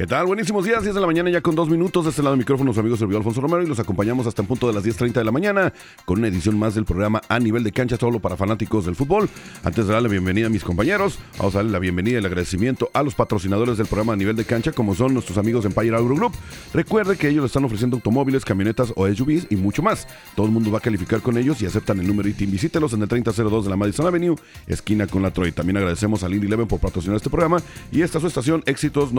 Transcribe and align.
¿Qué 0.00 0.06
tal? 0.06 0.24
Buenísimos 0.24 0.64
días, 0.64 0.82
10 0.82 0.94
de 0.94 1.00
la 1.02 1.06
mañana 1.06 1.28
ya 1.28 1.42
con 1.42 1.54
dos 1.54 1.68
minutos. 1.68 2.04
De 2.04 2.08
este 2.08 2.22
lado 2.22 2.32
del 2.32 2.38
micrófono, 2.38 2.72
su 2.72 2.80
amigo 2.80 2.96
servidor 2.96 3.20
Alfonso 3.20 3.42
Romero 3.42 3.62
y 3.62 3.66
los 3.66 3.80
acompañamos 3.80 4.26
hasta 4.26 4.40
el 4.40 4.48
punto 4.48 4.66
de 4.66 4.72
las 4.72 4.82
10.30 4.82 5.12
de 5.12 5.24
la 5.24 5.30
mañana 5.30 5.74
con 6.06 6.20
una 6.20 6.28
edición 6.28 6.58
más 6.58 6.74
del 6.74 6.86
programa 6.86 7.20
A 7.28 7.38
Nivel 7.38 7.62
de 7.62 7.70
Cancha, 7.70 7.98
solo 7.98 8.18
para 8.18 8.34
fanáticos 8.34 8.86
del 8.86 8.96
fútbol. 8.96 9.28
Antes 9.62 9.86
de 9.86 9.92
darle 9.92 10.08
la 10.08 10.12
bienvenida 10.12 10.46
a 10.46 10.48
mis 10.48 10.64
compañeros, 10.64 11.18
vamos 11.36 11.54
a 11.54 11.58
darle 11.58 11.72
la 11.72 11.78
bienvenida 11.80 12.14
y 12.14 12.18
el 12.18 12.24
agradecimiento 12.24 12.88
a 12.94 13.02
los 13.02 13.14
patrocinadores 13.14 13.76
del 13.76 13.88
programa 13.88 14.14
A 14.14 14.16
Nivel 14.16 14.36
de 14.36 14.46
Cancha, 14.46 14.72
como 14.72 14.94
son 14.94 15.12
nuestros 15.12 15.36
amigos 15.36 15.66
Empire 15.66 15.94
Agro 15.94 16.14
Group. 16.14 16.32
Recuerde 16.72 17.18
que 17.18 17.28
ellos 17.28 17.42
le 17.42 17.48
están 17.48 17.66
ofreciendo 17.66 17.98
automóviles, 17.98 18.46
camionetas 18.46 18.94
o 18.96 19.06
SUVs 19.06 19.48
y 19.50 19.56
mucho 19.56 19.82
más. 19.82 20.08
Todo 20.34 20.46
el 20.46 20.52
mundo 20.52 20.70
va 20.70 20.78
a 20.78 20.80
calificar 20.80 21.20
con 21.20 21.36
ellos 21.36 21.60
y 21.60 21.66
aceptan 21.66 22.00
el 22.00 22.06
número 22.06 22.26
ITIN. 22.26 22.50
Visítelos 22.50 22.94
en 22.94 23.02
el 23.02 23.08
3002 23.08 23.64
de 23.64 23.70
la 23.70 23.76
Madison 23.76 24.06
Avenue, 24.06 24.36
esquina 24.66 25.06
con 25.06 25.20
la 25.20 25.30
Troy. 25.30 25.52
También 25.52 25.76
agradecemos 25.76 26.22
a 26.22 26.28
Lindy 26.30 26.48
Leven 26.48 26.66
por 26.66 26.80
patrocinar 26.80 27.16
este 27.16 27.28
programa 27.28 27.58
y 27.92 28.00
esta 28.00 28.16
es 28.16 28.22
su 28.22 28.28
estación 28.28 28.62
Éxitos 28.64 29.12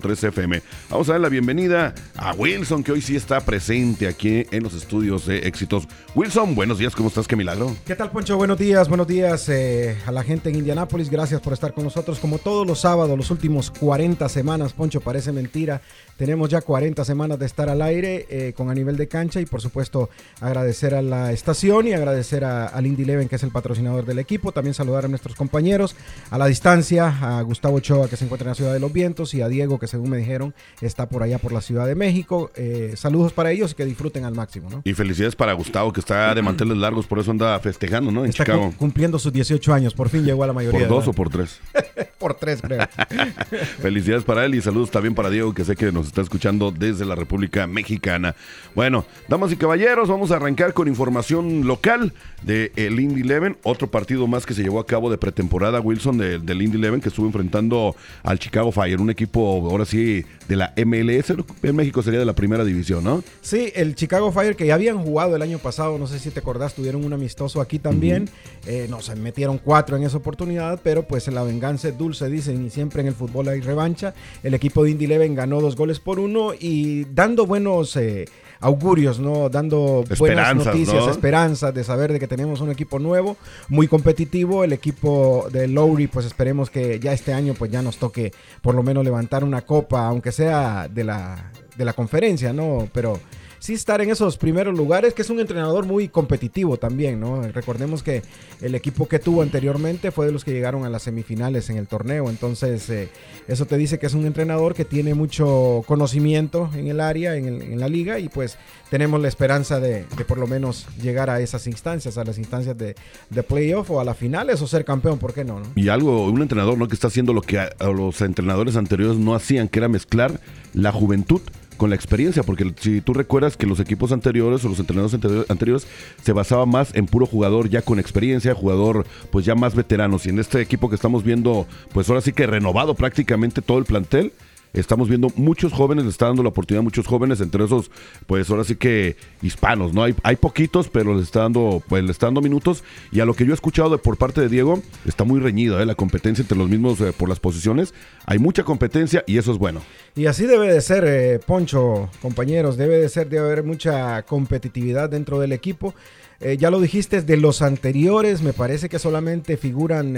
94.3 0.00 0.28
FM. 0.28 0.62
Vamos 0.88 1.08
a 1.08 1.12
dar 1.12 1.20
la 1.20 1.28
bienvenida 1.28 1.94
a 2.16 2.32
Wilson, 2.34 2.82
que 2.82 2.92
hoy 2.92 3.02
sí 3.02 3.16
está 3.16 3.40
presente 3.40 4.06
aquí 4.06 4.46
en 4.50 4.62
los 4.62 4.74
estudios 4.74 5.26
de 5.26 5.38
Éxitos. 5.38 5.86
Wilson, 6.14 6.54
buenos 6.54 6.78
días, 6.78 6.94
¿cómo 6.94 7.08
estás? 7.08 7.28
Qué 7.28 7.36
milagro. 7.36 7.76
¿Qué 7.84 7.94
tal, 7.94 8.10
Poncho? 8.10 8.36
Buenos 8.36 8.58
días, 8.58 8.88
buenos 8.88 9.06
días 9.06 9.48
eh, 9.48 9.96
a 10.06 10.12
la 10.12 10.22
gente 10.22 10.50
en 10.50 10.56
Indianápolis. 10.56 11.10
Gracias 11.10 11.40
por 11.40 11.52
estar 11.52 11.72
con 11.72 11.84
nosotros. 11.84 12.18
Como 12.18 12.38
todos 12.38 12.66
los 12.66 12.80
sábados, 12.80 13.16
los 13.16 13.30
últimos 13.30 13.70
40 13.70 14.28
semanas, 14.28 14.72
Poncho, 14.72 15.00
parece 15.00 15.32
mentira. 15.32 15.82
Tenemos 16.16 16.50
ya 16.50 16.60
40 16.60 17.02
semanas 17.04 17.38
de 17.38 17.46
estar 17.46 17.70
al 17.70 17.80
aire 17.80 18.26
eh, 18.28 18.52
con 18.54 18.68
a 18.68 18.74
nivel 18.74 18.96
de 18.96 19.08
cancha 19.08 19.40
y, 19.40 19.46
por 19.46 19.62
supuesto, 19.62 20.10
agradecer 20.40 20.94
a 20.94 21.00
la 21.00 21.32
estación 21.32 21.88
y 21.88 21.94
agradecer 21.94 22.44
a, 22.44 22.66
al 22.66 22.86
Indy 22.86 23.04
Leven, 23.04 23.28
que 23.28 23.36
es 23.36 23.42
el 23.42 23.50
patrocinador 23.50 24.04
del 24.04 24.18
equipo. 24.18 24.52
También 24.52 24.74
saludar 24.74 25.06
a 25.06 25.08
nuestros 25.08 25.34
compañeros 25.34 25.96
a 26.30 26.38
la 26.38 26.46
distancia, 26.46 27.38
a 27.38 27.42
Gustavo 27.42 27.76
Ochoa, 27.76 28.08
que 28.08 28.16
se 28.16 28.24
encuentra 28.24 28.46
en 28.46 28.50
la 28.50 28.54
Ciudad 28.54 28.72
de 28.72 28.80
los 28.80 28.92
Vientos, 28.92 29.32
y 29.34 29.42
a 29.42 29.48
Diego, 29.48 29.78
que 29.78 29.86
según 29.90 30.10
me 30.10 30.16
dijeron, 30.16 30.54
está 30.80 31.08
por 31.08 31.22
allá 31.22 31.38
por 31.38 31.52
la 31.52 31.60
Ciudad 31.60 31.86
de 31.86 31.94
México. 31.94 32.50
Eh, 32.56 32.94
saludos 32.96 33.32
para 33.32 33.50
ellos 33.50 33.72
y 33.72 33.74
que 33.74 33.84
disfruten 33.84 34.24
al 34.24 34.34
máximo, 34.34 34.70
¿no? 34.70 34.82
Y 34.84 34.94
felicidades 34.94 35.36
para 35.36 35.52
Gustavo, 35.52 35.92
que 35.92 36.00
está 36.00 36.34
de 36.34 36.42
manteles 36.42 36.76
largos, 36.78 37.06
por 37.06 37.18
eso 37.18 37.30
anda 37.30 37.58
festejando, 37.60 38.10
¿no? 38.10 38.24
En 38.24 38.30
Está 38.30 38.44
Chicago. 38.44 38.70
cu- 38.70 38.76
cumpliendo 38.78 39.18
sus 39.18 39.32
18 39.32 39.72
años, 39.74 39.92
por 39.94 40.08
fin 40.08 40.24
llegó 40.24 40.44
a 40.44 40.46
la 40.46 40.52
mayoría. 40.52 40.80
¿Por 40.80 40.88
dos 40.88 41.08
o 41.08 41.12
por 41.12 41.28
tres? 41.28 41.60
por 42.18 42.34
tres, 42.34 42.60
creo. 42.62 42.86
Felicidades 43.82 44.24
para 44.24 44.44
él 44.44 44.54
y 44.54 44.60
saludos 44.62 44.90
también 44.90 45.14
para 45.14 45.30
Diego, 45.30 45.54
que 45.54 45.64
sé 45.64 45.76
que 45.76 45.92
nos 45.92 46.06
está 46.06 46.20
escuchando 46.22 46.70
desde 46.70 47.04
la 47.04 47.14
República 47.14 47.66
Mexicana. 47.66 48.34
Bueno, 48.74 49.04
damas 49.28 49.52
y 49.52 49.56
caballeros, 49.56 50.08
vamos 50.08 50.30
a 50.30 50.36
arrancar 50.36 50.72
con 50.74 50.88
información 50.88 51.66
local 51.66 52.12
de 52.42 52.72
el 52.76 52.98
Indy 53.00 53.22
Eleven, 53.22 53.56
otro 53.62 53.90
partido 53.90 54.26
más 54.26 54.46
que 54.46 54.54
se 54.54 54.62
llevó 54.62 54.80
a 54.80 54.86
cabo 54.86 55.10
de 55.10 55.18
pretemporada, 55.18 55.80
Wilson, 55.80 56.18
de- 56.18 56.38
del 56.38 56.62
Indy 56.62 56.78
Eleven, 56.78 57.00
que 57.00 57.08
estuvo 57.08 57.26
enfrentando 57.26 57.94
al 58.22 58.38
Chicago 58.38 58.72
Fire, 58.72 59.00
un 59.00 59.10
equipo 59.10 59.60
ahora 59.80 59.90
sí 59.90 60.24
de 60.48 60.56
la 60.56 60.74
MLS, 60.76 61.32
en 61.62 61.76
México 61.76 62.02
sería 62.02 62.18
de 62.18 62.24
la 62.24 62.34
primera 62.34 62.64
división, 62.64 63.04
¿no? 63.04 63.22
Sí, 63.40 63.72
el 63.74 63.94
Chicago 63.94 64.32
Fire 64.32 64.56
que 64.56 64.66
ya 64.66 64.74
habían 64.74 64.98
jugado 64.98 65.36
el 65.36 65.42
año 65.42 65.58
pasado, 65.58 65.96
no 65.96 66.06
sé 66.06 66.18
si 66.18 66.30
te 66.30 66.40
acordás, 66.40 66.74
tuvieron 66.74 67.04
un 67.04 67.12
amistoso 67.12 67.60
aquí 67.60 67.78
también. 67.78 68.28
Eh, 68.66 68.86
no 68.90 69.00
se 69.00 69.14
metieron 69.14 69.58
cuatro 69.58 69.96
en 69.96 70.02
esa 70.02 70.16
oportunidad, 70.16 70.80
pero 70.82 71.04
pues 71.06 71.28
la 71.28 71.44
venganza 71.44 71.88
es 71.88 71.96
dulce, 71.96 72.28
dicen, 72.28 72.66
y 72.66 72.70
siempre 72.70 73.00
en 73.00 73.08
el 73.08 73.14
fútbol 73.14 73.48
hay 73.48 73.60
revancha. 73.60 74.12
El 74.42 74.54
equipo 74.54 74.82
de 74.82 74.90
Indy 74.90 75.06
Leven 75.06 75.34
ganó 75.34 75.60
dos 75.60 75.76
goles 75.76 76.00
por 76.00 76.18
uno 76.18 76.52
y 76.58 77.04
dando 77.04 77.46
buenos 77.46 77.96
eh, 77.96 78.26
augurios, 78.60 79.18
¿no? 79.18 79.48
Dando 79.48 80.04
buenas 80.04 80.10
Esperanzas, 80.10 80.66
noticias, 80.66 81.04
¿no? 81.04 81.10
esperanzas 81.10 81.74
de 81.74 81.84
saber 81.84 82.12
de 82.12 82.20
que 82.20 82.28
tenemos 82.28 82.60
un 82.60 82.70
equipo 82.70 82.98
nuevo, 82.98 83.36
muy 83.68 83.88
competitivo. 83.88 84.64
El 84.64 84.72
equipo 84.72 85.48
de 85.50 85.66
Lowry, 85.66 86.06
pues 86.06 86.26
esperemos 86.26 86.70
que 86.70 87.00
ya 87.00 87.12
este 87.12 87.32
año 87.32 87.54
pues 87.54 87.70
ya 87.70 87.82
nos 87.82 87.96
toque 87.96 88.32
por 88.62 88.74
lo 88.74 88.82
menos 88.82 89.04
levantar 89.04 89.44
una 89.44 89.62
copa, 89.62 90.06
aunque 90.06 90.32
sea 90.32 90.88
de 90.88 91.04
la, 91.04 91.50
de 91.76 91.84
la 91.84 91.92
conferencia, 91.94 92.52
¿no? 92.52 92.88
Pero 92.92 93.18
sí 93.60 93.74
estar 93.74 94.00
en 94.00 94.10
esos 94.10 94.36
primeros 94.36 94.76
lugares, 94.76 95.14
que 95.14 95.22
es 95.22 95.30
un 95.30 95.38
entrenador 95.38 95.86
muy 95.86 96.08
competitivo 96.08 96.76
también, 96.78 97.20
¿no? 97.20 97.40
Recordemos 97.42 98.02
que 98.02 98.22
el 98.60 98.74
equipo 98.74 99.06
que 99.06 99.20
tuvo 99.20 99.42
anteriormente 99.42 100.10
fue 100.10 100.26
de 100.26 100.32
los 100.32 100.44
que 100.44 100.50
llegaron 100.52 100.84
a 100.84 100.90
las 100.90 101.02
semifinales 101.04 101.70
en 101.70 101.76
el 101.76 101.86
torneo, 101.86 102.28
entonces 102.30 102.90
eh, 102.90 103.08
eso 103.46 103.66
te 103.66 103.76
dice 103.76 103.98
que 103.98 104.06
es 104.06 104.14
un 104.14 104.26
entrenador 104.26 104.74
que 104.74 104.84
tiene 104.84 105.14
mucho 105.14 105.84
conocimiento 105.86 106.70
en 106.74 106.88
el 106.88 107.00
área, 107.00 107.36
en, 107.36 107.44
el- 107.46 107.62
en 107.62 107.78
la 107.78 107.86
liga, 107.88 108.18
y 108.18 108.28
pues 108.28 108.56
tenemos 108.90 109.20
la 109.20 109.28
esperanza 109.28 109.78
de, 109.78 110.04
de 110.16 110.24
por 110.24 110.38
lo 110.38 110.46
menos 110.46 110.86
llegar 111.00 111.30
a 111.30 111.40
esas 111.40 111.66
instancias, 111.66 112.18
a 112.18 112.24
las 112.24 112.38
instancias 112.38 112.76
de, 112.76 112.96
de 113.28 113.42
playoff 113.42 113.90
o 113.90 114.00
a 114.00 114.04
las 114.04 114.16
finales 114.16 114.60
o 114.62 114.66
ser 114.66 114.84
campeón, 114.84 115.18
¿por 115.18 115.34
qué 115.34 115.44
no? 115.44 115.60
no? 115.60 115.66
Y 115.76 115.88
algo, 115.90 116.24
un 116.26 116.40
entrenador, 116.42 116.78
¿no? 116.78 116.88
Que 116.88 116.94
está 116.94 117.08
haciendo 117.08 117.32
lo 117.34 117.42
que 117.42 117.60
los 117.94 118.20
entrenadores 118.22 118.76
anteriores 118.76 119.18
no 119.18 119.34
hacían, 119.34 119.68
que 119.68 119.78
era 119.80 119.88
mezclar 119.88 120.40
la 120.72 120.92
juventud 120.92 121.42
con 121.80 121.88
la 121.88 121.96
experiencia, 121.96 122.42
porque 122.42 122.74
si 122.78 123.00
tú 123.00 123.14
recuerdas 123.14 123.56
que 123.56 123.66
los 123.66 123.80
equipos 123.80 124.12
anteriores 124.12 124.62
o 124.66 124.68
los 124.68 124.78
entrenadores 124.78 125.18
anteri- 125.18 125.46
anteriores 125.48 125.86
se 126.22 126.34
basaba 126.34 126.66
más 126.66 126.94
en 126.94 127.06
puro 127.06 127.24
jugador 127.24 127.70
ya 127.70 127.80
con 127.80 127.98
experiencia, 127.98 128.54
jugador 128.54 129.06
pues 129.30 129.46
ya 129.46 129.54
más 129.54 129.74
veteranos, 129.74 130.26
y 130.26 130.28
en 130.28 130.40
este 130.40 130.60
equipo 130.60 130.90
que 130.90 130.96
estamos 130.96 131.24
viendo, 131.24 131.66
pues 131.94 132.06
ahora 132.10 132.20
sí 132.20 132.34
que 132.34 132.46
renovado 132.46 132.94
prácticamente 132.94 133.62
todo 133.62 133.78
el 133.78 133.86
plantel, 133.86 134.34
Estamos 134.72 135.08
viendo 135.08 135.28
muchos 135.34 135.72
jóvenes, 135.72 136.04
le 136.04 136.10
está 136.10 136.26
dando 136.26 136.42
la 136.44 136.50
oportunidad 136.50 136.80
a 136.80 136.84
muchos 136.84 137.06
jóvenes, 137.06 137.40
entre 137.40 137.64
esos, 137.64 137.90
pues 138.26 138.48
ahora 138.50 138.62
sí 138.62 138.76
que 138.76 139.16
hispanos, 139.42 139.92
¿no? 139.92 140.04
Hay, 140.04 140.14
hay 140.22 140.36
poquitos, 140.36 140.88
pero 140.88 141.14
les 141.14 141.24
está 141.24 141.40
dando, 141.40 141.82
pues 141.88 142.04
le 142.04 142.12
está 142.12 142.26
dando 142.26 142.40
minutos. 142.40 142.84
Y 143.10 143.18
a 143.20 143.24
lo 143.24 143.34
que 143.34 143.44
yo 143.44 143.50
he 143.50 143.54
escuchado 143.54 143.90
de, 143.90 143.98
por 143.98 144.16
parte 144.16 144.40
de 144.40 144.48
Diego, 144.48 144.80
está 145.06 145.24
muy 145.24 145.40
reñido, 145.40 145.80
¿eh? 145.80 145.86
La 145.86 145.96
competencia 145.96 146.42
entre 146.42 146.56
los 146.56 146.68
mismos 146.68 147.00
eh, 147.00 147.12
por 147.16 147.28
las 147.28 147.40
posiciones. 147.40 147.94
Hay 148.26 148.38
mucha 148.38 148.62
competencia 148.62 149.24
y 149.26 149.38
eso 149.38 149.50
es 149.50 149.58
bueno. 149.58 149.80
Y 150.14 150.26
así 150.26 150.46
debe 150.46 150.72
de 150.72 150.80
ser, 150.80 151.04
eh, 151.04 151.40
Poncho, 151.44 152.08
compañeros, 152.22 152.76
debe 152.76 152.98
de 152.98 153.08
ser, 153.08 153.28
debe 153.28 153.46
haber 153.46 153.64
mucha 153.64 154.22
competitividad 154.22 155.10
dentro 155.10 155.40
del 155.40 155.52
equipo. 155.52 155.94
Eh, 156.40 156.56
ya 156.56 156.70
lo 156.70 156.80
dijiste, 156.80 157.22
de 157.22 157.36
los 157.36 157.60
anteriores, 157.60 158.40
me 158.42 158.52
parece 158.52 158.88
que 158.88 158.98
solamente 158.98 159.56
figuran 159.56 160.16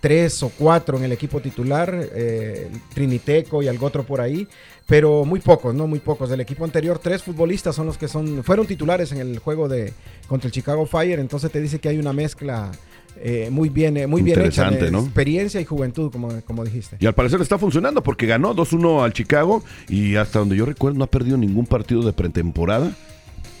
tres 0.00 0.42
o 0.42 0.50
cuatro 0.50 0.96
en 0.96 1.04
el 1.04 1.12
equipo 1.12 1.40
titular, 1.40 1.94
eh, 2.14 2.70
Triniteco 2.92 3.62
y 3.62 3.68
algo 3.68 3.86
otro 3.86 4.04
por 4.04 4.20
ahí, 4.20 4.48
pero 4.86 5.24
muy 5.24 5.40
pocos, 5.40 5.74
¿no? 5.74 5.86
Muy 5.86 6.00
pocos. 6.00 6.30
Del 6.30 6.40
equipo 6.40 6.64
anterior, 6.64 6.98
tres 6.98 7.22
futbolistas 7.22 7.74
son 7.74 7.86
los 7.86 7.98
que 7.98 8.08
son, 8.08 8.42
fueron 8.42 8.66
titulares 8.66 9.12
en 9.12 9.18
el 9.18 9.38
juego 9.38 9.68
de 9.68 9.92
contra 10.26 10.48
el 10.48 10.52
Chicago 10.52 10.86
Fire, 10.86 11.20
entonces 11.20 11.50
te 11.52 11.60
dice 11.60 11.78
que 11.78 11.88
hay 11.88 11.98
una 11.98 12.12
mezcla 12.12 12.72
eh, 13.16 13.48
muy 13.50 13.68
bien, 13.68 13.96
eh, 13.96 14.06
muy 14.06 14.22
bien 14.22 14.40
hecha 14.40 14.70
de 14.70 14.88
experiencia 14.88 15.60
y 15.60 15.64
juventud, 15.64 16.10
como, 16.10 16.40
como 16.42 16.64
dijiste. 16.64 16.96
Y 17.00 17.06
al 17.06 17.14
parecer 17.14 17.40
está 17.40 17.58
funcionando 17.58 18.02
porque 18.02 18.26
ganó 18.26 18.54
2-1 18.54 19.04
al 19.04 19.12
Chicago 19.12 19.62
y 19.88 20.16
hasta 20.16 20.38
donde 20.38 20.56
yo 20.56 20.64
recuerdo 20.64 20.98
no 20.98 21.04
ha 21.04 21.10
perdido 21.10 21.36
ningún 21.36 21.66
partido 21.66 22.02
de 22.02 22.12
pretemporada 22.12 22.92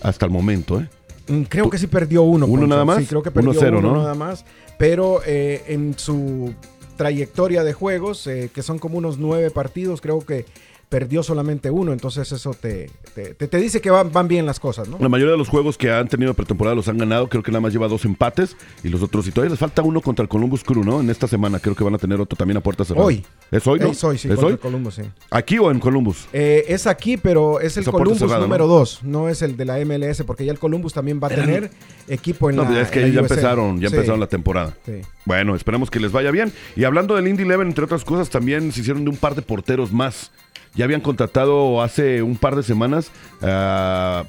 hasta 0.00 0.24
el 0.24 0.32
momento, 0.32 0.80
¿eh? 0.80 0.88
Mm, 1.30 1.42
Creo 1.42 1.70
que 1.70 1.78
sí 1.78 1.86
perdió 1.86 2.22
uno. 2.22 2.46
¿Uno 2.46 2.54
Poncho. 2.54 2.66
nada 2.66 2.84
más? 2.84 2.98
Sí, 2.98 3.06
creo 3.06 3.22
que 3.22 3.30
perdió 3.30 3.52
1-0, 3.52 3.78
uno 3.78 3.80
¿no? 3.80 4.02
nada 4.02 4.14
más. 4.14 4.44
Pero 4.78 5.20
eh, 5.24 5.62
en 5.68 5.98
su 5.98 6.52
trayectoria 6.96 7.64
de 7.64 7.72
juegos, 7.72 8.26
eh, 8.26 8.50
que 8.52 8.62
son 8.62 8.78
como 8.78 8.98
unos 8.98 9.18
nueve 9.18 9.50
partidos, 9.50 10.00
creo 10.00 10.20
que 10.20 10.44
perdió 10.90 11.22
solamente 11.22 11.70
uno. 11.70 11.92
Entonces 11.94 12.30
eso 12.32 12.52
te, 12.52 12.90
te, 13.14 13.32
te- 13.34 13.48
te 13.48 13.56
dice 13.56 13.80
que 13.80 13.90
van, 13.90 14.12
van 14.12 14.28
bien 14.28 14.44
las 14.44 14.60
cosas, 14.60 14.88
¿no? 14.88 14.98
La 15.00 15.08
mayoría 15.08 15.32
de 15.32 15.38
los 15.38 15.48
juegos 15.48 15.78
que 15.78 15.90
han 15.90 16.08
tenido 16.08 16.34
pretemporada 16.34 16.74
los 16.76 16.88
han 16.88 16.98
ganado, 16.98 17.28
creo 17.28 17.42
que 17.42 17.50
nada 17.52 17.62
más 17.62 17.72
lleva 17.72 17.88
dos 17.88 18.04
empates 18.04 18.56
y 18.84 18.88
los 18.90 19.00
otros, 19.02 19.26
y 19.26 19.30
todavía 19.30 19.50
les 19.52 19.58
falta 19.58 19.80
uno 19.82 20.02
contra 20.02 20.22
el 20.24 20.28
Columbus 20.28 20.62
Crew, 20.64 20.84
¿no? 20.84 21.00
En 21.00 21.08
esta 21.08 21.26
semana 21.26 21.60
creo 21.60 21.74
que 21.74 21.84
van 21.84 21.94
a 21.94 21.98
tener 21.98 22.20
otro 22.20 22.36
también 22.36 22.56
a 22.58 22.60
puerta 22.60 22.84
cerrada. 22.84 23.06
Hoy. 23.06 23.24
¿Es 23.50 23.66
hoy, 23.66 23.78
no? 23.80 23.86
Es 23.86 24.04
hoy, 24.04 24.18
sí, 24.18 24.28
¿Es 24.30 24.38
hoy? 24.40 24.52
el 24.52 24.58
Columbus, 24.58 24.94
sí. 24.96 25.02
¿Aquí 25.30 25.58
o 25.58 25.70
en 25.70 25.78
Columbus? 25.80 26.26
Eh, 26.32 26.64
es 26.68 26.86
aquí, 26.86 27.16
pero 27.16 27.60
es 27.60 27.76
el 27.76 27.84
Columbus 27.84 28.18
cerrada, 28.18 28.40
número 28.40 28.66
¿no? 28.66 28.74
2, 28.74 29.00
¿no? 29.04 29.28
es 29.28 29.42
el 29.42 29.56
de 29.56 29.64
la 29.64 29.78
MLS, 29.84 30.24
porque 30.26 30.44
ya 30.44 30.52
el 30.52 30.58
Columbus 30.58 30.92
también 30.92 31.20
va 31.22 31.28
a 31.28 31.30
tener 31.30 31.70
equipo 32.08 32.50
en 32.50 32.56
No, 32.56 32.64
la 32.64 32.72
ya 32.72 32.80
es 32.82 32.90
que 32.90 33.12
ya 33.12 33.20
empezaron, 33.20 33.80
ya 33.80 33.88
Sí, 33.88 33.94
empezaron 33.94 34.18
la 34.20 34.26
temporada. 34.26 34.74
sí. 34.84 35.00
Bueno, 35.24 35.54
esperamos 35.54 35.90
que 35.90 36.00
les 36.00 36.10
vaya 36.10 36.32
bien. 36.32 36.52
Y 36.74 36.82
hablando 36.82 37.14
del 37.14 37.28
Indy 37.28 37.44
Eleven, 37.44 37.68
entre 37.68 37.84
otras 37.84 38.04
cosas, 38.04 38.30
también 38.30 38.72
se 38.72 38.80
hicieron 38.80 39.04
de 39.04 39.10
un 39.10 39.16
par 39.16 39.36
de 39.36 39.42
porteros 39.42 39.92
más. 39.92 40.32
Ya 40.74 40.84
habían 40.84 41.00
contratado 41.00 41.82
hace 41.82 42.22
un 42.22 42.36
par 42.36 42.56
de 42.56 42.62
semanas 42.62 43.10
ah, 43.42 44.24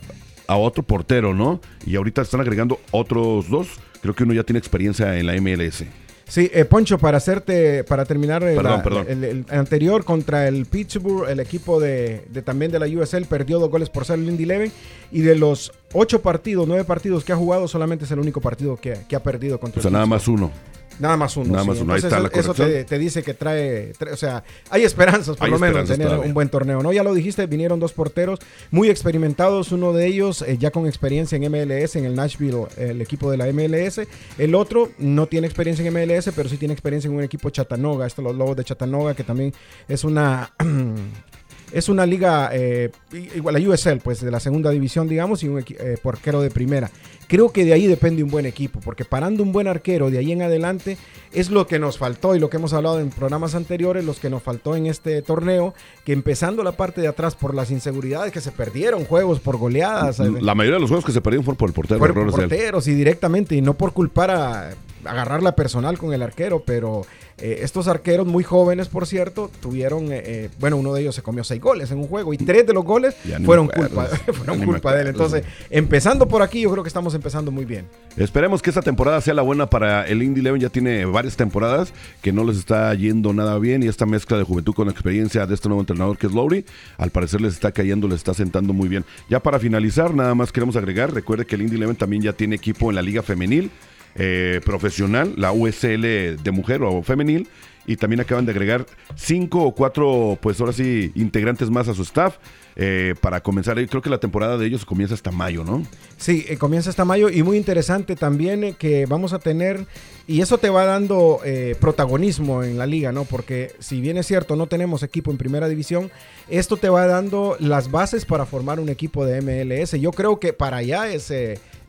a 0.47 0.55
otro 0.57 0.83
portero, 0.83 1.33
¿no? 1.33 1.59
Y 1.85 1.95
ahorita 1.95 2.21
están 2.21 2.41
agregando 2.41 2.79
otros 2.91 3.49
dos. 3.49 3.67
Creo 4.01 4.15
que 4.15 4.23
uno 4.23 4.33
ya 4.33 4.43
tiene 4.43 4.59
experiencia 4.59 5.17
en 5.17 5.27
la 5.27 5.33
MLS. 5.39 5.83
Sí, 6.27 6.49
eh, 6.53 6.63
Poncho, 6.63 6.97
para 6.97 7.17
hacerte, 7.17 7.83
para 7.83 8.05
terminar 8.05 8.41
eh, 8.43 8.55
Perdón, 8.55 8.71
la- 8.77 8.83
perdón. 8.83 9.05
El, 9.09 9.23
el 9.25 9.45
anterior 9.49 10.05
contra 10.05 10.47
el 10.47 10.65
Pittsburgh, 10.65 11.29
el 11.29 11.41
equipo 11.41 11.79
de, 11.81 12.23
de 12.29 12.41
también 12.41 12.71
de 12.71 12.79
la 12.79 12.87
USL 12.87 13.25
perdió 13.25 13.59
dos 13.59 13.69
goles 13.69 13.89
por 13.89 14.05
cero 14.05 14.21
el 14.21 14.29
Indy 14.29 14.71
y 15.11 15.21
de 15.21 15.35
los 15.35 15.73
ocho 15.91 16.21
partidos, 16.21 16.67
nueve 16.69 16.85
partidos 16.85 17.25
que 17.25 17.33
ha 17.33 17.35
jugado, 17.35 17.67
solamente 17.67 18.05
es 18.05 18.11
el 18.11 18.19
único 18.19 18.39
partido 18.39 18.77
que, 18.77 18.97
que 19.09 19.15
ha 19.17 19.21
perdido 19.21 19.59
contra 19.59 19.79
O 19.79 19.81
sea, 19.81 19.89
el 19.89 19.93
nada 19.93 20.05
Pittsburgh. 20.05 20.39
más 20.39 20.51
uno. 20.51 20.51
Nada 20.99 21.17
más 21.17 21.35
uno. 21.37 21.51
Nada 21.51 21.63
sí. 21.63 21.69
más 21.69 21.79
uno, 21.79 21.93
ahí 21.93 21.99
está 21.99 22.19
la 22.19 22.29
eso 22.33 22.53
te, 22.53 22.99
dice 22.99 23.23
que 23.23 23.33
trae, 23.33 23.93
trae- 23.93 24.13
o 24.13 24.17
sea, 24.17 24.43
hay 24.69 24.83
esperanzas 24.83 25.35
por 25.37 25.45
Hay 25.45 25.51
lo 25.51 25.57
menos 25.59 25.77
esperanzas 25.77 25.95
tener 25.97 26.07
todavía. 26.09 26.27
un 26.27 26.33
buen 26.33 26.49
torneo, 26.49 26.83
¿no? 26.83 26.93
Ya 26.93 27.03
lo 27.03 27.13
dijiste, 27.13 27.45
vinieron 27.47 27.79
dos 27.79 27.93
porteros 27.93 28.39
muy 28.69 28.89
experimentados, 28.89 29.71
uno 29.71 29.93
de 29.93 30.05
ellos 30.07 30.41
eh, 30.43 30.57
ya 30.59 30.71
con 30.71 30.85
experiencia 30.87 31.37
en 31.37 31.43
MLS, 31.51 31.95
en 31.95 32.05
el 32.05 32.15
Nashville, 32.15 32.65
el 32.77 33.01
equipo 33.01 33.31
de 33.31 33.37
la 33.37 33.45
MLS, 33.51 34.01
el 34.37 34.55
otro 34.55 34.91
no 34.97 35.27
tiene 35.27 35.47
experiencia 35.47 35.85
en 35.85 35.93
MLS, 35.93 36.29
pero 36.35 36.49
sí 36.49 36.57
tiene 36.57 36.73
experiencia 36.73 37.07
en 37.09 37.15
un 37.15 37.23
equipo 37.23 37.49
Chattanooga, 37.49 38.05
estos 38.07 38.23
los 38.23 38.35
Lobos 38.35 38.55
de 38.55 38.63
Chattanooga, 38.63 39.13
que 39.15 39.23
también 39.23 39.53
es 39.87 40.03
una... 40.03 40.51
Es 41.71 41.89
una 41.89 42.05
liga 42.05 42.49
eh, 42.53 42.91
igual 43.35 43.55
la 43.55 43.69
USL, 43.69 43.99
pues 44.03 44.21
de 44.21 44.31
la 44.31 44.39
segunda 44.39 44.69
división, 44.71 45.07
digamos, 45.07 45.43
y 45.43 45.47
un 45.47 45.59
eh, 45.59 45.97
porquero 46.01 46.41
de 46.41 46.49
primera. 46.49 46.91
Creo 47.27 47.49
que 47.49 47.63
de 47.63 47.71
ahí 47.71 47.87
depende 47.87 48.23
un 48.23 48.29
buen 48.29 48.45
equipo, 48.45 48.81
porque 48.81 49.05
parando 49.05 49.41
un 49.41 49.53
buen 49.53 49.67
arquero 49.67 50.11
de 50.11 50.17
ahí 50.17 50.33
en 50.33 50.41
adelante 50.41 50.97
es 51.31 51.49
lo 51.49 51.65
que 51.65 51.79
nos 51.79 51.97
faltó 51.97 52.35
y 52.35 52.39
lo 52.39 52.49
que 52.49 52.57
hemos 52.57 52.73
hablado 52.73 52.99
en 52.99 53.09
programas 53.09 53.55
anteriores, 53.55 54.03
los 54.03 54.19
que 54.19 54.29
nos 54.29 54.43
faltó 54.43 54.75
en 54.75 54.87
este 54.87 55.21
torneo, 55.21 55.73
que 56.03 56.11
empezando 56.11 56.61
la 56.61 56.73
parte 56.73 56.99
de 56.99 57.07
atrás 57.07 57.35
por 57.35 57.55
las 57.55 57.71
inseguridades 57.71 58.33
que 58.33 58.41
se 58.41 58.51
perdieron 58.51 59.05
juegos 59.05 59.39
por 59.39 59.57
goleadas, 59.57 60.19
La 60.19 60.55
mayoría 60.55 60.75
de 60.75 60.81
los 60.81 60.89
juegos 60.89 61.05
que 61.05 61.13
se 61.13 61.21
perdieron 61.21 61.45
fueron 61.45 61.57
por 61.57 61.69
el 61.69 61.73
portero. 61.73 61.99
él. 62.43 62.49
porteros 62.49 62.87
y 62.87 62.95
directamente, 62.95 63.55
y 63.55 63.61
no 63.61 63.75
por 63.75 63.93
culpar 63.93 64.31
a 64.31 64.71
agarrarla 65.05 65.55
personal 65.55 65.97
con 65.97 66.13
el 66.13 66.21
arquero, 66.21 66.63
pero 66.65 67.03
eh, 67.37 67.61
estos 67.63 67.87
arqueros 67.87 68.27
muy 68.27 68.43
jóvenes, 68.43 68.87
por 68.87 69.07
cierto, 69.07 69.49
tuvieron, 69.61 70.11
eh, 70.11 70.21
eh, 70.23 70.49
bueno, 70.59 70.77
uno 70.77 70.93
de 70.93 71.01
ellos 71.01 71.15
se 71.15 71.23
comió 71.23 71.43
seis 71.43 71.59
goles 71.59 71.89
en 71.89 71.97
un 71.97 72.07
juego 72.07 72.33
y 72.33 72.37
tres 72.37 72.67
de 72.67 72.73
los 72.73 72.83
goles 72.83 73.15
fueron 73.43 73.67
culpa, 73.67 74.05
fueron 74.33 74.63
culpa 74.63 74.93
de 74.93 75.01
él. 75.01 75.07
Entonces, 75.07 75.43
empezando 75.69 76.27
por 76.27 76.43
aquí, 76.43 76.61
yo 76.61 76.71
creo 76.71 76.83
que 76.83 76.87
estamos 76.89 77.15
empezando 77.15 77.51
muy 77.51 77.65
bien. 77.65 77.87
Esperemos 78.15 78.61
que 78.61 78.69
esta 78.69 78.81
temporada 78.81 79.21
sea 79.21 79.33
la 79.33 79.41
buena 79.41 79.67
para 79.67 80.07
el 80.07 80.21
Indy 80.21 80.41
Eleven. 80.41 80.61
Ya 80.61 80.69
tiene 80.69 81.05
varias 81.05 81.35
temporadas 81.35 81.93
que 82.21 82.31
no 82.31 82.43
les 82.43 82.57
está 82.57 82.93
yendo 82.93 83.33
nada 83.33 83.57
bien 83.57 83.81
y 83.81 83.87
esta 83.87 84.05
mezcla 84.05 84.37
de 84.37 84.43
juventud 84.43 84.73
con 84.73 84.89
experiencia 84.89 85.45
de 85.47 85.55
este 85.55 85.67
nuevo 85.67 85.81
entrenador 85.81 86.17
que 86.17 86.27
es 86.27 86.33
Lowry, 86.33 86.65
al 86.97 87.09
parecer 87.09 87.41
les 87.41 87.53
está 87.53 87.71
cayendo, 87.71 88.07
les 88.07 88.17
está 88.17 88.33
sentando 88.33 88.73
muy 88.73 88.87
bien. 88.87 89.03
Ya 89.29 89.39
para 89.39 89.59
finalizar, 89.59 90.13
nada 90.13 90.35
más 90.35 90.51
queremos 90.51 90.75
agregar, 90.75 91.13
recuerde 91.13 91.45
que 91.45 91.55
el 91.55 91.63
Indy 91.63 91.77
Eleven 91.77 91.95
también 91.95 92.21
ya 92.21 92.33
tiene 92.33 92.55
equipo 92.55 92.89
en 92.89 92.95
la 92.95 93.01
liga 93.01 93.23
femenil, 93.23 93.71
eh, 94.15 94.59
profesional, 94.65 95.33
la 95.37 95.51
USL 95.53 96.01
de 96.01 96.51
mujer 96.51 96.81
o 96.83 97.01
femenil. 97.01 97.47
Y 97.87 97.95
también 97.95 98.19
acaban 98.19 98.45
de 98.45 98.51
agregar 98.51 98.85
cinco 99.15 99.63
o 99.63 99.73
cuatro, 99.73 100.37
pues 100.39 100.59
ahora 100.59 100.71
sí, 100.71 101.11
integrantes 101.15 101.71
más 101.71 101.87
a 101.87 101.95
su 101.95 102.03
staff 102.03 102.37
eh, 102.75 103.15
para 103.21 103.41
comenzar. 103.41 103.83
Creo 103.87 104.03
que 104.03 104.09
la 104.09 104.19
temporada 104.19 104.55
de 104.55 104.67
ellos 104.67 104.85
comienza 104.85 105.15
hasta 105.15 105.31
mayo, 105.31 105.63
¿no? 105.63 105.81
Sí, 106.15 106.45
eh, 106.47 106.57
comienza 106.57 106.91
hasta 106.91 107.05
mayo 107.05 107.31
y 107.31 107.41
muy 107.41 107.57
interesante 107.57 108.15
también 108.15 108.75
que 108.75 109.07
vamos 109.07 109.33
a 109.33 109.39
tener, 109.39 109.87
y 110.27 110.41
eso 110.41 110.59
te 110.59 110.69
va 110.69 110.85
dando 110.85 111.39
protagonismo 111.79 112.63
en 112.63 112.77
la 112.77 112.85
liga, 112.85 113.11
¿no? 113.11 113.25
Porque 113.25 113.73
si 113.79 113.99
bien 113.99 114.17
es 114.17 114.27
cierto, 114.27 114.55
no 114.55 114.67
tenemos 114.67 115.01
equipo 115.01 115.31
en 115.31 115.37
primera 115.37 115.67
división, 115.67 116.11
esto 116.49 116.77
te 116.77 116.87
va 116.87 117.07
dando 117.07 117.57
las 117.59 117.89
bases 117.89 118.25
para 118.25 118.45
formar 118.45 118.79
un 118.79 118.89
equipo 118.89 119.25
de 119.25 119.41
MLS. 119.41 119.99
Yo 119.99 120.11
creo 120.11 120.39
que 120.39 120.53
para 120.53 120.77
allá 120.77 121.11
es 121.11 121.31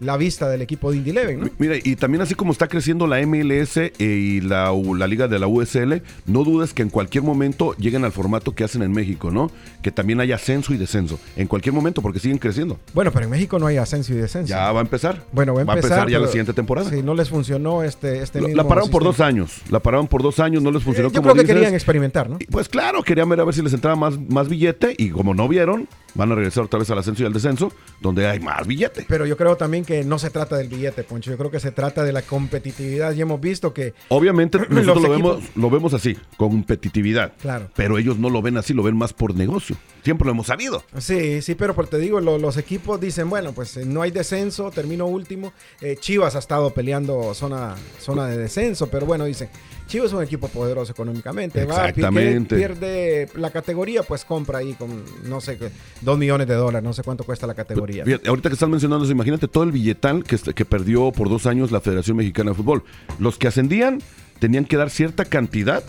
la 0.03 0.17
vista 0.17 0.49
del 0.49 0.63
equipo 0.63 0.91
de 0.91 0.99
Indy 0.99 1.11
Eleven, 1.11 1.41
¿no? 1.41 1.51
Mira, 1.59 1.77
y 1.83 1.97
también 1.97 2.23
así 2.23 2.35
como 2.35 2.53
está 2.53 2.69
creciendo 2.69 3.07
la 3.07 3.25
MLS 3.27 3.77
eh, 3.77 3.93
y 3.99 4.41
la, 4.41 4.73
la 4.97 5.07
liga 5.07 5.29
de 5.29 5.39
la 5.39 5.47
USL, 5.47 6.03
no 6.27 6.45
dudes 6.45 6.75
que 6.75 6.83
en 6.83 6.91
cualquier 6.91 7.25
momento 7.25 7.75
lleguen 7.79 8.05
al 8.05 8.13
formato 8.13 8.55
que 8.55 8.65
hacen 8.65 8.83
en 8.83 8.93
México, 8.93 9.31
¿no? 9.31 9.51
Que 9.83 9.91
también 9.91 10.21
haya 10.21 10.35
ascenso 10.37 10.75
y 10.75 10.77
descenso. 10.77 11.19
En 11.37 11.47
cualquier 11.47 11.73
momento, 11.75 12.03
porque 12.03 12.19
siguen 12.19 12.39
creciendo. 12.39 12.79
Bueno, 12.95 13.11
pero 13.13 13.25
en 13.25 13.31
México 13.31 13.59
no 13.59 13.67
hay 13.67 13.77
ascenso 13.77 14.13
y 14.13 14.17
descenso. 14.17 14.49
Ya 14.51 14.71
va 14.73 14.81
a 14.81 14.83
empezar. 14.83 15.25
Bueno, 15.33 15.55
va 15.55 15.61
a 15.61 15.77
empezar, 15.77 16.09
ya 16.09 16.19
la 16.19 16.27
siguiente 16.29 16.53
temporada. 16.53 16.91
Si 16.91 17.03
no 17.03 17.15
les 17.15 17.29
funcionó 17.29 17.83
este, 17.83 18.23
este 18.23 18.41
La- 18.41 18.49
mismo 18.49 18.63
la 18.63 18.69
pararon 18.69 18.91
por 18.91 19.05
dos 19.05 19.21
años. 19.21 19.61
La 19.71 19.81
pararon 19.81 20.09
por 20.09 20.23
dos 20.23 20.39
años, 20.41 20.63
no 20.63 20.71
les 20.71 20.83
funcionó 20.83 21.09
Eh, 21.09 21.13
yo 21.13 21.21
como 21.23 21.33
creo 21.33 21.35
que 21.37 21.41
dices. 21.43 21.57
querían 21.57 21.75
experimentar, 21.75 22.29
¿no? 22.29 22.39
Pues 22.51 22.69
claro, 22.69 23.03
querían 23.03 23.29
ver 23.29 23.41
a 23.41 23.45
ver 23.45 23.55
si 23.55 23.63
les 23.63 23.73
entraba 23.73 23.97
más, 23.97 24.19
más 24.29 24.49
billete 24.49 24.95
y 24.99 25.11
como 25.11 25.35
no 25.35 25.49
vieron, 25.49 25.89
van 26.15 26.31
a 26.33 26.35
regresar 26.35 26.65
otra 26.65 26.79
vez 26.79 26.91
al 26.91 26.99
ascenso 26.99 27.23
y 27.23 27.27
al 27.27 27.33
descenso, 27.33 27.73
donde 28.01 28.27
hay 28.27 28.41
más 28.41 28.67
billete. 28.67 29.05
Pero 29.09 29.27
yo 29.27 29.37
creo 29.37 29.57
también 29.57 29.85
que 29.85 29.92
no 30.05 30.19
se 30.19 30.31
trata 30.31 30.57
del 30.57 30.69
billete, 30.69 31.05
Poncho. 31.05 31.31
Yo 31.31 31.37
creo 31.39 31.51
que 31.51 31.61
se 31.61 31.71
trata 31.73 32.03
de 32.05 32.13
la 32.13 32.23
competitividad. 32.23 33.13
Ya 33.13 33.23
hemos 33.23 33.41
visto 33.41 33.73
que 33.75 33.95
Obviamente 34.09 34.59
nosotros 34.69 35.03
lo 35.03 35.15
equipos- 35.15 35.37
vemos, 35.37 35.51
lo 35.57 35.71
vemos 35.71 35.95
así, 35.95 36.17
competitividad. 36.37 37.33
Claro. 37.41 37.71
Pero 37.75 37.99
ellos 37.99 38.19
no 38.19 38.31
lo 38.31 38.43
ven 38.43 38.57
así, 38.57 38.73
lo 38.75 38.83
ven 38.83 38.97
más 38.97 39.13
por 39.13 39.35
negocio. 39.35 39.77
Siempre 40.05 40.27
lo 40.27 40.33
hemos 40.33 40.47
sabido. 40.47 40.83
Sí, 40.99 41.43
sí, 41.43 41.55
pero 41.55 41.75
te 41.75 41.99
digo, 41.99 42.21
lo- 42.21 42.39
los 42.39 42.57
equipos 42.57 43.01
dicen, 43.01 43.29
bueno, 43.31 43.53
pues 43.53 43.77
eh, 43.77 43.85
no 43.85 44.03
hay 44.03 44.11
descenso, 44.11 44.71
termino 44.71 45.07
último. 45.07 45.53
Eh, 45.81 45.97
Chivas 45.99 46.35
ha 46.37 46.39
estado 46.39 46.71
peleando 46.71 47.35
zona, 47.35 47.75
zona 48.01 48.27
de 48.27 48.39
descenso, 48.39 48.89
pero 48.89 49.07
bueno, 49.07 49.25
dicen, 49.25 49.49
Chivas 49.93 50.09
es 50.09 50.15
un 50.15 50.23
equipo 50.23 50.49
poderoso 50.49 50.93
económicamente. 50.93 51.67
Va, 51.67 51.87
Exactamente. 51.87 52.57
pierde, 52.57 53.27
pierde 53.27 53.39
la 53.39 53.51
categoría, 53.51 54.03
pues 54.03 54.25
compra 54.25 54.61
ahí 54.61 54.73
con, 54.73 55.05
no 55.25 55.39
sé, 55.43 55.59
qué, 55.59 55.71
dos 56.01 56.17
millones 56.17 56.49
de 56.49 56.55
dólares, 56.55 56.83
no 56.83 56.95
sé 56.95 57.03
cuánto 57.03 57.25
cuesta 57.25 57.47
la 57.47 57.53
categoría. 57.53 58.03
Fíjate, 58.03 58.27
ahorita 58.27 58.49
que 58.49 58.55
están 58.55 58.71
mencionando 58.71 59.05
eso, 59.05 59.13
imagínate 59.13 59.49
todo 59.49 59.65
el 59.65 59.71
billetal 59.71 60.25
que, 60.25 60.39
que 60.39 60.65
perdió 60.65 61.13
por 61.13 61.29
dos 61.29 61.45
años 61.45 61.71
la 61.71 61.83
Federación 61.83 62.17
Mexicana 62.17 62.53
de 62.53 62.57
Fútbol. 62.57 62.85
Los 63.19 63.37
que 63.37 63.49
ascendían 63.49 63.99
tenían 64.39 64.65
que 64.65 64.79
dar 64.79 64.89
cierta 64.89 65.27
cantidad 65.27 65.85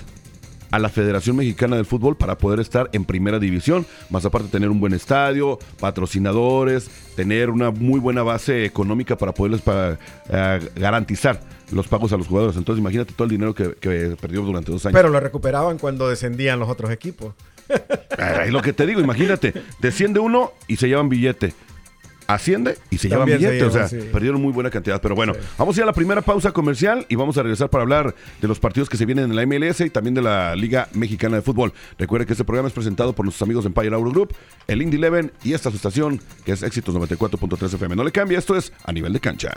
a 0.73 0.79
la 0.79 0.89
Federación 0.89 1.35
Mexicana 1.35 1.75
del 1.75 1.85
Fútbol 1.85 2.17
para 2.17 2.35
poder 2.35 2.59
estar 2.59 2.89
en 2.93 3.05
primera 3.05 3.37
división, 3.37 3.85
más 4.09 4.25
aparte 4.25 4.47
tener 4.47 4.69
un 4.69 4.79
buen 4.79 4.93
estadio, 4.93 5.59
patrocinadores, 5.79 6.89
tener 7.15 7.51
una 7.51 7.69
muy 7.69 7.99
buena 7.99 8.23
base 8.23 8.65
económica 8.65 9.15
para 9.15 9.33
poderles 9.33 9.61
pa- 9.61 9.99
eh, 10.29 10.59
garantizar 10.75 11.39
los 11.71 11.87
pagos 11.87 12.11
a 12.11 12.17
los 12.17 12.25
jugadores. 12.25 12.57
Entonces 12.57 12.79
imagínate 12.81 13.13
todo 13.13 13.25
el 13.25 13.29
dinero 13.29 13.53
que, 13.53 13.75
que 13.75 14.15
perdió 14.19 14.41
durante 14.41 14.71
dos 14.71 14.83
años. 14.87 14.95
Pero 14.95 15.09
lo 15.09 15.19
recuperaban 15.19 15.77
cuando 15.77 16.09
descendían 16.09 16.59
los 16.59 16.67
otros 16.69 16.89
equipos. 16.89 17.35
Es 18.43 18.51
lo 18.51 18.61
que 18.63 18.73
te 18.73 18.87
digo, 18.87 18.99
imagínate, 18.99 19.53
desciende 19.79 20.19
uno 20.19 20.53
y 20.67 20.77
se 20.77 20.87
llevan 20.87 21.07
billete. 21.07 21.53
Asciende 22.27 22.77
y 22.89 22.97
se 22.97 23.09
llevan 23.09 23.27
También 23.27 23.39
se 23.39 23.47
billete, 23.47 23.65
o 23.65 23.71
sea, 23.71 23.87
llevan, 23.87 24.05
sí. 24.05 24.11
perdieron 24.11 24.41
muy 24.41 24.51
buena 24.51 24.69
cantidad. 24.69 25.01
Pero 25.01 25.15
bueno, 25.15 25.33
vamos 25.57 25.75
a 25.75 25.79
ir 25.79 25.83
a 25.83 25.87
la 25.87 25.93
primera 25.93 26.21
pausa 26.21 26.51
comercial 26.51 27.05
y 27.09 27.15
vamos 27.15 27.37
a 27.37 27.43
regresar 27.43 27.69
para 27.69 27.83
hablar 27.83 28.15
de 28.41 28.47
los 28.47 28.59
partidos 28.59 28.89
que 28.89 28.97
se 28.97 29.05
vienen 29.05 29.31
en 29.31 29.35
la 29.35 29.45
MLS 29.45 29.81
y 29.81 29.89
también 29.89 30.13
de 30.13 30.21
la 30.21 30.55
Liga 30.55 30.87
Mexicana 30.93 31.37
de 31.37 31.41
Fútbol. 31.41 31.73
Recuerde 31.97 32.25
que 32.25 32.33
este 32.33 32.43
programa 32.43 32.67
es 32.67 32.73
presentado 32.73 33.13
por 33.13 33.25
nuestros 33.25 33.41
amigos 33.43 33.63
de 33.63 33.69
Empire 33.69 33.95
Auto 33.95 34.11
Group, 34.11 34.35
el 34.67 34.81
Indy 34.81 34.97
Eleven 34.97 35.31
y 35.43 35.53
esta 35.53 35.69
su 35.69 35.77
estación 35.77 36.21
que 36.45 36.53
es 36.53 36.63
Éxitos 36.63 36.95
94.3 36.95 37.73
FM. 37.75 37.95
No 37.95 38.03
le 38.03 38.11
cambie, 38.11 38.37
esto 38.37 38.55
es 38.55 38.71
a 38.83 38.91
nivel 38.91 39.13
de 39.13 39.19
cancha. 39.19 39.51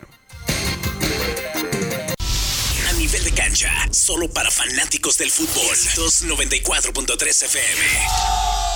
A 2.89 2.93
nivel 2.99 3.25
de 3.25 3.31
cancha, 3.33 3.71
solo 3.91 4.29
para 4.29 4.51
fanáticos 4.51 5.19
del 5.19 5.31
fútbol. 5.31 5.77
294.3 5.97 7.45
FM. 7.45 8.76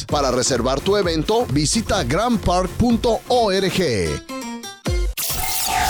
Para 0.07 0.31
reservar 0.31 0.79
tu 0.79 0.97
evento, 0.97 1.45
visita 1.47 2.03
grandpark.org. 2.03 3.21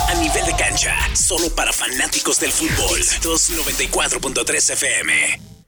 A 0.08 0.16
nivel 0.16 0.46
de 0.46 0.56
cancha, 0.56 0.94
solo 1.16 1.50
para 1.52 1.72
fanáticos 1.72 2.40
del 2.40 2.52
fútbol. 2.52 3.00
294.3 3.00 4.74
FM. 4.74 5.61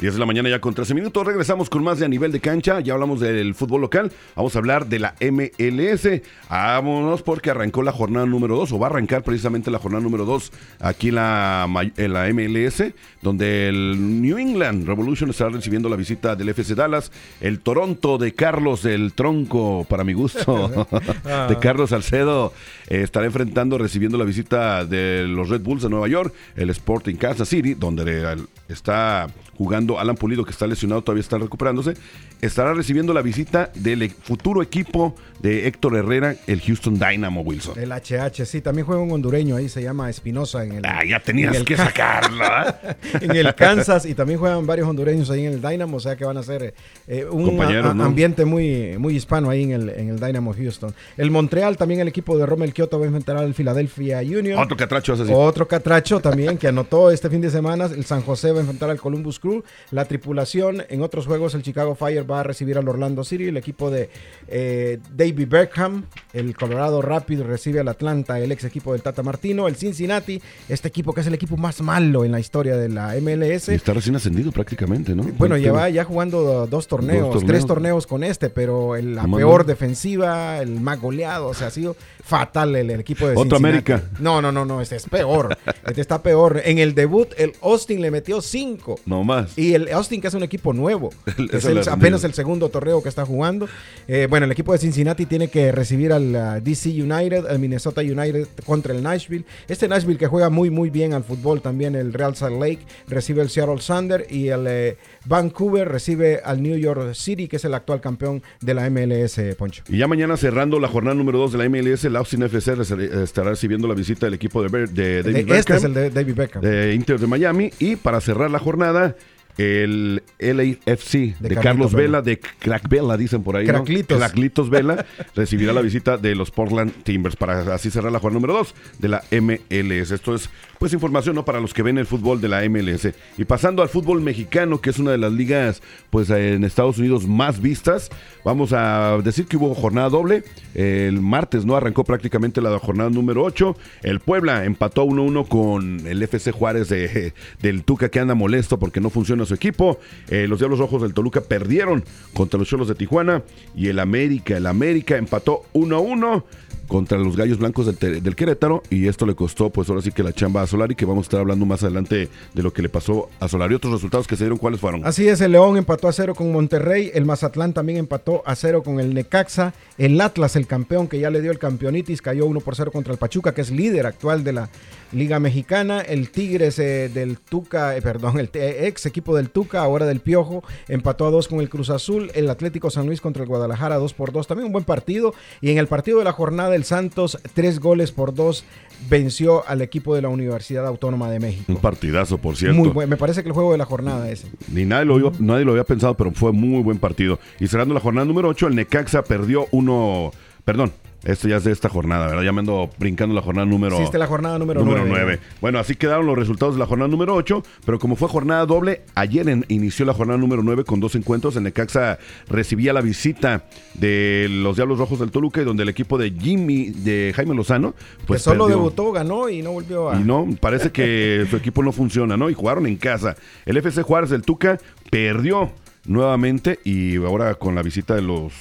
10 0.00 0.14
de 0.14 0.18
la 0.18 0.24
mañana 0.24 0.48
ya 0.48 0.60
con 0.60 0.72
13 0.72 0.94
minutos. 0.94 1.26
Regresamos 1.26 1.68
con 1.68 1.84
más 1.84 1.98
de 1.98 2.06
a 2.06 2.08
nivel 2.08 2.32
de 2.32 2.40
cancha. 2.40 2.80
Ya 2.80 2.94
hablamos 2.94 3.20
del 3.20 3.54
fútbol 3.54 3.82
local. 3.82 4.10
Vamos 4.34 4.56
a 4.56 4.58
hablar 4.58 4.86
de 4.86 4.98
la 4.98 5.14
MLS. 5.20 6.22
Vámonos 6.48 7.22
porque 7.22 7.50
arrancó 7.50 7.82
la 7.82 7.92
jornada 7.92 8.24
número 8.24 8.56
2 8.56 8.72
o 8.72 8.78
va 8.78 8.86
a 8.86 8.90
arrancar 8.90 9.22
precisamente 9.22 9.70
la 9.70 9.78
jornada 9.78 10.02
número 10.02 10.24
2 10.24 10.52
aquí 10.80 11.08
en 11.08 11.16
la, 11.16 11.68
en 11.98 12.12
la 12.14 12.32
MLS, 12.32 12.82
donde 13.20 13.68
el 13.68 14.22
New 14.22 14.38
England 14.38 14.86
Revolution 14.86 15.28
estará 15.28 15.50
recibiendo 15.50 15.90
la 15.90 15.96
visita 15.96 16.34
del 16.34 16.48
FC 16.48 16.74
Dallas. 16.74 17.12
El 17.42 17.60
Toronto 17.60 18.16
de 18.16 18.32
Carlos 18.32 18.86
el 18.86 19.12
Tronco, 19.12 19.84
para 19.86 20.02
mi 20.02 20.14
gusto, 20.14 20.86
de 21.48 21.58
Carlos 21.58 21.90
Salcedo, 21.90 22.54
eh, 22.88 23.02
estará 23.02 23.26
enfrentando, 23.26 23.76
recibiendo 23.76 24.16
la 24.16 24.24
visita 24.24 24.86
de 24.86 25.26
los 25.28 25.50
Red 25.50 25.60
Bulls 25.60 25.82
de 25.82 25.90
Nueva 25.90 26.08
York. 26.08 26.32
El 26.56 26.70
Sporting 26.70 27.16
Kansas 27.16 27.50
City, 27.50 27.74
donde 27.74 28.46
está 28.66 29.28
jugando 29.60 30.00
Alan 30.00 30.16
Pulido, 30.16 30.42
que 30.42 30.52
está 30.52 30.66
lesionado, 30.66 31.02
todavía 31.02 31.20
está 31.20 31.36
recuperándose, 31.36 31.92
estará 32.40 32.72
recibiendo 32.72 33.12
la 33.12 33.20
visita 33.20 33.70
del 33.74 34.00
e-, 34.00 34.08
futuro 34.08 34.62
equipo 34.62 35.14
de 35.38 35.66
Héctor 35.66 35.96
Herrera, 35.96 36.34
el 36.46 36.62
Houston 36.62 36.98
Dynamo, 36.98 37.42
Wilson. 37.42 37.78
El 37.78 37.92
HH, 37.92 38.46
sí, 38.46 38.62
también 38.62 38.86
juega 38.86 39.02
un 39.02 39.12
hondureño 39.12 39.56
ahí, 39.56 39.68
se 39.68 39.82
llama 39.82 40.08
Espinosa 40.08 40.64
en 40.64 40.72
el. 40.76 40.86
Ah, 40.86 41.04
ya 41.06 41.20
tenías 41.20 41.54
el- 41.54 41.66
que 41.66 41.76
sacarlo. 41.76 42.42
¿eh? 42.42 42.96
en 43.20 43.36
el 43.36 43.54
Kansas 43.54 44.06
y 44.06 44.14
también 44.14 44.38
juegan 44.38 44.66
varios 44.66 44.88
hondureños 44.88 45.28
ahí 45.28 45.44
en 45.44 45.52
el 45.52 45.60
Dynamo, 45.60 45.98
o 45.98 46.00
sea 46.00 46.16
que 46.16 46.24
van 46.24 46.38
a 46.38 46.42
ser 46.42 46.72
eh, 47.06 47.26
un 47.30 47.60
a- 47.60 47.92
¿no? 47.92 48.04
ambiente 48.04 48.46
muy, 48.46 48.96
muy 48.96 49.14
hispano 49.14 49.50
ahí 49.50 49.64
en 49.64 49.72
el, 49.72 49.90
en 49.90 50.08
el 50.08 50.18
Dynamo 50.18 50.54
Houston. 50.54 50.94
El 51.18 51.30
Montreal, 51.30 51.76
también 51.76 52.00
el 52.00 52.08
equipo 52.08 52.38
de 52.38 52.46
Rommel 52.46 52.72
Kioto 52.72 52.98
va 52.98 53.04
a 53.04 53.08
enfrentar 53.08 53.36
al 53.36 53.52
Philadelphia 53.52 54.20
Union. 54.20 54.58
Otro 54.58 54.74
catracho 54.74 55.12
así. 55.12 55.24
Otro 55.30 55.68
catracho 55.68 56.18
también 56.20 56.56
que 56.56 56.66
anotó 56.68 57.10
este 57.10 57.28
fin 57.28 57.42
de 57.42 57.50
semana. 57.50 57.84
El 57.84 58.06
San 58.06 58.22
José 58.22 58.52
va 58.52 58.58
a 58.58 58.60
enfrentar 58.60 58.88
al 58.88 58.98
Columbus 58.98 59.38
Crew. 59.38 59.49
La 59.90 60.04
tripulación 60.04 60.82
en 60.88 61.02
otros 61.02 61.26
juegos, 61.26 61.54
el 61.54 61.62
Chicago 61.62 61.94
Fire 61.94 62.28
va 62.30 62.40
a 62.40 62.42
recibir 62.42 62.78
al 62.78 62.88
Orlando 62.88 63.24
City. 63.24 63.46
El 63.48 63.56
equipo 63.56 63.90
de 63.90 64.10
eh, 64.48 64.98
David 65.14 65.48
Beckham, 65.48 66.04
el 66.32 66.56
Colorado 66.56 67.02
Rapid 67.02 67.42
recibe 67.42 67.80
al 67.80 67.88
Atlanta, 67.88 68.38
el 68.40 68.52
ex 68.52 68.64
equipo 68.64 68.92
del 68.92 69.02
Tata 69.02 69.22
Martino. 69.22 69.68
El 69.68 69.76
Cincinnati, 69.76 70.40
este 70.68 70.88
equipo 70.88 71.12
que 71.12 71.20
es 71.22 71.26
el 71.26 71.34
equipo 71.34 71.56
más 71.56 71.80
malo 71.82 72.24
en 72.24 72.32
la 72.32 72.40
historia 72.40 72.76
de 72.76 72.88
la 72.88 73.14
MLS. 73.20 73.68
Y 73.68 73.74
está 73.74 73.92
recién 73.92 74.16
ascendido 74.16 74.52
prácticamente, 74.52 75.14
¿no? 75.14 75.22
Bueno, 75.22 75.36
Porque- 75.54 75.60
lleva 75.62 75.88
ya 75.90 76.04
jugando 76.04 76.66
dos 76.66 76.86
torneos, 76.88 77.22
Dos 77.26 77.32
torneos. 77.34 77.46
tres 77.50 77.66
torneos 77.66 78.06
con 78.06 78.24
este, 78.24 78.50
pero 78.50 78.96
el- 78.96 79.14
la 79.14 79.24
peor 79.24 79.64
defensiva, 79.66 80.58
el 80.60 80.80
más 80.80 81.00
goleado, 81.00 81.48
o 81.48 81.54
sea, 81.54 81.68
ha 81.68 81.70
sido 81.70 81.96
fatal 82.22 82.76
el, 82.76 82.90
el 82.90 83.00
equipo 83.00 83.26
de 83.26 83.32
Otra 83.36 83.58
Cincinnati. 83.58 83.92
América. 83.92 84.02
No, 84.20 84.40
no, 84.40 84.52
no, 84.52 84.64
no, 84.64 84.80
este 84.80 84.96
es 84.96 85.06
peor. 85.08 85.56
Este 85.86 86.00
está 86.00 86.22
peor. 86.22 86.60
En 86.64 86.78
el 86.78 86.94
debut, 86.94 87.28
el 87.36 87.52
Austin 87.62 88.00
le 88.00 88.10
metió 88.10 88.40
cinco. 88.40 88.98
No 89.06 89.24
más. 89.24 89.39
Y 89.56 89.74
el 89.74 89.88
Austin, 89.92 90.20
que 90.20 90.28
es 90.28 90.34
un 90.34 90.42
equipo 90.42 90.72
nuevo, 90.72 91.10
El- 91.38 91.50
es 91.52 91.64
el- 91.64 91.88
apenas 91.88 92.24
el 92.24 92.34
segundo 92.34 92.68
torneo 92.68 93.02
que 93.02 93.08
está 93.08 93.24
jugando. 93.24 93.68
Eh, 94.08 94.26
bueno, 94.28 94.46
el 94.46 94.52
equipo 94.52 94.72
de 94.72 94.78
Cincinnati 94.78 95.26
tiene 95.26 95.48
que 95.48 95.72
recibir 95.72 96.12
al 96.12 96.62
DC 96.62 96.90
United, 96.90 97.46
al 97.46 97.58
Minnesota 97.58 98.00
United 98.00 98.46
contra 98.66 98.94
el 98.94 99.02
Nashville. 99.02 99.44
Este 99.68 99.88
Nashville 99.88 100.18
que 100.18 100.26
juega 100.26 100.50
muy, 100.50 100.70
muy 100.70 100.90
bien 100.90 101.12
al 101.12 101.24
fútbol 101.24 101.60
también, 101.60 101.94
el 101.94 102.12
Real 102.12 102.34
Salt 102.36 102.60
Lake 102.60 102.80
recibe 103.08 103.42
el 103.42 103.50
Seattle 103.50 103.76
Thunder 103.84 104.26
y 104.30 104.48
el 104.48 104.64
eh, 104.66 104.96
Vancouver 105.26 105.88
recibe 105.88 106.40
al 106.44 106.62
New 106.62 106.76
York 106.76 107.14
City, 107.14 107.46
que 107.48 107.56
es 107.56 107.64
el 107.64 107.74
actual 107.74 108.00
campeón 108.00 108.42
de 108.60 108.74
la 108.74 108.88
MLS, 108.90 109.38
Poncho. 109.56 109.82
Y 109.88 109.98
ya 109.98 110.08
mañana 110.08 110.36
cerrando 110.36 110.80
la 110.80 110.88
jornada 110.88 111.14
número 111.14 111.38
2 111.38 111.52
de 111.52 111.58
la 111.58 111.68
MLS, 111.68 112.04
el 112.04 112.16
Austin 112.16 112.42
FC 112.42 112.74
estará 113.22 113.50
recibiendo 113.50 113.86
la 113.88 113.94
visita 113.94 114.26
del 114.26 114.34
equipo 114.34 114.62
de, 114.62 114.68
Ber- 114.68 114.88
de 114.90 115.22
David 115.22 115.34
De- 115.34 115.40
este 115.40 115.52
Beckham, 115.54 115.76
es 115.76 115.84
el 115.84 115.94
de 115.94 116.10
David 116.10 116.34
Beckham. 116.34 116.62
de 116.62 116.94
Inter 116.94 117.18
de 117.20 117.26
Miami. 117.26 117.70
Y 117.78 117.96
para 117.96 118.20
cerrar 118.20 118.50
la 118.50 118.58
jornada, 118.58 119.16
el 119.60 120.22
LAFC 120.38 121.36
de, 121.38 121.48
De 121.50 121.56
Carlos 121.56 121.92
Vela, 121.92 122.22
de 122.22 122.38
Crack 122.38 122.88
Vela, 122.88 123.16
dicen 123.16 123.42
por 123.42 123.56
ahí. 123.56 123.66
¿no? 123.66 123.74
Craclitos. 123.74 124.18
Craclitos 124.18 124.70
Vela 124.70 125.04
recibirá 125.34 125.72
la 125.72 125.82
visita 125.82 126.16
de 126.16 126.34
los 126.34 126.50
Portland 126.50 126.92
Timbers 127.02 127.36
para 127.36 127.74
así 127.74 127.90
cerrar 127.90 128.10
la 128.10 128.18
jornada 128.18 128.40
número 128.40 128.58
2 128.58 128.74
de 128.98 129.08
la 129.08 129.22
MLS. 129.30 130.12
Esto 130.12 130.34
es 130.34 130.48
pues 130.80 130.94
información 130.94 131.34
¿no? 131.36 131.44
para 131.44 131.60
los 131.60 131.74
que 131.74 131.82
ven 131.82 131.98
el 131.98 132.06
fútbol 132.06 132.40
de 132.40 132.48
la 132.48 132.66
MLS. 132.66 133.10
Y 133.36 133.44
pasando 133.44 133.82
al 133.82 133.90
fútbol 133.90 134.22
mexicano, 134.22 134.80
que 134.80 134.88
es 134.88 134.98
una 134.98 135.10
de 135.10 135.18
las 135.18 135.30
ligas 135.30 135.82
pues 136.08 136.30
en 136.30 136.64
Estados 136.64 136.96
Unidos 136.96 137.26
más 137.26 137.60
vistas, 137.60 138.08
vamos 138.46 138.72
a 138.72 139.18
decir 139.22 139.44
que 139.44 139.58
hubo 139.58 139.74
jornada 139.74 140.08
doble. 140.08 140.42
El 140.74 141.20
martes 141.20 141.66
no 141.66 141.76
arrancó 141.76 142.02
prácticamente 142.04 142.62
la 142.62 142.78
jornada 142.78 143.10
número 143.10 143.44
8. 143.44 143.76
El 144.02 144.20
Puebla 144.20 144.64
empató 144.64 145.04
1-1 145.04 145.46
con 145.48 146.06
el 146.06 146.22
FC 146.22 146.50
Juárez 146.50 146.88
de- 146.88 147.34
del 147.60 147.84
Tuca 147.84 148.08
que 148.08 148.18
anda 148.18 148.34
molesto 148.34 148.78
porque 148.78 149.02
no 149.02 149.10
funciona 149.10 149.44
su 149.44 149.52
equipo. 149.52 150.00
Eh, 150.30 150.46
los 150.48 150.60
Diablos 150.60 150.78
Rojos 150.78 151.02
del 151.02 151.12
Toluca 151.12 151.42
perdieron 151.42 152.02
contra 152.32 152.58
los 152.58 152.66
Cholos 152.66 152.88
de 152.88 152.94
Tijuana 152.94 153.42
y 153.76 153.88
el 153.88 153.98
América, 153.98 154.56
el 154.56 154.66
América 154.66 155.18
empató 155.18 155.64
1-1 155.74 156.42
contra 156.90 157.16
los 157.18 157.36
Gallos 157.36 157.58
Blancos 157.58 157.86
del, 157.98 158.36
Querétaro 158.36 158.82
y 158.90 159.06
esto 159.06 159.24
le 159.24 159.36
costó 159.36 159.70
pues 159.70 159.88
ahora 159.88 160.02
sí 160.02 160.10
que 160.10 160.24
la 160.24 160.32
chamba 160.32 160.62
a 160.62 160.66
Solari 160.66 160.96
que 160.96 161.04
vamos 161.04 161.22
a 161.22 161.26
estar 161.26 161.40
hablando 161.40 161.64
más 161.64 161.84
adelante 161.84 162.28
de 162.52 162.62
lo 162.62 162.72
que 162.72 162.82
le 162.82 162.88
pasó 162.88 163.30
a 163.38 163.46
Solari. 163.46 163.76
Otros 163.76 163.92
resultados 163.92 164.26
que 164.26 164.36
se 164.36 164.44
dieron, 164.44 164.58
¿cuáles 164.58 164.80
fueron? 164.80 165.06
Así 165.06 165.28
es, 165.28 165.40
el 165.40 165.52
León 165.52 165.76
empató 165.76 166.08
a 166.08 166.12
cero 166.12 166.34
con 166.34 166.52
Monterrey, 166.52 167.12
el 167.14 167.24
Mazatlán 167.24 167.72
también 167.72 167.98
empató 167.98 168.42
a 168.44 168.56
cero 168.56 168.82
con 168.82 168.98
el 168.98 169.14
Necaxa, 169.14 169.72
el 169.98 170.20
Atlas, 170.20 170.56
el 170.56 170.66
campeón 170.66 171.06
que 171.06 171.20
ya 171.20 171.30
le 171.30 171.40
dio 171.40 171.52
el 171.52 171.60
campeonitis, 171.60 172.20
cayó 172.20 172.46
1 172.46 172.60
por 172.60 172.74
0 172.74 172.90
contra 172.90 173.12
el 173.12 173.18
Pachuca, 173.18 173.54
que 173.54 173.60
es 173.60 173.70
líder 173.70 174.06
actual 174.06 174.42
de 174.42 174.52
la 174.52 174.68
Liga 175.12 175.40
Mexicana, 175.40 176.00
el 176.00 176.30
Tigres 176.30 176.78
eh, 176.78 177.08
del 177.12 177.38
Tuca, 177.38 177.96
eh, 177.96 178.02
perdón, 178.02 178.38
el 178.38 178.48
ex 178.52 179.06
equipo 179.06 179.36
del 179.36 179.50
Tuca, 179.50 179.82
ahora 179.82 180.06
del 180.06 180.20
Piojo, 180.20 180.62
empató 180.88 181.26
a 181.26 181.30
2 181.30 181.48
con 181.48 181.60
el 181.60 181.68
Cruz 181.68 181.90
Azul, 181.90 182.30
el 182.34 182.48
Atlético 182.48 182.90
San 182.90 183.06
Luis 183.06 183.20
contra 183.20 183.42
el 183.42 183.48
Guadalajara 183.48 183.96
2 183.96 184.14
por 184.14 184.32
2, 184.32 184.46
también 184.46 184.66
un 184.66 184.72
buen 184.72 184.84
partido, 184.84 185.34
y 185.60 185.70
en 185.70 185.78
el 185.78 185.86
partido 185.86 186.18
de 186.18 186.24
la 186.24 186.32
jornada 186.32 186.76
el 186.80 186.84
Santos 186.84 187.38
3 187.54 187.78
goles 187.80 188.10
por 188.12 188.34
2 188.34 188.64
venció 189.08 189.66
al 189.68 189.80
equipo 189.82 190.14
de 190.14 190.22
la 190.22 190.28
Universidad 190.28 190.86
Autónoma 190.86 191.30
de 191.30 191.38
México. 191.40 191.64
Un 191.72 191.76
partidazo, 191.78 192.38
por 192.38 192.56
cierto. 192.56 192.76
Muy 192.78 192.88
bueno, 192.88 193.08
me 193.10 193.16
parece 193.16 193.42
que 193.42 193.48
el 193.48 193.54
juego 193.54 193.72
de 193.72 193.78
la 193.78 193.84
jornada 193.86 194.30
ese. 194.30 194.48
Ni 194.72 194.84
nadie 194.84 195.04
lo, 195.06 195.18
iba- 195.18 195.32
nadie 195.38 195.64
lo 195.64 195.72
había 195.72 195.84
pensado, 195.84 196.14
pero 196.16 196.32
fue 196.32 196.52
muy 196.52 196.82
buen 196.82 196.98
partido. 196.98 197.38
Y 197.58 197.66
cerrando 197.68 197.94
la 197.94 198.00
jornada 198.00 198.24
número 198.26 198.48
8, 198.48 198.66
el 198.68 198.74
Necaxa 198.76 199.22
perdió 199.22 199.66
uno, 199.70 200.32
perdón, 200.64 200.92
Esto 201.24 201.48
ya 201.48 201.56
es 201.58 201.64
de 201.64 201.72
esta 201.72 201.88
jornada, 201.90 202.28
¿verdad? 202.28 202.42
Ya 202.42 202.52
me 202.52 202.60
ando 202.60 202.88
brincando 202.98 203.34
la 203.34 203.42
jornada 203.42 203.66
número, 203.66 203.98
es 204.00 204.12
la 204.14 204.26
jornada 204.26 204.58
número 204.58 204.80
número 204.80 205.04
9. 205.06 205.10
9. 205.24 205.40
Bueno, 205.60 205.78
así 205.78 205.94
quedaron 205.94 206.24
los 206.26 206.36
resultados 206.38 206.74
de 206.76 206.78
la 206.80 206.86
jornada 206.86 207.08
número 207.08 207.34
8, 207.34 207.62
pero 207.84 207.98
como 207.98 208.16
fue 208.16 208.26
jornada 208.28 208.64
doble, 208.64 209.02
ayer 209.14 209.46
en- 209.50 209.66
inició 209.68 210.06
la 210.06 210.14
jornada 210.14 210.38
número 210.38 210.62
9 210.62 210.84
con 210.84 210.98
dos 210.98 211.14
encuentros. 211.16 211.56
En 211.56 211.64
Necaxa 211.64 212.18
recibía 212.48 212.94
la 212.94 213.02
visita 213.02 213.64
de 213.94 214.46
los 214.50 214.76
Diablos 214.76 214.98
Rojos 214.98 215.18
del 215.20 215.30
Toluca 215.30 215.60
y 215.60 215.64
donde 215.64 215.82
el 215.82 215.90
equipo 215.90 216.16
de 216.16 216.30
Jimmy, 216.30 216.88
de 216.90 217.32
Jaime 217.36 217.54
Lozano, 217.54 217.94
pues 218.26 218.40
que 218.40 218.44
solo 218.44 218.64
perdió. 218.64 218.76
debutó, 218.78 219.12
ganó 219.12 219.48
y 219.50 219.60
no 219.60 219.72
volvió 219.72 220.10
a... 220.10 220.16
Y 220.18 220.24
no, 220.24 220.48
parece 220.58 220.90
que 220.90 221.46
su 221.50 221.56
equipo 221.56 221.82
no 221.82 221.92
funciona, 221.92 222.38
¿no? 222.38 222.48
Y 222.48 222.54
jugaron 222.54 222.86
en 222.86 222.96
casa. 222.96 223.36
El 223.66 223.76
FC 223.76 224.02
Juárez 224.02 224.30
del 224.30 224.40
Tuca 224.42 224.78
perdió 225.10 225.70
nuevamente 226.06 226.78
y 226.84 227.16
ahora 227.16 227.54
con 227.56 227.74
la 227.74 227.82
visita 227.82 228.14
de 228.14 228.22
los 228.22 228.52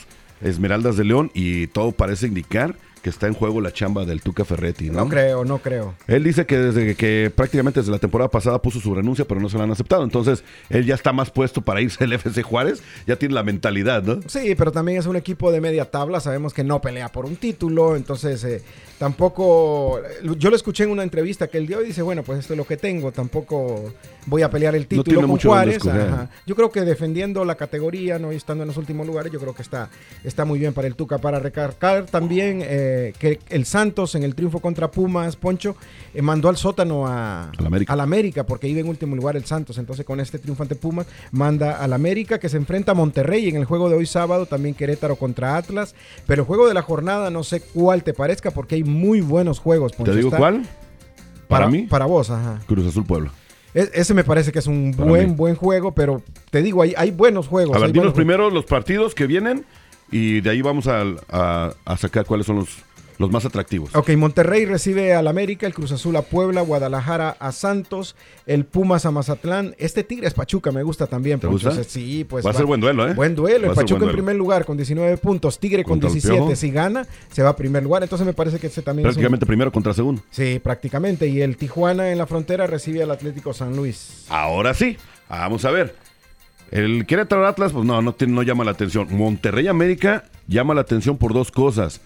Esmeraldas 0.42 0.98
de 0.98 1.04
León 1.04 1.32
y 1.34 1.68
todo 1.68 1.92
parece 1.92 2.28
indicar 2.28 2.76
que 3.02 3.10
está 3.10 3.28
en 3.28 3.34
juego 3.34 3.62
la 3.62 3.72
chamba 3.72 4.06
del 4.06 4.22
Tuca 4.22 4.46
Ferretti, 4.46 4.90
¿no? 4.90 5.06
No 5.06 5.10
creo, 5.10 5.46
no 5.46 5.60
creo. 5.60 5.96
Él 6.08 6.24
dice 6.24 6.46
que 6.46 6.58
desde 6.58 6.96
que 6.96 7.32
prácticamente 7.34 7.80
desde 7.80 7.92
la 7.92 8.00
temporada 8.00 8.30
pasada 8.30 8.62
puso 8.62 8.80
su 8.80 8.94
renuncia, 8.94 9.26
pero 9.26 9.40
no 9.40 9.50
se 9.50 9.58
la 9.58 9.64
han 9.64 9.72
aceptado. 9.72 10.04
Entonces, 10.04 10.44
él 10.70 10.86
ya 10.86 10.96
está 10.96 11.14
más 11.14 11.32
puesto 11.32 11.62
para 11.62 11.82
irse 11.82 12.04
al 12.04 12.14
FC 12.20 12.44
Juárez, 12.44 12.82
ya 13.08 13.16
tiene 13.16 13.36
la 13.36 13.44
mentalidad, 13.44 14.04
¿no? 14.04 14.20
Sí, 14.28 14.56
pero 14.56 14.72
también 14.72 14.98
es 14.98 15.06
un 15.06 15.16
equipo 15.16 15.52
de 15.52 15.62
media 15.62 15.86
tabla, 15.86 16.20
sabemos 16.20 16.54
que 16.54 16.64
no 16.64 16.82
pelea 16.82 17.10
por 17.10 17.26
un 17.26 17.36
título, 17.36 17.96
entonces 17.96 18.44
eh, 18.44 18.62
tampoco, 18.98 20.02
yo 20.38 20.50
lo 20.50 20.56
escuché 20.56 20.84
en 20.84 20.92
una 20.92 21.04
entrevista 21.04 21.48
que 21.48 21.58
él 21.58 21.68
dio 21.68 21.82
y 21.82 21.88
dice, 21.88 22.02
bueno, 22.02 22.24
pues 22.24 22.40
esto 22.40 22.54
es 22.54 22.58
lo 22.58 22.66
que 22.66 22.78
tengo, 22.78 23.12
tampoco 23.12 23.94
voy 24.26 24.42
a 24.42 24.50
pelear 24.50 24.76
el 24.76 24.88
título 24.88 25.28
con 25.28 25.40
Juárez. 25.40 25.86
ajá. 25.86 26.30
Yo 26.46 26.56
creo 26.56 26.70
que 26.72 26.82
defendiendo 26.82 27.46
la 27.46 27.56
categoría, 27.56 28.20
no 28.20 28.34
y 28.34 28.36
estando 28.36 28.64
en 28.64 28.68
los 28.68 28.78
últimos 28.78 29.08
lugares, 29.08 29.32
yo 29.32 29.40
creo 29.40 29.54
que 29.54 29.62
está, 29.62 29.90
está 30.24 30.46
muy 30.46 30.60
bien 30.60 30.74
para 30.74 30.88
el 30.88 30.96
Tuca, 30.96 31.18
para 31.18 31.40
recargar 31.40 32.06
también 32.06 32.62
eh, 32.64 32.89
que 33.20 33.40
el 33.50 33.66
Santos 33.66 34.16
en 34.16 34.24
el 34.24 34.36
triunfo 34.36 34.60
contra 34.60 34.90
Pumas, 34.92 35.36
Poncho, 35.36 35.76
eh, 36.14 36.22
mandó 36.22 36.50
al 36.50 36.58
sótano 36.58 37.08
a, 37.08 37.50
Al 37.58 37.66
América. 37.66 37.94
al 37.94 38.00
América, 38.00 38.46
porque 38.46 38.68
iba 38.68 38.80
en 38.80 38.88
último 38.88 39.16
lugar 39.16 39.36
el 39.36 39.46
Santos. 39.46 39.78
Entonces, 39.78 40.06
con 40.06 40.20
este 40.20 40.40
triunfo 40.40 40.64
ante 40.64 40.76
Pumas, 40.76 41.08
manda 41.32 41.78
al 41.84 41.94
América, 41.94 42.40
que 42.40 42.50
se 42.50 42.58
enfrenta 42.58 42.92
a 42.92 42.96
Monterrey 42.96 43.48
en 43.50 43.56
el 43.58 43.66
juego 43.66 43.90
de 43.90 43.96
hoy 43.96 44.06
sábado, 44.06 44.46
también 44.46 44.76
Querétaro 44.76 45.16
contra 45.16 45.58
Atlas. 45.58 45.96
Pero 46.28 46.44
el 46.44 46.48
juego 46.48 46.68
de 46.68 46.74
la 46.74 46.82
jornada, 46.82 47.30
no 47.30 47.44
sé 47.44 47.62
cuál 47.62 48.04
te 48.04 48.14
parezca, 48.14 48.52
porque 48.52 48.76
hay 48.76 48.84
muy 48.84 49.22
buenos 49.22 49.60
juegos. 49.60 49.94
Poncho. 49.94 50.12
¿Te 50.12 50.18
digo 50.18 50.30
Está- 50.30 50.38
cuál? 50.38 50.66
Para, 51.48 51.68
mí, 51.68 51.84
Para 51.90 52.06
vos, 52.06 52.30
ajá. 52.30 52.60
Cruz 52.68 52.86
Azul 52.88 53.06
Pueblo. 53.06 53.32
Es- 53.74 53.92
ese 53.94 54.14
me 54.14 54.24
parece 54.24 54.52
que 54.52 54.60
es 54.60 54.68
un 54.68 54.94
Para 54.96 55.10
buen, 55.10 55.30
mí. 55.30 55.36
buen 55.36 55.56
juego, 55.56 55.94
pero 55.94 56.22
te 56.52 56.62
digo, 56.62 56.82
hay, 56.82 56.94
hay 56.98 57.12
buenos 57.12 57.48
juegos. 57.48 57.76
A 57.76 57.80
ver, 57.80 57.92
dinos 57.92 58.14
primero 58.14 58.50
los 58.50 58.66
partidos 58.66 59.14
que 59.16 59.26
vienen 59.28 59.66
y 60.12 60.42
de 60.42 60.50
ahí 60.50 60.62
vamos 60.62 60.88
a, 60.88 61.04
a- 61.30 61.74
a 61.86 61.98
sacar 61.98 62.26
cuáles 62.26 62.46
son 62.48 62.58
los, 62.58 62.70
los 63.18 63.30
más 63.32 63.44
atractivos. 63.46 63.94
Ok, 63.96 64.12
Monterrey 64.12 64.66
recibe 64.66 65.14
al 65.14 65.28
América, 65.28 65.68
el 65.68 65.74
Cruz 65.74 65.92
Azul 65.92 66.16
a 66.16 66.22
Puebla, 66.22 66.62
Guadalajara 66.62 67.36
a 67.40 67.52
Santos, 67.52 68.16
el 68.46 68.64
Pumas 68.66 69.06
a 69.06 69.12
Mazatlán. 69.12 69.76
Este 69.78 70.04
Tigres 70.06 70.34
Pachuca 70.34 70.72
me 70.72 70.84
gusta 70.84 71.06
también. 71.06 71.38
¿Te 71.40 71.48
gusta? 71.48 71.84
Sí, 71.84 72.24
pues. 72.24 72.46
Va 72.46 72.52
a 72.52 72.54
ser 72.54 72.66
buen 72.66 72.80
duelo, 72.80 73.08
¿eh? 73.10 73.14
Buen 73.14 73.36
duelo. 73.36 73.68
Va 73.68 73.74
El 73.74 73.76
Pachuca 73.76 74.06
en 74.06 74.12
primer 74.14 74.36
lugar 74.38 74.64
con 74.64 74.78
19 74.78 75.18
puntos, 75.18 75.60
Tigre 75.60 75.84
con 75.84 75.96
Contra 76.00 76.08
el 76.08 76.14
17. 76.14 76.38
Piojo. 76.40 76.56
Si 76.56 76.72
gana, 76.72 77.06
se 77.32 77.44
va 77.44 77.50
a 77.50 77.56
primer 77.58 77.84
lugar. 77.84 78.04
Entonces 78.04 78.26
me 78.26 78.34
parece 78.34 78.58
que 78.58 78.68
este 78.68 78.82
también 78.82 79.06
es 79.06 79.10
un- 79.10 79.16
Prácticamente 79.16 79.46
primero 79.46 79.70
contra 79.72 79.94
segundo. 79.94 80.22
Sí, 80.32 80.60
prácticamente. 80.64 81.28
Y 81.28 81.42
el 81.42 81.58
Tijuana 81.58 82.12
en 82.14 82.18
la 82.18 82.26
frontera 82.26 82.68
recibe 82.68 83.04
al 83.04 83.12
Atlético 83.12 83.54
San 83.54 83.76
Luis. 83.76 84.26
Ahora 84.30 84.74
sí, 84.74 84.96
vamos 85.28 85.66
a 85.66 85.72
ver. 85.72 85.94
El 86.72 87.06
Querétaro 87.06 87.48
Atlas, 87.48 87.74
pues 87.74 87.86
no, 87.86 88.02
no, 88.02 88.16
no 88.20 88.44
llama 88.44 88.64
la 88.64 88.72
atención. 88.72 89.08
Monterrey 89.12 89.68
América 89.68 90.26
llama 90.48 90.74
la 90.74 90.82
atención 90.82 91.18
por 91.18 91.34
dos 91.34 91.52
cosas. 91.52 92.02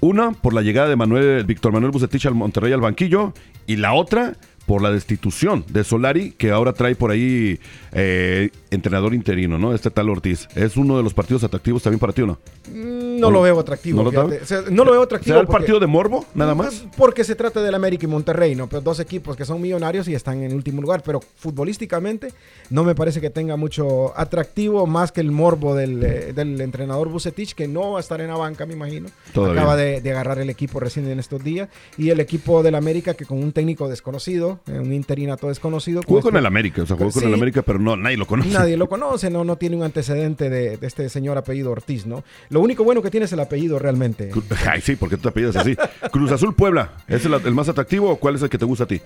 Una, 0.00 0.32
por 0.32 0.54
la 0.54 0.62
llegada 0.62 0.88
de 0.88 0.96
Manuel, 0.96 1.44
Víctor 1.44 1.72
Manuel 1.72 1.92
Bucetich 1.92 2.26
al 2.26 2.34
Monterrey 2.34 2.72
al 2.72 2.80
banquillo. 2.80 3.32
Y 3.66 3.76
la 3.76 3.92
otra, 3.92 4.36
por 4.66 4.82
la 4.82 4.90
destitución 4.90 5.64
de 5.68 5.84
Solari, 5.84 6.32
que 6.32 6.50
ahora 6.50 6.72
trae 6.72 6.94
por 6.94 7.10
ahí 7.10 7.60
eh, 7.92 8.50
entrenador 8.72 9.14
interino, 9.14 9.58
¿no? 9.58 9.74
Este 9.74 9.90
tal 9.90 10.08
Ortiz. 10.10 10.48
¿Es 10.56 10.76
uno 10.76 10.96
de 10.96 11.02
los 11.02 11.14
partidos 11.14 11.44
atractivos 11.44 11.82
también 11.82 12.00
para 12.00 12.12
ti 12.12 12.22
o 12.22 12.26
no? 12.26 12.38
Mm, 12.72 13.02
No, 13.12 13.28
¿No- 13.28 13.30
lo 13.30 13.42
veo 13.42 13.60
atractivo. 13.60 13.98
no 13.98 14.04
lo 14.04 14.10
fíjate. 14.10 14.44
sabe? 14.46 14.62
O 14.62 14.64
sea, 14.64 14.74
no 14.74 14.84
lo 14.84 14.92
veo 14.92 15.02
atractivo. 15.02 15.32
¿Será 15.34 15.40
el 15.42 15.46
porque- 15.46 15.58
partido 15.60 15.78
de 15.78 15.86
Morbo, 15.86 16.24
nada 16.34 16.54
más? 16.56 16.84
Porque 16.96 17.22
se 17.22 17.36
trata 17.36 17.62
del 17.62 17.74
América 17.74 18.06
y 18.06 18.08
Monterrey, 18.08 18.54
¿no? 18.56 18.68
Pero 18.68 18.80
dos 18.80 18.98
equipos 19.00 19.36
que 19.36 19.44
son 19.44 19.60
millonarios 19.60 20.08
y 20.08 20.14
están 20.14 20.42
en 20.42 20.52
último 20.54 20.82
lugar. 20.82 21.02
Pero 21.04 21.20
futbolísticamente 21.36 22.32
no 22.70 22.82
me 22.84 22.94
parece 22.94 23.20
que 23.20 23.30
tenga 23.30 23.56
mucho 23.56 24.18
atractivo 24.18 24.86
más 24.86 25.12
que 25.12 25.20
el 25.20 25.30
morbo 25.30 25.74
del, 25.74 26.02
eh, 26.02 26.32
del 26.34 26.60
entrenador 26.60 27.08
Bucetich, 27.08 27.54
que 27.54 27.68
no 27.68 27.92
va 27.92 27.98
a 27.98 28.00
estar 28.00 28.20
en 28.20 28.28
la 28.28 28.36
banca, 28.36 28.66
me 28.66 28.72
imagino. 28.74 29.08
Todavía. 29.32 29.60
Acaba 29.60 29.76
de, 29.76 30.00
de 30.00 30.10
agarrar 30.10 30.38
el 30.40 30.50
equipo 30.50 30.80
recién 30.80 31.06
en 31.08 31.20
estos 31.20 31.44
días. 31.44 31.68
Y 31.98 32.10
el 32.10 32.18
equipo 32.18 32.62
del 32.62 32.74
América, 32.74 33.14
que 33.14 33.24
con 33.26 33.38
un 33.42 33.52
técnico 33.52 33.88
desconocido, 33.88 34.58
eh, 34.66 34.78
un 34.80 34.92
interinato 34.92 35.48
desconocido. 35.48 36.00
Jugó 36.04 36.20
con 36.22 36.30
este- 36.30 36.38
el 36.40 36.46
América, 36.46 36.82
o 36.82 36.86
sea, 36.86 36.96
jugó 36.96 37.10
con 37.12 37.22
Sí. 37.22 37.28
el 37.28 37.34
América, 37.34 37.62
pero 37.62 37.78
no, 37.78 37.96
nadie 37.96 38.16
lo 38.16 38.26
conoce. 38.26 38.48
Nadie 38.62 38.76
lo 38.76 38.88
conoce, 38.88 39.28
no, 39.30 39.44
no 39.44 39.56
tiene 39.56 39.76
un 39.76 39.82
antecedente 39.82 40.48
de, 40.48 40.76
de 40.76 40.86
este 40.86 41.08
señor 41.08 41.36
apellido 41.36 41.70
Ortiz, 41.70 42.06
¿no? 42.06 42.22
Lo 42.48 42.60
único 42.60 42.84
bueno 42.84 43.02
que 43.02 43.10
tiene 43.10 43.26
es 43.26 43.32
el 43.32 43.40
apellido 43.40 43.78
realmente. 43.78 44.30
Ay, 44.70 44.80
sí, 44.80 44.96
porque 44.96 45.16
tú 45.16 45.22
te 45.22 45.28
apellidas 45.30 45.56
así. 45.56 45.76
Cruz 46.12 46.30
Azul 46.32 46.54
Puebla, 46.54 46.92
¿es 47.08 47.24
el, 47.24 47.34
el 47.34 47.54
más 47.54 47.68
atractivo 47.68 48.10
o 48.10 48.16
cuál 48.16 48.36
es 48.36 48.42
el 48.42 48.48
que 48.48 48.58
te 48.58 48.64
gusta 48.64 48.84
a 48.84 48.86
ti? 48.86 49.00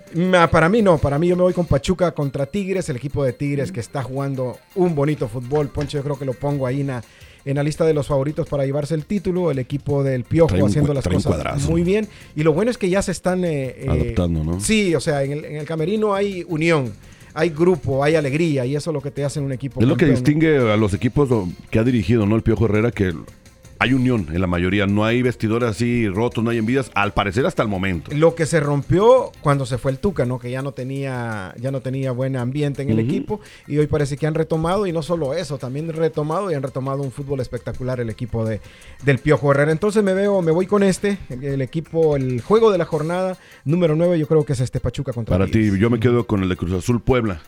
Para 0.50 0.68
mí 0.68 0.82
no, 0.82 0.98
para 0.98 1.18
mí 1.18 1.28
yo 1.28 1.36
me 1.36 1.42
voy 1.42 1.52
con 1.52 1.66
Pachuca 1.66 2.12
contra 2.12 2.46
Tigres, 2.46 2.88
el 2.88 2.96
equipo 2.96 3.24
de 3.24 3.32
Tigres 3.32 3.72
que 3.72 3.80
está 3.80 4.02
jugando 4.02 4.58
un 4.74 4.94
bonito 4.94 5.28
fútbol. 5.28 5.68
Poncho, 5.68 5.96
yo 5.98 6.04
creo 6.04 6.18
que 6.18 6.24
lo 6.24 6.34
pongo 6.34 6.66
ahí 6.66 6.82
en 6.82 6.88
la, 6.88 7.02
en 7.44 7.56
la 7.56 7.62
lista 7.62 7.84
de 7.84 7.94
los 7.94 8.06
favoritos 8.06 8.48
para 8.48 8.64
llevarse 8.66 8.94
el 8.94 9.06
título. 9.06 9.50
El 9.50 9.58
equipo 9.58 10.02
del 10.02 10.24
Piojo 10.24 10.48
Trae 10.48 10.62
haciendo 10.64 10.92
las 10.92 11.04
cosas 11.06 11.26
cuadrazo. 11.26 11.70
muy 11.70 11.82
bien. 11.82 12.08
Y 12.34 12.42
lo 12.42 12.52
bueno 12.52 12.70
es 12.70 12.78
que 12.78 12.88
ya 12.90 13.00
se 13.02 13.12
están 13.12 13.44
eh, 13.44 13.74
eh, 13.78 13.86
Adaptando, 13.88 14.44
¿no? 14.44 14.60
Sí, 14.60 14.94
o 14.94 15.00
sea, 15.00 15.22
en 15.22 15.32
el, 15.32 15.44
en 15.44 15.56
el 15.56 15.66
camerino 15.66 16.14
hay 16.14 16.44
unión, 16.48 16.92
hay 17.36 17.50
grupo, 17.50 18.02
hay 18.02 18.14
alegría 18.14 18.64
y 18.64 18.74
eso 18.74 18.90
es 18.90 18.94
lo 18.94 19.02
que 19.02 19.10
te 19.10 19.22
hace 19.22 19.40
un 19.40 19.52
equipo. 19.52 19.78
Es 19.80 19.86
lo 19.86 19.96
que 19.96 20.06
distingue 20.06 20.56
a 20.56 20.76
los 20.78 20.94
equipos 20.94 21.28
que 21.70 21.78
ha 21.78 21.84
dirigido, 21.84 22.24
¿no? 22.24 22.34
El 22.34 22.42
Piojo 22.42 22.64
Herrera, 22.64 22.90
que 22.90 23.12
hay 23.78 23.92
unión 23.92 24.26
en 24.32 24.40
la 24.40 24.46
mayoría. 24.46 24.86
No 24.86 25.04
hay 25.04 25.22
vestidores 25.22 25.70
así 25.70 26.08
rotos, 26.08 26.42
no 26.42 26.50
hay 26.50 26.58
envidias. 26.58 26.90
Al 26.94 27.12
parecer 27.12 27.46
hasta 27.46 27.62
el 27.62 27.68
momento. 27.68 28.10
Lo 28.14 28.34
que 28.34 28.46
se 28.46 28.60
rompió 28.60 29.32
cuando 29.40 29.66
se 29.66 29.78
fue 29.78 29.92
el 29.92 29.98
Tuca, 29.98 30.24
¿no? 30.24 30.38
Que 30.38 30.50
ya 30.50 30.62
no 30.62 30.72
tenía, 30.72 31.54
ya 31.58 31.70
no 31.70 31.80
tenía 31.80 32.12
buen 32.12 32.36
ambiente 32.36 32.82
en 32.82 32.90
el 32.90 32.98
equipo. 32.98 33.40
Y 33.66 33.78
hoy 33.78 33.86
parece 33.86 34.16
que 34.16 34.26
han 34.26 34.34
retomado, 34.34 34.86
y 34.86 34.92
no 34.92 35.02
solo 35.02 35.34
eso, 35.34 35.58
también 35.58 35.92
retomado 35.92 36.50
y 36.50 36.54
han 36.54 36.62
retomado 36.62 37.02
un 37.02 37.12
fútbol 37.12 37.40
espectacular 37.40 38.00
el 38.00 38.10
equipo 38.10 38.44
de, 38.44 38.60
del 39.04 39.18
Piojo 39.18 39.50
Herrera. 39.50 39.72
Entonces 39.72 40.02
me 40.02 40.14
veo, 40.14 40.42
me 40.42 40.52
voy 40.52 40.66
con 40.66 40.82
este, 40.82 41.18
el, 41.28 41.44
el 41.44 41.62
equipo, 41.62 42.16
el 42.16 42.40
juego 42.40 42.70
de 42.70 42.78
la 42.78 42.84
jornada 42.84 43.36
número 43.64 43.96
9, 43.96 44.18
yo 44.18 44.26
creo 44.26 44.44
que 44.44 44.52
es 44.52 44.60
este 44.60 44.80
Pachuca 44.80 45.12
contra 45.12 45.36
Para 45.36 45.50
ti, 45.50 45.70
yo 45.78 45.90
me 45.90 46.00
quedo 46.00 46.26
con 46.26 46.42
el 46.42 46.48
de 46.48 46.56
Cruz 46.56 46.72
Azul 46.72 47.00
Puebla. 47.00 47.42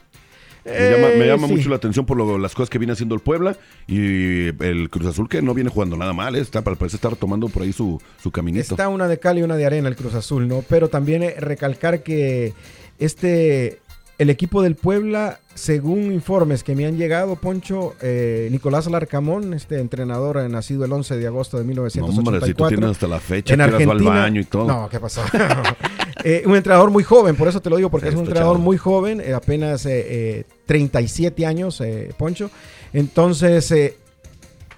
Me 0.69 0.77
Eh, 0.77 0.91
llama, 0.97 1.09
me 1.17 1.27
llama 1.27 1.47
sí. 1.49 1.55
mucho 1.55 1.69
la 1.71 1.77
atención 1.77 2.05
por 2.07 2.17
lo- 2.17 2.39
las 2.39 2.55
cosas 2.55 2.69
que 2.71 2.79
viene 2.79 2.93
haciendo 2.93 3.15
el 3.15 3.21
Puebla 3.21 3.57
y 3.87 4.49
el 4.63 4.89
Cruz 4.91 5.07
Azul 5.07 5.29
que 5.29 5.41
no 5.43 5.55
viene 5.55 5.71
jugando 5.71 5.97
nada 5.97 6.13
mal, 6.13 6.37
¿eh? 6.37 6.41
está, 6.41 6.63
parece 6.63 6.97
estar 6.97 7.17
tomando 7.17 7.49
por 7.49 7.63
ahí 7.63 7.73
su, 7.73 8.01
su 8.23 8.31
caminito. 8.31 8.75
Está 8.75 8.89
una 8.89 9.09
de 9.09 9.19
cal 9.19 9.39
y 9.39 9.43
una 9.43 9.57
de 9.57 9.67
arena 9.67 9.89
el 9.89 9.97
Cruz 9.97 10.15
Azul, 10.15 10.47
¿no? 10.47 10.63
Pero 10.69 10.89
también 10.89 11.23
eh, 11.23 11.35
recalcar 11.39 12.03
que 12.03 12.53
este, 12.99 13.81
el 14.19 14.31
equipo 14.31 14.63
del 14.63 14.75
Puebla, 14.75 15.39
según 15.55 16.13
informes 16.13 16.65
que 16.65 16.75
me 16.75 16.87
han 16.87 16.97
llegado, 16.97 17.37
Poncho, 17.37 17.95
eh, 18.03 18.49
Nicolás 18.51 18.87
Larcamón, 18.89 19.55
este 19.55 19.79
entrenador 19.81 20.39
eh, 20.39 20.49
nacido 20.49 20.85
el 20.85 20.93
11 20.93 21.17
de 21.17 21.27
agosto 21.29 21.57
de 21.59 21.65
No, 21.65 21.71
hombre, 21.83 21.91
si 21.91 21.99
tú 22.01 22.05
1984. 22.05 22.69
tienes 22.77 22.91
hasta 22.91 23.07
la 23.07 23.21
fecha, 23.21 23.55
en 23.55 23.61
al 23.61 24.03
baño 24.03 24.41
y 24.41 24.45
todo. 24.45 24.67
No, 24.67 24.89
¿qué 24.89 24.99
pasó? 25.01 25.23
Eh, 26.25 26.43
un 26.47 26.57
entrenador 26.57 26.91
muy 26.91 27.05
joven, 27.05 27.37
por 27.37 27.49
eso 27.49 27.61
te 27.61 27.71
lo 27.71 27.77
digo, 27.77 27.91
porque 27.91 28.09
es 28.09 28.15
un 28.15 28.21
entrenador 28.21 28.57
chavo. 28.57 28.65
muy 28.65 28.77
joven, 28.77 29.21
eh, 29.21 29.35
apenas 29.35 29.87
eh, 29.87 30.41
eh, 30.41 30.45
37 30.67 31.47
años, 31.47 31.83
Poncho. 32.17 32.51
Entonces, 32.93 33.95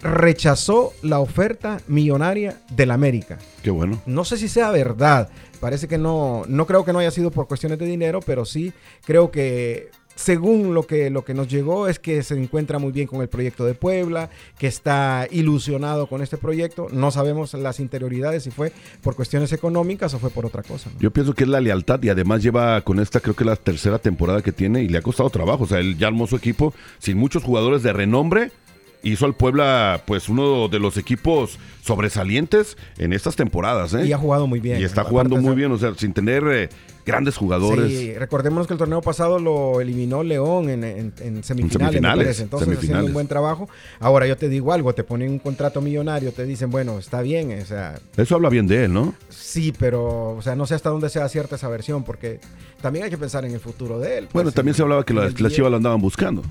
rechazó 0.03 0.93
la 1.03 1.21
oferta 1.21 1.81
millonaria 1.87 2.61
del 2.71 2.91
América. 2.91 3.39
Qué 3.63 3.71
bueno. 3.71 4.01
No 4.07 4.25
sé 4.25 4.37
si 4.37 4.49
sea 4.49 4.71
verdad. 4.71 5.29
Parece 5.61 5.89
que 5.89 5.99
no, 5.99 6.45
no 6.49 6.67
creo 6.67 6.85
que 6.85 6.93
no 6.93 7.01
haya 7.01 7.11
sido 7.11 7.31
por 7.31 7.47
cuestiones 7.47 7.79
de 7.79 7.87
dinero, 7.87 8.21
pero 8.25 8.45
sí 8.45 8.73
creo 9.05 9.31
que 9.31 9.91
según 10.21 10.75
lo 10.75 10.83
que, 10.83 11.09
lo 11.09 11.25
que 11.25 11.33
nos 11.33 11.49
llegó 11.49 11.89
es 11.89 11.99
que 11.99 12.23
se 12.23 12.35
encuentra 12.35 12.79
muy 12.79 12.93
bien 12.93 13.07
con 13.07 13.23
el 13.23 13.29
proyecto 13.29 13.65
de 13.65 13.73
Puebla, 13.73 14.29
que 14.59 14.67
está 14.67 15.27
ilusionado 15.31 16.09
con 16.09 16.21
este 16.21 16.37
proyecto. 16.37 16.89
No 16.93 17.11
sabemos 17.11 17.55
las 17.55 17.81
interioridades 17.81 18.43
si 18.43 18.51
fue 18.51 18.71
por 19.03 19.17
cuestiones 19.17 19.51
económicas 19.55 20.13
o 20.13 20.19
fue 20.19 20.29
por 20.29 20.45
otra 20.45 20.63
cosa. 20.63 20.91
Yo 20.99 21.11
pienso 21.11 21.35
que 21.35 21.45
es 21.45 21.49
la 21.49 21.61
lealtad 21.61 22.03
y 22.03 22.11
además 22.11 22.43
lleva 22.43 22.83
con 22.83 23.01
esta, 23.01 23.21
creo 23.21 23.35
que 23.35 23.47
la 23.47 23.57
tercera 23.57 23.99
temporada 23.99 24.43
que 24.43 24.53
tiene 24.53 24.83
y 24.83 24.89
le 24.89 24.99
ha 24.99 25.03
costado 25.03 25.31
trabajo. 25.31 25.65
O 25.65 25.67
sea, 25.67 25.79
él 25.79 25.97
ya 25.97 26.09
armó 26.09 26.27
su 26.27 26.37
equipo 26.37 26.75
sin 26.99 27.17
muchos 27.17 27.43
jugadores 27.43 27.83
de 27.83 27.95
renombre, 27.95 28.53
hizo 29.03 29.27
al 29.27 29.35
Puebla 29.35 30.03
pues 30.07 30.29
uno 30.29 30.69
de 30.69 30.79
los 30.79 30.97
equipos 30.97 31.59
sobresalientes 31.83 32.77
en 32.99 33.13
estas 33.13 33.37
temporadas. 33.37 33.95
¿eh? 33.95 34.07
Y 34.07 34.13
ha 34.13 34.19
jugado 34.19 34.47
muy 34.47 34.61
bien. 34.61 34.81
Y 34.81 34.85
está 34.85 35.05
jugando 35.05 35.37
muy 35.37 35.55
bien, 35.55 35.73
o 35.73 35.79
sea, 35.79 35.95
sin 35.97 36.13
tener 36.13 36.45
eh, 36.47 36.69
grandes 37.07 37.37
jugadores. 37.37 37.91
Sí, 37.91 38.15
recordemos 38.15 38.67
que 38.67 38.75
el 38.75 38.79
torneo 38.79 39.01
pasado 39.01 39.39
lo 39.39 39.81
eliminó 39.81 40.23
León 40.23 40.69
en, 40.69 40.85
en, 40.85 41.13
en 41.21 41.43
semifinales, 41.43 41.73
semifinales, 41.73 42.03
me 42.03 42.09
parece. 42.25 42.43
entonces 42.43 42.67
semifinales. 42.69 42.81
haciendo 42.83 43.07
un 43.07 43.13
buen 43.15 43.27
trabajo. 43.27 43.69
Ahora 43.99 44.27
yo 44.27 44.37
te 44.37 44.49
digo 44.49 44.73
algo, 44.73 44.93
te 44.95 45.03
ponen 45.05 45.31
un 45.31 45.39
contrato 45.39 45.81
millonario, 45.81 46.33
te 46.33 46.45
dicen, 46.45 46.71
bueno, 46.71 46.99
está 46.99 47.23
bien, 47.23 47.59
o 47.61 47.65
sea, 47.65 47.99
Eso 48.17 48.35
habla 48.37 48.49
bien 48.51 48.67
de 48.67 48.85
él, 48.85 48.93
¿no? 48.93 49.15
sí, 49.29 49.73
pero, 49.79 50.37
o 50.37 50.43
sea, 50.43 50.55
no 50.55 50.67
sé 50.67 50.75
hasta 50.75 50.91
dónde 50.91 51.09
sea 51.09 51.29
cierta 51.29 51.57
esa 51.57 51.69
versión, 51.69 52.05
porque 52.05 52.39
también 52.81 53.05
hay 53.07 53.11
que 53.11 53.19
pensar 53.19 53.45
en 53.45 53.53
el 53.53 53.61
futuro 53.61 53.99
de 53.99 54.19
él. 54.19 54.29
Bueno, 54.33 54.47
pues, 54.49 54.55
también 54.55 54.75
en- 54.75 54.77
se 54.77 54.83
hablaba 54.83 55.05
que 55.05 55.13
en 55.13 55.19
las, 55.21 55.41
las. 55.41 55.53
Chivas 55.53 55.71
lo 55.71 55.77
andaban 55.79 56.01
buscando. 56.01 56.43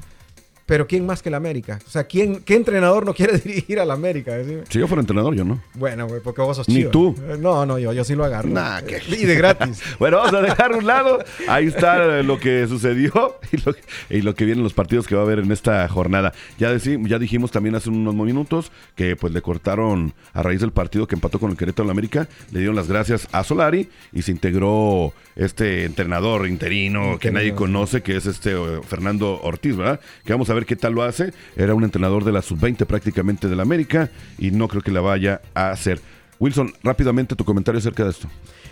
Pero 0.70 0.88
¿quién 0.88 1.06
más 1.06 1.22
que 1.22 1.28
el 1.30 1.36
América? 1.36 1.80
O 1.86 1.90
sea, 1.90 2.06
¿quién, 2.06 2.42
¿qué 2.46 2.56
entrenador 2.56 3.06
no 3.06 3.14
quiere 3.14 3.38
dirigir 3.44 3.80
al 3.80 3.92
América? 3.92 4.38
Decime. 4.38 4.62
Si 4.70 4.80
yo 4.80 4.88
fuera 4.88 5.02
entrenador, 5.02 5.36
yo 5.36 5.44
no. 5.44 5.60
Bueno, 5.74 6.08
güey, 6.08 6.22
porque 6.22 6.42
vos 6.42 6.56
sos 6.56 6.70
Ni 6.70 6.76
Chivas. 6.76 6.92
tú. 6.92 7.16
Eh, 7.28 7.38
No, 7.40 7.66
no, 7.66 7.78
yo, 7.80 7.92
yo 7.92 8.04
sí 8.04 8.14
lo 8.16 8.24
agarro. 8.24 8.48
Nah, 8.50 8.82
que- 8.82 9.02
Y 9.10 9.26
de 9.26 9.36
gratis. 9.36 9.82
Bueno, 10.00 10.18
vamos 10.18 10.34
a 10.36 10.42
dejar 10.42 10.72
a 10.74 10.78
un 10.78 10.86
lado. 10.86 11.20
Ahí 11.48 11.66
está 11.68 12.22
lo 12.24 12.40
que 12.40 12.68
sucedió 12.68 13.36
y 13.52 13.58
lo, 13.58 13.76
y 14.12 14.22
lo 14.22 14.36
que 14.36 14.46
vienen 14.46 14.64
los 14.64 14.74
partidos 14.74 15.08
que 15.08 15.16
va 15.16 15.22
a 15.22 15.26
haber 15.26 15.40
en 15.40 15.52
esta 15.52 15.88
jornada. 15.90 16.34
Ya, 16.60 16.72
deci- 16.74 17.04
ya 17.08 17.18
dijimos 17.20 17.52
también 17.52 17.74
hace 17.76 17.90
unos 17.90 18.14
minutos 18.14 18.72
que 18.96 19.16
pues 19.16 19.34
le 19.34 19.42
cortaron 19.42 20.14
a 20.34 20.44
raíz 20.44 20.62
del 20.62 20.72
partido 20.72 21.08
que 21.08 21.16
empató 21.16 21.40
con 21.40 21.50
el 21.52 21.58
Querétaro 21.58 21.84
en 21.84 21.88
la 21.88 21.92
América, 21.94 22.30
le 22.52 22.60
dieron 22.60 22.76
las 22.76 22.88
gracias 22.88 23.28
a 23.32 23.44
Solari 23.44 23.90
y 24.14 24.22
se 24.22 24.32
integró 24.32 25.14
este 25.36 25.86
entrenador 25.86 26.48
interino 26.48 27.18
que 27.20 27.32
nadie 27.32 27.50
sí. 27.52 27.56
conoce, 27.56 28.02
que 28.02 28.16
es 28.18 28.26
este 28.28 28.52
eh, 28.52 28.82
Fernando 28.88 29.40
Ortiz, 29.42 29.76
¿verdad? 29.76 30.00
Que 30.24 30.34
vamos 30.34 30.50
a 30.50 30.54
ver 30.54 30.59
qué 30.66 30.76
tal 30.76 30.94
lo 30.94 31.04
hace. 31.04 31.34
Era 31.56 31.74
un 31.74 31.84
entrenador 31.84 32.24
de 32.24 32.32
la 32.32 32.42
sub-20 32.42 32.86
prácticamente 32.86 33.48
de 33.48 33.56
la 33.56 33.64
América 33.64 34.10
y 34.38 34.52
no 34.52 34.68
creo 34.68 34.82
que 34.82 34.92
la 34.92 35.02
vaya 35.02 35.42
a 35.54 35.72
hacer. 35.72 36.00
Wilson, 36.40 36.74
rápidamente 36.84 37.36
tu 37.36 37.44
comentario 37.44 37.80
acerca 37.80 38.04
de 38.04 38.12
esto. 38.12 38.30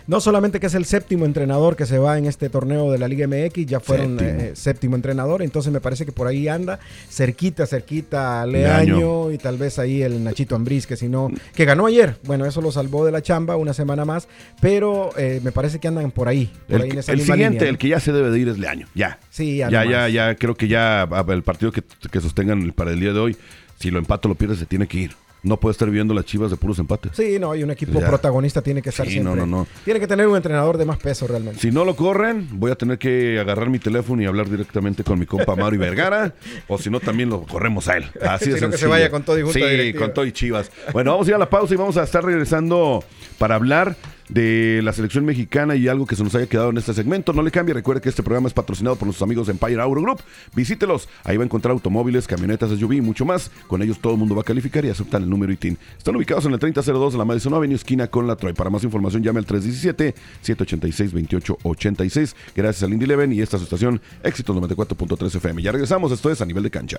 No 0.08 0.20
solamente 0.22 0.58
que 0.58 0.66
es 0.68 0.74
el 0.74 0.86
séptimo 0.86 1.26
entrenador 1.26 1.76
que 1.76 1.84
se 1.84 1.98
va 1.98 2.16
en 2.16 2.24
este 2.24 2.48
torneo 2.48 2.90
de 2.90 2.96
la 2.98 3.08
Liga 3.08 3.26
MX, 3.28 3.66
ya 3.66 3.78
fueron 3.78 4.18
Séptimo. 4.18 4.30
séptimo, 4.38 4.56
séptimo 4.56 4.96
entrenador, 4.96 5.42
entonces 5.42 5.70
me 5.70 5.80
parece 5.82 6.06
que 6.06 6.12
por 6.12 6.26
ahí 6.26 6.48
anda, 6.48 6.80
cerquita, 7.10 7.66
cerquita 7.66 8.46
Leaño. 8.46 9.30
Y 9.30 9.36
tal 9.36 9.58
vez 9.58 9.78
ahí 9.78 10.00
el 10.02 10.24
Nachito 10.24 10.56
Ambriz, 10.56 10.86
que 10.86 10.96
si 10.96 11.08
no, 11.08 11.30
que 11.54 11.66
ganó 11.66 11.84
ayer, 11.84 12.16
bueno, 12.24 12.46
eso 12.46 12.62
lo 12.62 12.72
salvó 12.72 13.04
de 13.04 13.12
la 13.12 13.20
chamba 13.20 13.56
una 13.56 13.74
semana 13.74 14.06
más, 14.06 14.28
pero 14.62 15.10
eh, 15.18 15.40
me 15.44 15.52
parece 15.52 15.78
que 15.78 15.88
andan 15.88 16.10
por 16.10 16.26
ahí, 16.26 16.50
por 16.66 16.76
El, 16.76 16.82
ahí 16.82 16.90
en 16.92 16.98
esa 17.00 17.12
el 17.12 17.18
misma 17.18 17.34
siguiente, 17.34 17.54
línea, 17.56 17.66
¿no? 17.66 17.70
el 17.72 17.78
que 17.78 17.88
ya 17.88 18.00
se 18.00 18.12
debe 18.12 18.30
de 18.30 18.38
ir 18.38 18.48
es 18.48 18.58
Leaño. 18.58 18.88
Ya. 18.94 19.18
Sí, 19.28 19.58
ya 19.58 19.68
ya, 19.68 19.84
ya, 19.84 20.08
ya, 20.08 20.34
creo 20.36 20.54
que 20.54 20.68
ya 20.68 21.06
el 21.28 21.42
partido 21.42 21.70
que, 21.70 21.82
que 22.10 22.20
sostengan 22.22 22.72
para 22.72 22.92
el 22.92 23.00
día 23.00 23.12
de 23.12 23.18
hoy, 23.18 23.36
si 23.78 23.90
lo 23.90 23.98
empato 23.98 24.26
o 24.26 24.30
lo 24.30 24.34
pierdes, 24.36 24.58
se 24.58 24.64
tiene 24.64 24.86
que 24.86 24.98
ir. 25.00 25.27
No 25.48 25.58
puede 25.58 25.72
estar 25.72 25.88
viviendo 25.88 26.12
las 26.12 26.26
chivas 26.26 26.50
de 26.50 26.58
puros 26.58 26.78
empates. 26.78 27.12
Sí, 27.14 27.38
no, 27.38 27.54
y 27.54 27.62
un 27.62 27.70
equipo 27.70 27.98
Ya. 28.00 28.06
protagonista 28.06 28.60
tiene 28.60 28.82
que 28.82 28.90
estar 28.90 29.06
Sí, 29.06 29.12
siempre. 29.12 29.34
no, 29.34 29.46
no, 29.46 29.46
no. 29.46 29.66
Tiene 29.84 29.98
que 29.98 30.06
tener 30.06 30.26
un 30.28 30.36
entrenador 30.36 30.76
de 30.76 30.84
más 30.84 30.98
peso 30.98 31.26
realmente. 31.26 31.58
Si 31.58 31.70
no 31.70 31.86
lo 31.86 31.96
corren, 31.96 32.46
voy 32.52 32.70
a 32.70 32.74
tener 32.74 32.98
que 32.98 33.40
agarrar 33.40 33.70
mi 33.70 33.78
teléfono 33.78 34.20
y 34.22 34.26
hablar 34.26 34.50
directamente 34.50 35.02
con 35.04 35.18
mi 35.18 35.24
compa 35.24 35.56
Mario 35.56 35.80
Vergara, 35.80 36.34
o 36.66 36.76
si 36.76 36.90
no, 36.90 37.00
también 37.00 37.30
lo 37.30 37.44
corremos 37.44 37.88
a 37.88 37.96
él. 37.96 38.04
Así 38.22 38.50
de 38.50 38.58
Sino 38.58 38.70
que 38.70 38.76
se 38.76 38.86
vaya 38.86 39.10
con 39.10 39.22
todo 39.22 39.38
y 39.38 39.50
Sí, 39.52 39.58
directiva. 39.60 40.04
con 40.04 40.12
todo 40.14 40.26
y 40.26 40.32
chivas. 40.32 40.70
Bueno, 40.92 41.12
vamos 41.12 41.26
a 41.26 41.30
ir 41.30 41.34
a 41.36 41.38
la 41.38 41.48
pausa 41.48 41.72
y 41.72 41.76
vamos 41.78 41.96
a 41.96 42.02
estar 42.02 42.22
regresando 42.22 43.02
para 43.38 43.54
hablar 43.54 43.96
de 44.28 44.80
la 44.82 44.92
selección 44.92 45.24
mexicana 45.24 45.76
y 45.76 45.86
algo 45.88 46.06
que 46.06 46.16
se 46.16 46.24
nos 46.24 46.34
haya 46.34 46.46
quedado 46.46 46.70
en 46.70 46.78
este 46.78 46.94
segmento. 46.94 47.32
No 47.32 47.42
le 47.42 47.50
cambie, 47.50 47.74
recuerde 47.74 48.00
que 48.00 48.08
este 48.08 48.22
programa 48.22 48.48
es 48.48 48.54
patrocinado 48.54 48.96
por 48.96 49.06
nuestros 49.06 49.26
amigos 49.26 49.46
de 49.46 49.52
Empire 49.52 49.80
Auto 49.80 50.00
Group. 50.00 50.20
Visítelos, 50.54 51.08
ahí 51.24 51.36
va 51.36 51.44
a 51.44 51.46
encontrar 51.46 51.72
automóviles, 51.72 52.26
camionetas, 52.26 52.70
SUV 52.70 52.94
y 52.94 53.00
mucho 53.00 53.24
más. 53.24 53.50
Con 53.66 53.82
ellos 53.82 53.98
todo 54.00 54.14
el 54.14 54.18
mundo 54.18 54.34
va 54.34 54.40
a 54.42 54.44
calificar 54.44 54.84
y 54.84 54.90
aceptan 54.90 55.22
el 55.22 55.30
número 55.30 55.52
ITIN. 55.52 55.78
Están 55.96 56.16
ubicados 56.16 56.44
en 56.46 56.52
el 56.52 56.58
3002 56.58 57.12
de 57.12 57.18
la 57.18 57.24
Madison 57.24 57.54
Avenue, 57.54 57.76
esquina 57.76 58.08
con 58.08 58.26
la 58.26 58.34
Troy. 58.36 58.52
Para 58.52 58.68
más 58.70 58.82
información 58.84 59.22
llame 59.22 59.38
al 59.40 59.46
317-786-2886. 59.46 62.34
Gracias 62.54 62.82
al 62.82 62.92
Indy 62.92 63.04
Eleven 63.04 63.32
y 63.32 63.40
esta 63.40 63.56
es 63.56 63.60
su 63.60 63.64
estación 63.64 64.00
Éxitos 64.22 64.56
94.3 64.56 65.36
FM. 65.36 65.62
Ya 65.62 65.72
regresamos, 65.72 66.12
esto 66.12 66.30
es 66.30 66.40
a 66.40 66.46
nivel 66.46 66.62
de 66.62 66.70
cancha. 66.70 66.98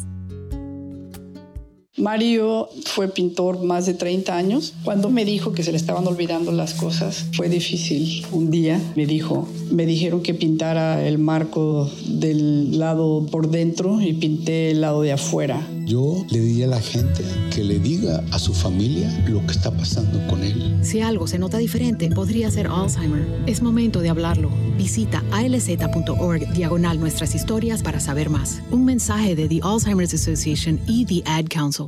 Mario 2.01 2.67
fue 2.85 3.09
pintor 3.09 3.63
más 3.63 3.85
de 3.85 3.93
30 3.93 4.35
años. 4.35 4.73
Cuando 4.83 5.11
me 5.11 5.23
dijo 5.23 5.53
que 5.53 5.61
se 5.61 5.71
le 5.71 5.77
estaban 5.77 6.07
olvidando 6.07 6.51
las 6.51 6.73
cosas, 6.73 7.27
fue 7.33 7.47
difícil. 7.47 8.25
Un 8.31 8.49
día 8.49 8.81
me 8.95 9.05
dijo, 9.05 9.47
me 9.69 9.85
dijeron 9.85 10.23
que 10.23 10.33
pintara 10.33 11.07
el 11.07 11.19
marco 11.19 11.87
del 12.07 12.79
lado 12.79 13.27
por 13.29 13.51
dentro 13.51 14.01
y 14.01 14.13
pinté 14.13 14.71
el 14.71 14.81
lado 14.81 15.03
de 15.03 15.11
afuera. 15.11 15.67
Yo 15.91 16.25
le 16.29 16.39
diría 16.39 16.67
a 16.67 16.69
la 16.69 16.79
gente 16.79 17.21
que 17.53 17.65
le 17.65 17.77
diga 17.77 18.23
a 18.31 18.39
su 18.39 18.53
familia 18.53 19.09
lo 19.27 19.45
que 19.45 19.51
está 19.51 19.71
pasando 19.71 20.25
con 20.27 20.41
él. 20.41 20.79
Si 20.83 21.01
algo 21.01 21.27
se 21.27 21.37
nota 21.37 21.57
diferente, 21.57 22.09
podría 22.09 22.49
ser 22.49 22.67
Alzheimer. 22.67 23.27
Es 23.45 23.61
momento 23.61 23.99
de 23.99 24.07
hablarlo. 24.07 24.49
Visita 24.77 25.21
alz.org 25.31 26.53
diagonal 26.53 26.97
nuestras 26.97 27.35
historias 27.35 27.83
para 27.83 27.99
saber 27.99 28.29
más. 28.29 28.61
Un 28.71 28.85
mensaje 28.85 29.35
de 29.35 29.49
The 29.49 29.59
Alzheimer's 29.63 30.13
Association 30.13 30.79
y 30.87 31.03
The 31.03 31.29
Ad 31.29 31.47
Council. 31.49 31.87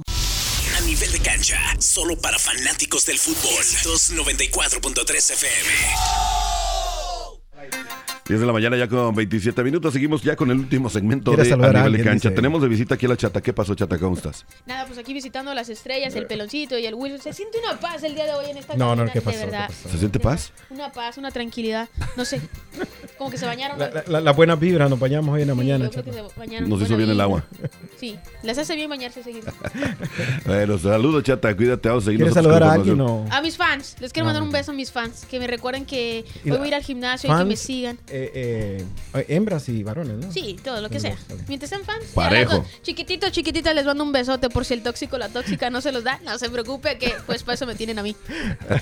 A 0.77 0.81
nivel 0.81 1.09
de 1.09 1.19
cancha, 1.19 1.57
solo 1.79 2.17
para 2.17 2.37
fanáticos 2.37 3.05
del 3.05 3.17
fútbol. 3.17 3.63
294.3 3.85 5.31
FM. 5.31 6.42
10 8.25 8.39
de 8.39 8.45
la 8.45 8.53
mañana 8.53 8.77
ya 8.77 8.87
con 8.87 9.13
27 9.13 9.63
minutos. 9.63 9.91
Seguimos 9.93 10.21
ya 10.23 10.35
con 10.37 10.49
el 10.49 10.57
último 10.57 10.89
segmento 10.89 11.31
¿Quieres 11.31 11.49
de 11.49 11.53
A 11.55 11.57
Nivel 11.73 11.93
de? 11.97 12.03
Cancha. 12.03 12.29
Dice- 12.29 12.35
Tenemos 12.35 12.61
de 12.61 12.69
visita 12.69 12.95
aquí 12.95 13.05
a 13.05 13.09
la 13.09 13.17
chata. 13.17 13.41
¿Qué 13.41 13.51
pasó, 13.51 13.75
chata? 13.75 13.97
¿Cómo 13.99 14.15
estás? 14.15 14.45
Nada, 14.65 14.85
pues 14.85 14.97
aquí 14.97 15.13
visitando 15.13 15.53
las 15.53 15.67
estrellas, 15.69 16.15
el 16.15 16.25
peloncito 16.25 16.77
y 16.77 16.85
el 16.85 16.95
Wilson. 16.95 17.19
Se 17.21 17.33
siente 17.33 17.57
una 17.59 17.77
paz 17.79 18.01
el 18.03 18.15
día 18.15 18.25
de 18.25 18.33
hoy 18.33 18.45
en 18.49 18.57
esta 18.57 18.75
No, 18.77 18.95
no, 18.95 19.05
¿qué 19.11 19.19
pasó? 19.21 19.37
De 19.39 19.45
verdad. 19.45 19.67
¿Qué 19.67 19.73
pasó? 19.73 19.89
¿Se 19.89 19.97
siente 19.97 20.19
paz? 20.21 20.53
Una 20.69 20.91
paz, 20.91 21.17
una 21.17 21.31
tranquilidad. 21.31 21.89
No 22.15 22.23
sé. 22.23 22.39
Como 23.17 23.29
que 23.29 23.37
se 23.37 23.45
bañaron. 23.45 23.77
La, 23.77 24.03
la- 24.07 24.21
la- 24.21 24.31
buena 24.31 24.55
vibra, 24.55 24.87
nos 24.87 24.99
bañamos 24.99 25.35
hoy 25.35 25.41
en 25.41 25.47
la 25.49 25.53
Sí, 25.53 25.57
mañana. 25.57 25.89
chata. 25.89 26.11
Nos 26.61 26.81
hizo 26.81 26.95
bien 26.97 27.09
el 27.09 27.19
agua. 27.19 27.43
Sí, 27.99 28.17
les 28.41 28.57
hace 28.57 28.75
bien 28.75 28.89
bañarse 28.89 29.21
seguido. 29.23 29.51
Bueno, 30.45 30.77
saludos, 30.77 31.23
chata. 31.23 31.55
Cuídate. 31.55 31.89
Vamos 31.89 32.03
a 32.03 32.05
seguir 32.05 32.19
¿Quieres 32.19 32.33
saludar 32.33 32.63
a 32.63 32.73
alguien 32.73 32.99
o...? 33.01 33.25
A 33.29 33.41
mis 33.41 33.57
fans, 33.57 33.95
les 33.99 34.11
quiero 34.13 34.25
mandar 34.25 34.43
un 34.43 34.51
beso 34.51 34.71
a 34.71 34.73
mis 34.73 34.91
fans. 34.91 35.25
Que 35.29 35.39
me 35.39 35.47
recuerden 35.47 35.85
que 35.85 36.25
hoy 36.45 36.51
voy 36.51 36.65
a 36.65 36.67
ir 36.67 36.75
al 36.75 36.83
gimnasio 36.83 37.33
y 37.33 37.37
que 37.37 37.45
me 37.45 37.55
sigan. 37.55 37.97
eh, 38.07 38.22
eh, 38.33 38.85
eh, 39.13 39.25
hembras 39.29 39.69
y 39.69 39.83
varones, 39.83 40.17
¿no? 40.17 40.31
Sí, 40.31 40.57
todo 40.63 40.81
lo 40.81 40.89
que 40.89 40.99
sea. 40.99 41.17
Mientras 41.47 41.69
sean 41.69 41.83
fans. 41.83 42.05
Parejo. 42.13 42.65
Chiquitito, 42.81 43.29
chiquitita, 43.29 43.73
les 43.73 43.85
mando 43.85 44.03
un 44.03 44.11
besote 44.11 44.49
por 44.49 44.65
si 44.65 44.73
el 44.73 44.83
tóxico 44.83 45.15
o 45.15 45.19
la 45.19 45.29
tóxica 45.29 45.69
no 45.69 45.81
se 45.81 45.91
los 45.91 46.03
da. 46.03 46.19
No 46.23 46.37
se 46.37 46.49
preocupe 46.49 46.97
que 46.97 47.13
pues 47.25 47.43
para 47.43 47.55
eso 47.55 47.65
me 47.65 47.75
tienen 47.75 47.99
a 47.99 48.03
mí. 48.03 48.15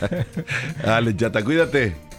Dale, 0.83 1.15
chata, 1.15 1.43
cuídate. 1.43 2.10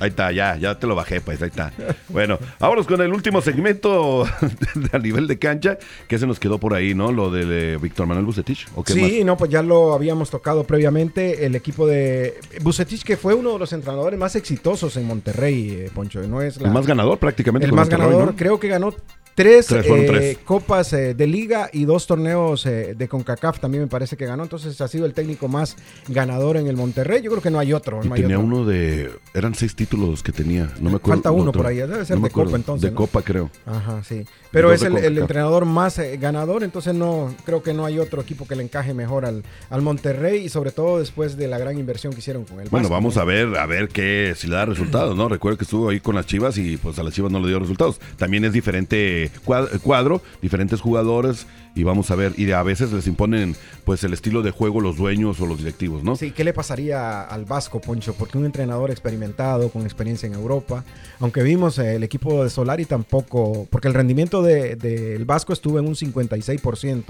Ahí 0.00 0.10
está, 0.10 0.30
ya, 0.32 0.56
ya 0.56 0.78
te 0.78 0.86
lo 0.86 0.94
bajé, 0.94 1.20
pues, 1.20 1.40
ahí 1.42 1.48
está. 1.48 1.72
Bueno, 2.08 2.38
vámonos 2.60 2.86
con 2.86 3.00
el 3.00 3.12
último 3.12 3.40
segmento 3.40 4.24
a 4.92 4.98
nivel 4.98 5.26
de 5.26 5.38
cancha, 5.38 5.78
que 6.06 6.18
se 6.18 6.26
nos 6.26 6.38
quedó 6.38 6.58
por 6.58 6.74
ahí, 6.74 6.94
¿no? 6.94 7.10
Lo 7.12 7.30
de 7.30 7.76
Víctor 7.78 8.06
Manuel 8.06 8.26
Bucetich, 8.26 8.66
¿o 8.74 8.84
qué 8.84 8.92
Sí, 8.92 9.00
más? 9.00 9.10
no, 9.26 9.36
pues 9.36 9.50
ya 9.50 9.62
lo 9.62 9.92
habíamos 9.94 10.30
tocado 10.30 10.64
previamente. 10.64 11.44
El 11.46 11.54
equipo 11.56 11.86
de 11.86 12.38
Bucetich, 12.62 13.02
que 13.04 13.16
fue 13.16 13.34
uno 13.34 13.54
de 13.54 13.58
los 13.58 13.72
entrenadores 13.72 14.18
más 14.18 14.36
exitosos 14.36 14.96
en 14.96 15.04
Monterrey, 15.06 15.70
eh, 15.70 15.90
Poncho. 15.94 16.20
No 16.22 16.42
es 16.42 16.60
la- 16.60 16.68
El 16.68 16.74
más 16.74 16.86
ganador 16.86 17.18
prácticamente. 17.18 17.66
el 17.66 17.72
más 17.72 17.88
ganador. 17.88 18.26
¿no? 18.26 18.36
Creo 18.36 18.58
que 18.60 18.68
ganó 18.68 18.94
tres, 19.38 19.70
eh, 19.70 20.04
tres. 20.08 20.38
copas 20.44 20.92
eh, 20.92 21.14
de 21.14 21.26
liga 21.28 21.70
y 21.72 21.84
dos 21.84 22.08
torneos 22.08 22.66
eh, 22.66 22.94
de 22.98 23.06
CONCACAF 23.08 23.60
también 23.60 23.84
me 23.84 23.88
parece 23.88 24.16
que 24.16 24.26
ganó. 24.26 24.42
Entonces 24.42 24.80
ha 24.80 24.88
sido 24.88 25.06
el 25.06 25.14
técnico 25.14 25.46
más 25.46 25.76
ganador 26.08 26.56
en 26.56 26.66
el 26.66 26.76
Monterrey. 26.76 27.22
Yo 27.22 27.30
creo 27.30 27.42
que 27.42 27.50
no 27.50 27.60
hay 27.60 27.72
otro. 27.72 28.02
No 28.02 28.14
hay 28.14 28.22
tenía 28.22 28.36
otro. 28.36 28.48
uno 28.48 28.64
de... 28.64 29.12
Eran 29.34 29.54
seis 29.54 29.76
títulos 29.76 30.24
que 30.24 30.32
tenía, 30.32 30.72
no 30.80 30.90
me 30.90 30.96
acuerdo. 30.96 31.22
Falta 31.22 31.30
uno 31.30 31.50
otro. 31.50 31.62
por 31.62 31.66
ahí, 31.70 31.76
debe 31.76 32.04
ser 32.04 32.18
No 32.18 32.24
de 32.24 32.30
Copa, 32.30 32.56
entonces, 32.56 32.82
De 32.82 32.90
¿no? 32.90 32.96
Copa, 32.96 33.22
creo. 33.22 33.48
Ajá, 33.64 34.02
sí. 34.02 34.24
Pero 34.50 34.72
es 34.72 34.82
el, 34.82 34.96
el 34.96 35.18
entrenador 35.18 35.66
más 35.66 35.98
eh, 35.98 36.16
ganador, 36.16 36.64
entonces 36.64 36.94
no 36.94 37.34
creo 37.44 37.62
que 37.62 37.74
no 37.74 37.84
hay 37.84 37.98
otro 37.98 38.22
equipo 38.22 38.46
que 38.48 38.56
le 38.56 38.62
encaje 38.62 38.94
mejor 38.94 39.26
al, 39.26 39.44
al 39.70 39.82
Monterrey 39.82 40.44
y 40.44 40.48
sobre 40.48 40.72
todo 40.72 40.98
después 40.98 41.36
de 41.36 41.48
la 41.48 41.58
gran 41.58 41.78
inversión 41.78 42.12
que 42.12 42.20
hicieron 42.20 42.44
con 42.44 42.60
él. 42.60 42.68
Bueno, 42.70 42.88
vamos 42.88 43.18
a 43.18 43.24
ver, 43.24 43.56
a 43.56 43.66
ver 43.66 43.88
qué, 43.88 44.32
si 44.36 44.46
le 44.48 44.56
da 44.56 44.64
resultados, 44.64 45.16
¿no? 45.16 45.28
Recuerdo 45.28 45.58
que 45.58 45.64
estuvo 45.64 45.90
ahí 45.90 46.00
con 46.00 46.14
las 46.14 46.26
Chivas 46.26 46.56
y 46.56 46.76
pues 46.78 46.98
a 46.98 47.02
las 47.02 47.12
Chivas 47.14 47.30
no 47.30 47.40
le 47.40 47.48
dio 47.48 47.58
resultados. 47.58 48.00
También 48.16 48.44
es 48.44 48.52
diferente 48.52 49.27
cuad- 49.44 49.68
cuadro, 49.82 50.22
diferentes 50.42 50.80
jugadores 50.80 51.46
y 51.74 51.84
vamos 51.84 52.10
a 52.10 52.16
ver. 52.16 52.32
Y 52.36 52.50
a 52.50 52.62
veces 52.62 52.92
les 52.92 53.06
imponen 53.06 53.54
pues 53.84 54.02
el 54.04 54.12
estilo 54.12 54.42
de 54.42 54.50
juego 54.50 54.80
los 54.80 54.96
dueños 54.96 55.40
o 55.40 55.46
los 55.46 55.58
directivos, 55.58 56.02
¿no? 56.02 56.16
Sí, 56.16 56.32
¿qué 56.32 56.42
le 56.44 56.52
pasaría 56.52 57.22
al 57.22 57.44
Vasco, 57.44 57.80
Poncho? 57.80 58.14
Porque 58.14 58.36
un 58.38 58.44
entrenador 58.46 58.90
experimentado, 58.90 59.68
con 59.70 59.82
experiencia 59.82 60.26
en 60.26 60.34
Europa, 60.34 60.84
aunque 61.20 61.42
vimos 61.42 61.78
eh, 61.78 61.94
el 61.96 62.02
equipo 62.02 62.42
de 62.42 62.50
Solari 62.50 62.84
tampoco, 62.84 63.66
porque 63.70 63.88
el 63.88 63.94
rendimiento 63.94 64.42
del 64.42 64.78
de, 64.78 64.90
del 64.98 65.24
Vasco 65.24 65.52
estuvo 65.52 65.78
en 65.78 65.86
un 65.86 65.94
56%. 65.94 67.04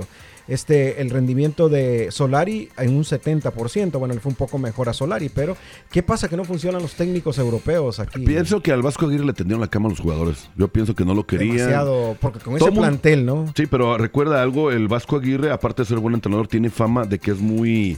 Este, 0.47 1.03
el 1.03 1.11
rendimiento 1.11 1.69
de 1.69 2.11
Solari 2.11 2.71
en 2.79 2.97
un 2.97 3.05
70%. 3.05 3.99
Bueno, 3.99 4.15
él 4.15 4.21
fue 4.21 4.31
un 4.31 4.37
poco 4.37 4.59
mejor 4.59 4.89
a 4.89 4.95
Solari, 4.95 5.29
pero 5.29 5.57
¿qué 5.91 6.03
pasa 6.03 6.29
que 6.29 6.37
no 6.39 6.45
funcionan 6.45 6.81
los 6.81 6.95
técnicos 6.95 7.37
europeos 7.39 8.01
aquí? 8.01 8.21
Pienso 8.25 8.63
que 8.63 8.73
al 8.73 8.81
Vasco 8.83 9.07
Aguirre 9.07 9.27
le 9.27 9.35
tendieron 9.35 9.61
la 9.61 9.69
cama 9.69 9.89
a 9.89 9.91
los 9.91 10.01
jugadores. 10.01 10.49
Yo 10.57 10.69
pienso 10.69 10.95
que 10.95 11.05
no 11.05 11.13
lo 11.15 11.27
querían. 11.27 11.57
Demasiado, 11.57 12.08
porque 12.21 12.39
con 12.41 12.57
ese 12.57 12.71
plantel, 12.73 13.27
¿no? 13.27 13.53
Sí, 13.55 13.67
pero 13.67 13.99
recuerda 13.99 14.43
algo, 14.43 14.71
el 14.71 14.89
Vasco 14.89 15.17
Aguirre, 15.17 15.51
aparte 15.51 15.83
de 15.83 15.87
ser 15.87 15.99
buen 15.99 16.15
entrenador, 16.15 16.49
tiene 16.49 16.71
fama 16.71 17.05
de 17.05 17.19
que 17.19 17.33
es 17.33 17.39
muy 17.39 17.97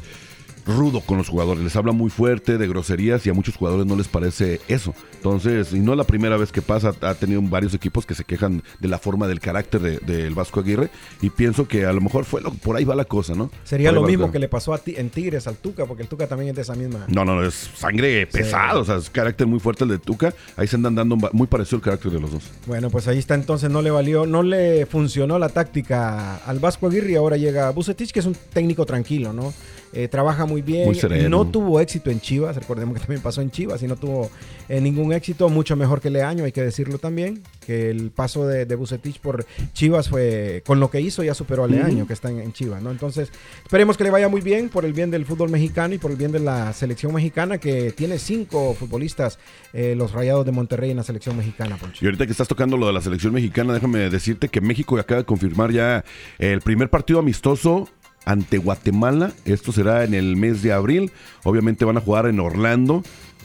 rudo 0.67 1.01
con 1.01 1.19
los 1.19 1.29
jugadores, 1.29 1.63
les 1.65 1.75
habla 1.77 1.93
muy 1.93 2.11
fuerte 2.11 2.59
de 2.59 2.69
groserías 2.69 3.27
y 3.27 3.31
a 3.31 3.35
muchos 3.35 3.57
jugadores 3.57 3.87
no 3.87 3.97
les 3.97 4.09
parece 4.09 4.61
eso. 4.69 4.95
Entonces, 5.17 5.73
y 5.73 5.81
no 5.81 5.93
es 5.93 5.99
la 5.99 6.05
primera 6.05 6.37
vez 6.37 6.53
que 6.53 6.63
pasa, 6.63 6.95
ha 7.01 7.15
tenido 7.15 7.41
varios 7.43 7.75
equipos 7.75 8.07
que 8.07 8.15
se 8.15 8.25
quejan 8.25 8.63
de 8.79 8.89
la 8.89 8.99
forma 8.99 9.27
del 9.29 9.41
carácter 9.41 9.81
de- 9.81 9.99
del 9.99 10.35
Vasco 10.35 10.61
Aguirre 10.61 10.91
y 11.21 11.31
pienso 11.31 11.67
que 11.69 11.85
a 11.87 11.93
lo 11.93 12.01
mejor 12.01 12.25
fue 12.25 12.41
lo, 12.41 12.53
por 12.53 12.77
ahí 12.77 12.85
va 12.85 12.95
la 12.95 13.05
cosa, 13.05 13.35
¿no? 13.35 13.51
Sería 13.65 13.93
lo 13.93 14.03
mismo 14.03 14.31
que 14.33 14.39
le 14.39 14.49
pasó 14.49 14.73
a 14.75 14.79
ti 14.79 14.95
en 14.97 15.11
Tigres 15.11 15.47
al 15.47 15.57
Tuca, 15.57 15.87
porque 15.87 16.03
el 16.03 16.09
Tuca 16.09 16.27
también 16.27 16.51
es 16.51 16.57
de 16.57 16.63
esa 16.63 16.75
misma. 16.75 17.05
No, 17.09 17.25
no, 17.25 17.37
no, 17.37 17.47
es 17.47 17.71
sangre 17.77 18.27
pesada, 18.27 18.79
o 18.79 18.85
sea, 18.85 18.97
es 18.97 19.11
carácter 19.11 19.47
muy 19.47 19.61
fuerte 19.61 19.85
el 19.85 19.91
de 19.91 19.99
Tuca. 19.99 20.33
Ahí 20.57 20.67
se 20.67 20.77
andan 20.77 20.95
dando 20.95 21.17
muy 21.33 21.47
parecido 21.47 21.77
el 21.79 21.83
carácter 21.83 22.13
de 22.13 22.21
los 22.21 22.31
dos. 22.33 22.45
Bueno, 22.67 22.91
pues 22.91 23.09
ahí 23.09 23.19
está 23.19 23.35
entonces, 23.35 23.71
no 23.71 23.83
le 23.83 23.91
valió, 23.91 24.27
no 24.27 24.43
le 24.43 24.87
funcionó 24.87 25.39
la 25.39 25.49
táctica 25.49 26.37
al 26.37 26.59
Vasco 26.59 26.87
Aguirre 26.87 27.13
y 27.13 27.17
ahora 27.17 27.37
llega 27.37 27.71
Bucetich, 27.71 28.13
que 28.13 28.21
es 28.21 28.27
un 28.27 28.37
técnico 28.53 28.87
tranquilo, 28.87 29.33
¿no? 29.33 29.53
Eh, 29.93 30.07
trabaja 30.07 30.47
muy 30.47 30.63
bien, 30.63 30.87
Muy 30.87 31.29
no 31.29 31.47
tuvo 31.49 31.81
éxito 31.81 32.11
en 32.11 32.21
Chivas, 32.21 32.55
recordemos 32.57 32.95
que 32.95 33.01
también 33.07 33.21
pasó 33.21 33.43
en 33.43 33.51
Chivas 33.51 33.83
y 33.83 33.89
no 33.89 33.97
tuvo 33.97 34.31
eh, 34.69 34.81
ningún 34.81 35.13
éxito, 35.13 35.49
mucho 35.49 35.75
mejor 35.75 36.01
que 36.01 36.11
Leaño, 36.11 36.45
hay 36.45 36.53
que 36.53 36.63
decirlo 36.63 36.99
también, 36.99 37.43
que 37.67 37.91
el 37.91 38.11
paso 38.11 38.47
de, 38.47 38.67
de 38.67 38.75
Bucetich 38.77 39.19
por 39.21 39.45
Chivas 39.73 40.09
fue, 40.09 40.63
con 40.65 40.79
lo 40.79 40.91
que 40.91 41.01
hizo 41.01 41.25
ya 41.25 41.35
superó 41.35 41.65
a 41.65 41.67
Leaño, 41.67 42.07
que 42.07 42.13
está 42.13 42.31
en, 42.31 42.41
en 42.41 42.53
Chivas, 42.53 42.83
¿no? 42.83 42.93
Entonces, 42.93 43.31
esperemos 43.63 43.97
que 43.97 44.05
le 44.05 44.11
vaya 44.11 44.29
muy 44.29 44.41
bien 44.41 44.69
por 44.69 44.85
el 44.85 44.93
bien 44.93 45.11
del 45.11 45.25
fútbol 45.25 45.51
mexicano 45.51 45.95
y 45.95 45.99
por 45.99 46.13
el 46.13 46.17
bien 46.17 46.31
de 46.31 46.41
la 46.41 46.73
selección 46.73 47.13
mexicana, 47.13 47.59
que 47.59 47.91
tiene 47.91 48.19
cinco 48.19 48.75
futbolistas, 48.75 49.39
eh, 49.73 49.95
los 49.97 50.13
Rayados 50.13 50.47
de 50.47 50.53
Monterrey 50.53 50.91
en 50.93 50.99
la 50.99 51.03
selección 51.03 51.37
mexicana, 51.37 51.77
Poncho. 51.77 52.05
Y 52.05 52.07
ahorita 52.07 52.27
que 52.27 52.33
estás 52.33 52.47
tocando 52.47 52.77
lo 52.77 52.87
de 52.87 52.93
la 52.93 53.01
selección 53.01 53.33
mexicana, 53.33 53.75
déjame 53.75 54.09
decirte 54.09 54.49
que 54.49 54.61
México 54.61 54.99
acaba 54.99 55.21
de 55.23 55.27
confirmar 55.27 55.73
ya 55.73 56.05
el 56.39 56.61
primer 56.61 56.91
partido 56.91 57.19
amistoso 57.19 57.89
ante 58.25 58.59
Guatemala. 58.59 59.33
Esto 59.45 59.73
será 59.73 60.05
en 60.05 60.15
el 60.15 60.37
mes 60.37 60.63
de 60.63 60.73
abril. 60.73 61.13
Obviamente 61.45 61.85
van 61.85 61.97
a 61.97 62.01
jugar 62.01 62.27
en 62.27 62.41
Orlando. 62.41 63.03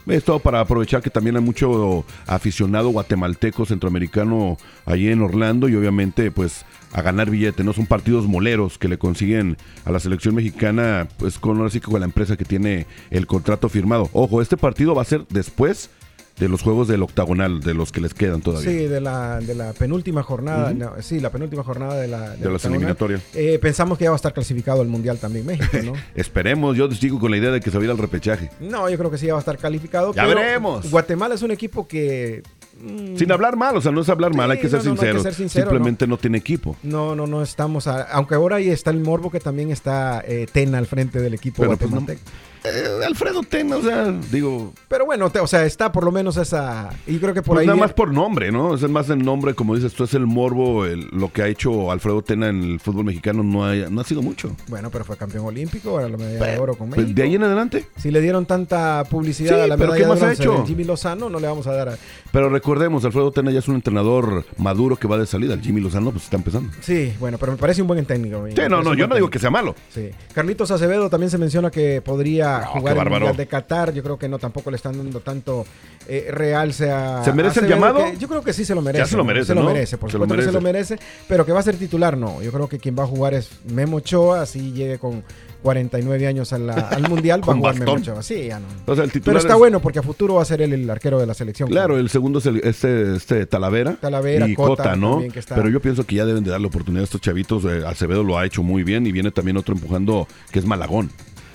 Esto 0.08 0.38
para 0.40 0.60
aprovechar 0.60 1.02
que 1.02 1.10
también 1.10 1.36
hay 1.36 1.42
mucho 1.42 2.06
aficionado 2.28 2.90
guatemalteco, 2.90 3.66
centroamericano 3.66 4.58
allí 4.86 5.10
en 5.10 5.22
Orlando 5.22 5.68
y 5.68 5.76
obviamente 5.76 6.30
pues 6.30 6.64
a 6.94 7.02
ganar 7.02 7.32
billete, 7.32 7.64
¿no? 7.64 7.74
Son 7.74 7.88
partidos 7.88 8.28
moleros 8.28 8.78
que 8.78 8.88
le 8.88 9.00
consiguen 9.00 9.58
a 9.84 9.92
la 9.92 10.00
selección 10.00 10.36
mexicana 10.36 11.08
pues 11.18 11.40
con 11.40 11.58
ahora 11.58 11.72
sí 11.72 11.80
que 11.80 11.90
con 11.90 12.00
la 12.00 12.06
empresa 12.06 12.38
que 12.38 12.46
tiene 12.46 12.86
el 13.10 13.26
contrato 13.26 13.68
firmado. 13.68 14.10
Ojo, 14.14 14.44
este 14.44 14.58
partido 14.58 14.94
va 14.94 15.02
a 15.02 15.06
ser 15.06 15.26
después 15.30 15.90
de 16.38 16.50
los 16.50 16.62
juegos 16.62 16.88
del 16.90 17.02
octagonal, 17.02 17.62
de 17.62 17.74
los 17.74 17.92
que 17.94 18.02
les 18.02 18.14
quedan 18.14 18.42
todavía. 18.42 18.70
Sí, 18.70 18.88
de 18.88 19.00
la, 19.00 19.40
de 19.40 19.56
la 19.56 19.72
penúltima 19.72 20.22
jornada, 20.22 20.74
no, 20.74 20.92
sí, 21.02 21.20
la 21.22 21.30
penúltima 21.30 21.64
jornada 21.64 21.96
de 21.98 22.10
la 22.10 22.32
De 22.36 22.50
las 22.52 22.66
eliminatorias. 22.66 23.22
Eh, 23.34 23.58
pensamos 23.62 23.98
que 23.98 24.04
ya 24.04 24.10
va 24.10 24.16
a 24.16 24.18
estar 24.18 24.34
clasificado 24.34 24.82
al 24.82 24.88
Mundial 24.88 25.18
también 25.18 25.46
México, 25.46 25.78
¿no? 25.84 25.94
Esperemos, 26.16 26.76
yo 26.76 26.92
sigo 26.92 27.20
con 27.20 27.32
la 27.32 27.38
idea 27.38 27.52
de 27.52 27.62
que 27.62 27.72
se 27.72 27.78
va 27.78 27.84
a 27.84 27.86
ir 27.86 27.92
al 27.92 27.98
repechaje. 27.98 28.50
no, 28.60 28.90
yo 28.90 28.98
creo 28.98 29.10
que 29.10 29.18
sí 29.18 29.28
ya 29.28 29.34
va 29.34 29.40
a 29.40 29.42
estar 29.42 29.58
calificado. 29.58 30.14
Ya 30.14 30.26
pero 30.26 30.40
veremos. 30.42 30.92
Guatemala 30.92 31.36
es 31.36 31.42
un 31.42 31.52
equipo 31.52 31.88
que... 31.88 32.44
mm, 32.82 33.16
Sin 33.16 33.32
hablar 33.32 33.56
mal, 33.56 33.78
o 33.78 33.82
sea, 33.82 33.94
no 33.94 34.02
es 34.02 34.10
hablar 34.10 34.36
mal, 34.36 34.52
hay 34.52 34.60
que 34.60 34.68
ser 34.68 34.80
no, 34.84 34.86
no, 34.86 34.90
no, 34.90 34.92
hay 34.92 34.98
que 34.98 35.02
sinceros. 35.06 35.24
ser 35.24 35.34
sincero, 35.36 35.70
Simplemente 35.70 36.06
¿no? 36.06 36.18
tiene 36.18 36.38
equipo. 36.38 36.76
No, 36.84 37.16
no, 37.16 37.28
no 37.28 37.44
estamos... 37.44 37.88
a- 37.88 38.04
aunque 38.12 38.36
ahora 38.36 38.58
ahí 38.58 38.70
está 38.70 38.92
el 38.92 39.00
morbo 39.00 39.32
que 39.32 39.40
también 39.40 39.72
está 39.72 40.22
eh, 40.28 40.48
Tena 40.52 40.80
al 40.80 40.86
frente 40.86 41.20
del 41.22 41.34
equipo 41.34 41.64
Pero, 41.64 41.78
pues. 41.78 42.20
Eh, 42.66 43.06
Alfredo 43.06 43.42
Tena, 43.44 43.78
o 43.78 43.82
sea, 43.82 44.12
digo. 44.32 44.74
Pero 44.88 45.06
bueno, 45.06 45.30
te- 45.30 45.40
o 45.40 45.48
sea, 45.48 45.66
está 45.66 45.92
por 45.92 46.04
lo 46.04 46.12
menos 46.12 46.38
esa. 46.38 46.90
Y 47.08 47.18
creo 47.18 47.34
que 47.34 47.42
por 47.42 47.56
Pues 47.56 47.62
ahí. 47.62 47.68
nada 47.68 47.80
más 47.80 47.94
por 47.94 48.12
nombre, 48.12 48.52
¿no? 48.52 48.76
Es 48.76 48.82
más 48.90 49.10
el 49.10 49.20
nombre, 49.24 49.54
como 49.54 49.76
dices 49.76 49.94
tú, 49.94 50.04
es 50.04 50.14
el 50.14 50.26
morbo, 50.26 50.86
el- 50.86 51.08
lo 51.12 51.32
que 51.32 51.42
ha 51.44 51.48
hecho 51.48 51.92
Alfredo 51.92 52.22
Tena 52.22 52.50
en 52.50 52.62
el 52.64 52.80
fútbol 52.80 53.06
mexicano 53.06 53.44
no 53.44 53.66
ha, 53.66 53.76
no 53.76 54.02
ha 54.02 54.04
sido 54.04 54.22
mucho. 54.22 54.56
Bueno, 54.68 54.90
pero 54.92 55.06
fue 55.06 55.18
campeón 55.18 55.46
olímpico, 55.46 55.92
ahora 55.92 56.10
la 56.10 56.18
medalla 56.18 56.46
de 56.54 56.60
oro 56.60 56.76
con 56.76 56.90
Pues, 56.90 57.02
México. 57.02 57.16
de 57.16 57.24
ahí 57.24 57.36
en 57.36 57.44
adelante. 57.44 57.86
Si 57.98 58.12
le 58.12 58.22
dieron 58.22 58.46
tanta 58.46 59.04
publicidad 59.10 59.56
Sí, 59.58 59.62
a 59.62 59.68
la 59.68 59.78
pero 59.78 59.92
medalla 59.92 60.04
¿qué 60.06 60.10
más 60.10 60.20
de 60.22 60.26
ha 60.28 60.32
hecho? 60.34 60.66
Jimmy 60.66 60.84
Lozano, 60.84 61.30
no 61.30 61.40
le 61.40 61.48
vamos 61.48 61.68
a 61.68 61.74
dar 61.74 61.90
a... 61.90 61.98
Pero 62.32 62.50
recordemos, 62.50 63.06
Alfredo 63.06 63.32
Tena 63.32 63.52
ya 63.52 63.60
es 63.60 63.68
un 63.68 63.76
entrenador 63.76 64.46
maduro 64.58 64.96
que 64.98 65.08
va 65.08 65.18
de 65.18 65.26
salida. 65.26 65.54
El 65.54 65.62
Jimmy 65.62 65.82
Lozano 65.82 66.12
pues 66.12 66.24
está 66.26 66.38
empezando. 66.38 66.70
Sí, 66.82 67.14
bueno, 67.20 67.38
pero 67.38 67.54
me 67.54 67.58
parece 67.58 67.82
un 67.82 67.88
buen 67.88 68.06
técnico. 68.06 68.46
Sí, 68.50 68.62
no, 68.70 68.82
no, 68.84 68.94
yo 68.94 69.08
no 69.08 69.16
digo 69.16 69.28
técnico. 69.28 69.30
que 69.30 69.40
sea 69.40 69.50
malo. 69.50 69.76
Sí. 69.94 70.10
Carlitos 70.34 70.70
Acevedo 70.72 71.10
también 71.10 71.30
se 71.30 71.38
menciona 71.38 71.72
que 71.72 72.02
podría 72.02 72.55
No, 72.62 72.68
jugar 72.68 72.98
el. 72.98 73.10
Mundial 73.10 73.38
de 73.38 73.48
Qatar. 73.48 73.94
Yo 73.94 74.04
creo 74.04 74.18
que 74.18 74.28
no, 74.30 74.40
tampoco 74.40 74.70
le 74.72 74.78
están 74.78 74.98
dando 74.98 75.20
tanto 75.20 75.66
eh, 76.08 76.28
realce 76.32 76.90
a. 76.92 77.24
¿Se 77.24 77.32
merece 77.34 77.60
el 77.62 77.68
llamado? 77.68 78.04
que 78.04 78.18
yo 78.18 78.28
creo 78.28 78.42
que 78.42 78.54
sí 78.54 78.66
se 78.66 78.76
lo 78.76 78.82
merece. 78.82 79.04
Ya 79.04 79.08
se 79.08 79.18
lo 79.18 79.24
merece, 79.24 79.48
Se 79.48 79.56
lo 79.56 79.64
merece, 79.64 79.98
por 79.98 80.12
Se 80.12 80.18
lo 80.18 80.24
supuesto 80.26 80.42
que 80.42 80.48
se 80.48 80.52
lo 80.54 80.62
merece. 80.62 80.96
merece. 80.96 81.08
Pero 81.28 81.46
que 81.46 81.52
va 81.52 81.60
a 81.60 81.64
ser 81.64 81.76
titular, 81.78 82.18
no. 82.18 82.42
Yo 82.42 82.52
creo 82.52 82.68
que 82.70 82.80
quien 82.80 82.96
va 82.98 83.04
a 83.04 83.08
jugar 83.08 83.34
es 83.34 83.50
Memo 83.66 83.98
Ochoa, 83.98 84.42
así 84.42 84.72
llegue 84.72 85.00
con 85.00 85.24
49 85.64 86.28
años 86.28 86.54
a 86.54 86.60
la- 86.60 86.74
al 86.90 87.10
Mundial, 87.10 87.42
va 87.48 87.54
a 87.54 87.56
jugar 87.58 87.80
Memo. 87.80 87.94
Ochoa. 87.94 88.22
Sí, 88.22 88.48
ya 88.48 88.60
no. 88.60 88.66
O 88.86 88.96
sea, 88.96 89.04
el 89.04 89.12
Pero 89.12 89.38
está 89.38 89.54
es- 89.54 89.60
bueno 89.60 89.80
porque 89.80 90.00
a 90.00 90.04
futuro 90.04 90.36
va 90.36 90.42
a 90.44 90.46
ser 90.46 90.62
él 90.62 90.74
el 90.74 90.90
arquero 90.90 91.20
de 91.20 91.26
la 91.26 91.34
selección. 91.34 91.70
Claro, 91.70 91.98
el 91.98 92.10
segundo 92.10 92.40
es 92.40 92.46
el- 92.46 92.58
este, 92.64 93.16
este 93.16 93.46
Talavera, 93.48 93.94
Talavera, 93.96 94.48
y 94.48 94.54
Cota 94.56 94.84
Cota, 94.84 94.96
¿no? 94.96 95.20
que 95.32 95.40
está- 95.40 95.56
Pero 95.56 95.70
yo 95.70 95.80
pienso 95.82 96.06
que 96.06 96.16
ya 96.16 96.26
deben 96.26 96.44
de 96.44 96.52
darle 96.52 96.68
oportunidad 96.68 97.02
a 97.02 97.06
estos 97.06 97.22
chavitos. 97.22 97.66
eh, 97.66 97.84
Acevedo 97.86 98.24
lo 98.24 98.38
ha 98.38 98.46
hecho 98.46 98.62
muy 98.64 98.84
bien 98.84 99.08
y 99.08 99.12
viene 99.12 99.32
también 99.32 99.58
otro 99.58 99.74
empujando 99.74 100.28
que 100.52 100.60
es 100.60 100.66
Malagón. 100.66 101.10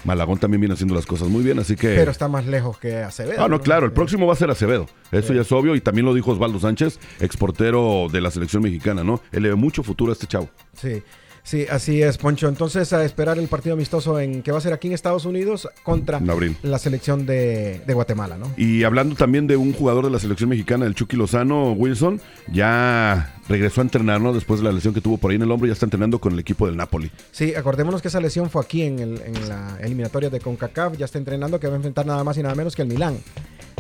Malagón 0.05 0.39
también 0.39 0.61
viene 0.61 0.75
haciendo 0.75 0.95
las 0.95 1.07
cosas 1.07 1.29
muy 1.29 1.43
bien, 1.43 1.59
así 1.59 1.77
que... 1.77 1.95
Pero 1.95 2.11
está 2.11 2.29
más 2.29 2.47
lejos 2.47 2.79
que 2.79 2.97
Acevedo. 2.99 3.43
Ah, 3.45 3.49
no, 3.49 3.61
claro, 3.61 3.87
el 3.87 3.93
próximo 3.93 4.27
va 4.27 4.33
a 4.33 4.37
ser 4.37 4.51
Acevedo. 4.51 4.87
Eso 5.13 5.29
Sí. 5.29 5.35
ya 5.35 5.43
es 5.43 5.53
obvio 5.53 5.75
y 5.75 5.81
también 5.81 6.07
lo 6.07 6.15
dijo 6.15 6.31
Osvaldo 6.33 6.59
Sánchez, 6.59 6.99
exportero 7.21 8.07
de 8.11 8.21
la 8.21 8.31
selección 8.31 8.63
mexicana, 8.63 9.05
¿no? 9.05 9.21
Él 9.33 9.43
le 9.43 9.51
ve 9.51 9.55
mucho 9.55 9.83
futuro 9.83 10.11
a 10.11 10.15
este 10.15 10.27
chavo. 10.27 10.49
Sí, 10.75 11.03
sí, 11.51 11.67
así 11.71 12.03
es, 12.03 12.17
Poncho. 12.19 12.49
Entonces, 12.49 12.93
a 12.93 13.05
esperar 13.05 13.39
el 13.39 13.49
partido 13.49 13.75
amistoso 13.75 14.19
en 14.21 14.43
que 14.43 14.53
va 14.53 14.59
a 14.59 14.61
ser 14.61 14.73
aquí 14.73 14.87
en 14.89 14.95
Estados 14.95 15.25
Unidos 15.25 15.69
contra 15.83 16.21
la 16.63 16.79
selección 16.79 17.27
de, 17.27 17.81
de 17.87 17.95
Guatemala, 17.95 18.39
¿no? 18.39 18.47
Y 18.57 18.85
hablando 18.85 19.17
también 19.17 19.47
de 19.47 19.57
un 19.57 19.73
jugador 19.73 20.05
de 20.05 20.11
la 20.11 20.19
selección 20.19 20.49
mexicana, 20.51 20.87
el 20.87 20.95
Chucky 20.95 21.17
Lozano, 21.17 21.73
Wilson, 21.73 22.21
ya 22.53 23.35
regresó 23.49 23.81
a 23.81 23.85
entrenar, 23.85 24.21
¿no? 24.21 24.33
Después 24.33 24.61
de 24.61 24.67
la 24.67 24.73
lesión 24.73 24.95
que 24.95 25.01
tuvo 25.01 25.19
por 25.19 25.31
ahí 25.31 25.37
en 25.37 25.43
el 25.43 25.51
hombro, 25.51 25.67
ya 25.67 25.73
está 25.73 25.87
entrenando 25.87 26.21
con 26.21 26.33
el 26.33 26.39
equipo 26.39 26.67
del 26.67 26.77
Napoli. 26.77 27.11
Sí, 27.33 27.55
acordémonos 27.55 28.01
que 28.03 28.09
esa 28.09 28.21
lesión 28.21 28.49
fue 28.51 28.63
aquí 28.63 28.83
en, 28.83 28.99
el- 29.01 29.21
en 29.23 29.49
la 29.49 29.77
eliminatoria 29.81 30.31
de 30.31 30.39
CONCACAF. 30.41 30.97
Ya 30.97 31.05
está 31.07 31.19
entrenando 31.19 31.59
que 31.59 31.67
va 31.67 31.73
a 31.75 31.77
enfrentar 31.77 32.07
nada 32.07 32.23
más 32.23 32.37
y 32.39 32.43
nada 32.43 32.55
menos 32.55 32.77
que 32.77 32.83
el 32.83 32.89
Milán. 32.89 33.17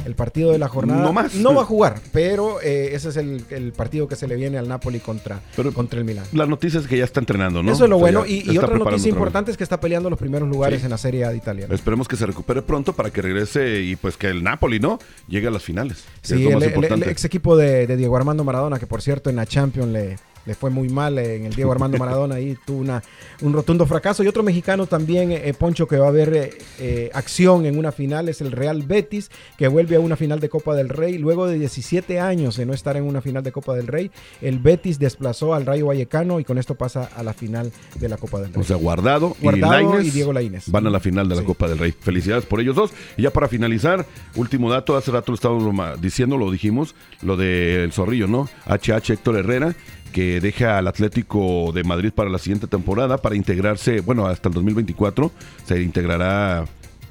El 0.04 0.14
partido 0.14 0.52
de 0.52 0.58
la 0.58 0.68
jornada. 0.68 1.02
No 1.02 1.12
más. 1.12 1.34
No 1.34 1.54
va 1.54 1.62
a 1.62 1.64
jugar, 1.64 2.00
pero 2.12 2.60
eh, 2.60 2.94
ese 2.94 3.10
es 3.10 3.16
el, 3.16 3.44
el 3.50 3.72
partido 3.72 4.08
que 4.08 4.16
se 4.16 4.26
le 4.26 4.36
viene 4.36 4.58
al 4.58 4.68
Napoli 4.68 5.00
contra, 5.00 5.40
contra 5.74 5.98
el 5.98 6.04
Milán. 6.04 6.24
La 6.32 6.46
noticia 6.46 6.80
es 6.80 6.86
que 6.86 6.96
ya 6.96 7.04
está 7.04 7.20
entrenando, 7.20 7.62
¿no? 7.62 7.72
Eso 7.72 7.84
es 7.84 7.90
lo 7.90 7.96
O 7.96 8.00
sea, 8.00 8.12
bueno. 8.12 8.26
Y, 8.26 8.56
otra 8.58 8.76
noticia 8.76 9.08
importante 9.08 9.50
es 9.50 9.56
que 9.56 9.64
está 9.64 9.80
peleando 9.80 10.10
los 10.10 10.18
primeros 10.18 10.48
lugares 10.48 10.80
Sí. 10.80 10.86
en 10.86 10.90
la 10.90 10.98
Serie 10.98 11.24
A 11.24 11.30
de 11.30 11.36
Italia. 11.36 11.66
¿no? 11.68 11.74
Esperemos 11.74 12.08
que 12.08 12.16
se 12.16 12.26
recupere 12.26 12.62
pronto 12.62 12.92
para 12.92 13.10
que 13.10 13.22
regrese 13.22 13.80
y 13.80 13.96
pues 13.96 14.16
que 14.16 14.28
el 14.28 14.42
Napoli, 14.42 14.78
¿no? 14.80 14.98
Llegue 15.28 15.48
a 15.48 15.50
las 15.50 15.62
finales. 15.62 16.04
Sí, 16.22 16.46
el, 16.46 16.62
ex 17.02 17.24
equipo 17.24 17.56
de, 17.56 17.86
de 17.86 17.96
Diego 17.96 18.16
Armando 18.16 18.44
Maradona, 18.44 18.78
que 18.78 18.86
por 18.86 19.02
cierto 19.02 19.30
en 19.30 19.36
la 19.36 19.46
Champions 19.46 19.92
le, 19.92 20.16
le 20.46 20.54
fue 20.54 20.70
muy 20.70 20.88
mal 20.88 21.18
eh, 21.18 21.36
en 21.36 21.46
el 21.46 21.54
Diego 21.54 21.72
Armando 21.72 21.98
Maradona, 21.98 22.36
ahí 22.36 22.56
tuvo 22.64 22.80
una, 22.80 23.02
un 23.42 23.52
rotundo 23.52 23.86
fracaso. 23.86 24.22
Y 24.22 24.28
otro 24.28 24.42
mexicano 24.42 24.86
también, 24.86 25.32
eh, 25.32 25.54
Poncho, 25.58 25.86
que 25.86 25.96
va 25.96 26.06
a 26.06 26.08
haber 26.08 26.34
eh, 26.34 26.50
eh, 26.78 27.10
acción 27.14 27.66
en 27.66 27.78
una 27.78 27.92
final, 27.92 28.28
es 28.28 28.40
el 28.40 28.52
Real 28.52 28.82
Betis, 28.82 29.30
que 29.56 29.68
vuelve 29.68 29.96
a 29.96 30.00
una 30.00 30.16
final 30.16 30.40
de 30.40 30.48
Copa 30.48 30.74
del 30.74 30.88
Rey. 30.88 31.18
Luego 31.18 31.46
de 31.46 31.58
17 31.58 32.20
años 32.20 32.56
de 32.56 32.66
no 32.66 32.72
estar 32.72 32.96
en 32.96 33.04
una 33.04 33.20
final 33.20 33.42
de 33.42 33.52
Copa 33.52 33.74
del 33.74 33.86
Rey, 33.86 34.10
el 34.40 34.58
Betis 34.58 34.98
desplazó 34.98 35.54
al 35.54 35.66
Rayo 35.66 35.86
Vallecano 35.86 36.40
y 36.40 36.44
con 36.44 36.58
esto 36.58 36.74
pasa 36.74 37.10
a 37.14 37.22
la 37.22 37.32
final 37.32 37.72
de 37.98 38.08
la 38.08 38.16
Copa 38.16 38.40
del 38.40 38.52
Rey. 38.52 38.60
O 38.60 38.64
sea, 38.64 38.76
Guardado, 38.76 39.36
Guardado 39.40 39.80
y, 39.80 39.84
Lainez 39.84 40.06
y 40.06 40.10
Diego 40.10 40.32
Lainez. 40.32 40.70
van 40.70 40.86
a 40.86 40.90
la 40.90 41.00
final 41.00 41.28
de 41.28 41.36
la 41.36 41.42
Copa 41.42 41.68
del 41.68 41.78
Rey. 41.78 41.92
Felicidades 41.92 42.46
por 42.46 42.60
ellos 42.60 42.76
dos. 42.76 42.90
Y 43.16 43.22
ya 43.22 43.30
para 43.30 43.48
finalizar, 43.48 44.06
último 44.36 44.70
dato, 44.70 44.96
hace 44.96 45.10
rato 45.10 45.32
lo 45.32 45.34
estábamos 45.34 46.00
diciendo, 46.00 46.36
lo 46.36 46.50
dijimos, 46.50 46.94
lo 47.22 47.36
del 47.36 47.92
zorrillo, 47.92 48.26
¿no? 48.26 48.48
HH 48.66 49.12
Héctor 49.12 49.36
Herrera, 49.36 49.74
que 50.12 50.40
deja 50.40 50.78
al 50.78 50.88
Atlético 50.88 51.72
de 51.72 51.84
Madrid 51.84 52.12
para 52.14 52.30
la 52.30 52.38
siguiente 52.38 52.66
temporada, 52.66 53.18
para 53.18 53.36
integrarse, 53.36 54.00
bueno, 54.00 54.26
hasta 54.26 54.48
el 54.48 54.54
2024, 54.54 55.30
se 55.64 55.82
integrará 55.82 56.64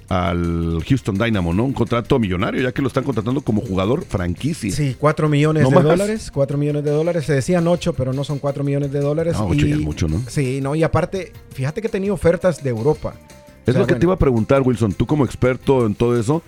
al 0.10 0.84
Houston 0.88 1.16
Dynamo, 1.18 1.54
¿no? 1.54 1.64
Un 1.66 1.74
contrato 1.74 2.18
millonario, 2.20 2.62
ya 2.62 2.72
que 2.72 2.82
lo 2.82 2.88
están 2.88 3.04
contratando 3.04 3.42
como 3.42 3.62
jugador 3.62 4.04
franquicia. 4.04 4.72
Sí, 4.72 4.96
4 5.00 5.30
millones 5.30 5.64
No 5.64 5.70
de 5.70 5.76
más. 5.76 5.84
dólares. 5.84 6.32
4 6.34 6.58
millones 6.58 6.84
de 6.84 6.92
dólares. 6.92 7.26
Se 7.26 7.34
decían 7.34 7.68
8, 7.68 7.94
pero 7.94 8.12
no 8.12 8.24
son 8.24 8.40
4 8.40 8.64
millones 8.64 8.92
de 8.92 9.00
dólares. 9.00 9.36
Ah, 9.38 9.46
ocho 9.46 9.66
y, 9.66 9.70
ya 9.70 9.76
es 9.76 9.82
mucho, 9.82 10.08
¿no? 10.08 10.22
Sí, 10.28 10.60
no, 10.62 10.74
y 10.76 10.82
aparte, 10.84 11.32
fíjate 11.54 11.82
que 11.82 11.88
he 11.88 11.92
tenido 11.92 12.16
ofertas 12.16 12.64
de 12.64 12.72
Europa. 12.72 13.14
Es 13.66 13.70
O 13.70 13.72
sea, 13.74 13.82
lo 13.82 13.86
que 13.86 13.94
bueno, 13.94 14.00
te 14.00 14.06
iba 14.08 14.14
a 14.16 14.20
preguntar, 14.20 14.62
Wilson. 14.64 14.94
Tú 14.94 15.06
como 15.06 15.26
experto 15.26 15.86
en 15.86 15.94
todo 15.94 16.20
eso, 16.20 16.42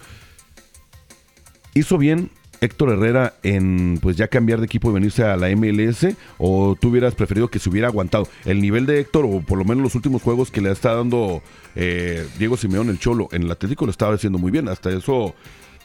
¿hizo 1.76 2.00
bien 2.00 2.32
Héctor 2.62 2.92
Herrera 2.92 3.34
en 3.42 3.98
pues 4.02 4.16
ya 4.16 4.28
cambiar 4.28 4.60
de 4.60 4.68
equipo 4.68 4.90
y 4.90 4.94
venirse 4.94 5.24
a 5.24 5.36
la 5.36 5.50
MLS? 5.56 6.16
¿O 6.38 6.78
tú 6.80 6.90
hubieras 6.90 7.16
preferido 7.16 7.50
que 7.50 7.58
se 7.58 7.70
hubiera 7.70 7.88
aguantado? 7.88 8.28
El 8.46 8.62
nivel 8.62 8.86
de 8.86 9.00
Héctor, 9.00 9.26
o 9.26 9.42
por 9.42 9.58
lo 9.58 9.66
menos 9.66 9.84
los 9.84 9.96
últimos 9.96 10.22
juegos 10.22 10.52
que 10.52 10.62
le 10.62 10.72
está 10.72 10.94
dando 10.94 11.42
eh, 11.76 12.26
Diego 12.38 12.58
Simeón, 12.58 12.90
el 12.90 13.00
Cholo, 13.00 13.30
en 13.32 13.44
el 13.44 13.52
Atlético 13.52 13.86
lo 13.86 13.92
estaba 13.92 14.14
haciendo 14.14 14.38
muy 14.38 14.52
bien. 14.52 14.68
Hasta 14.68 14.92
eso 14.92 15.34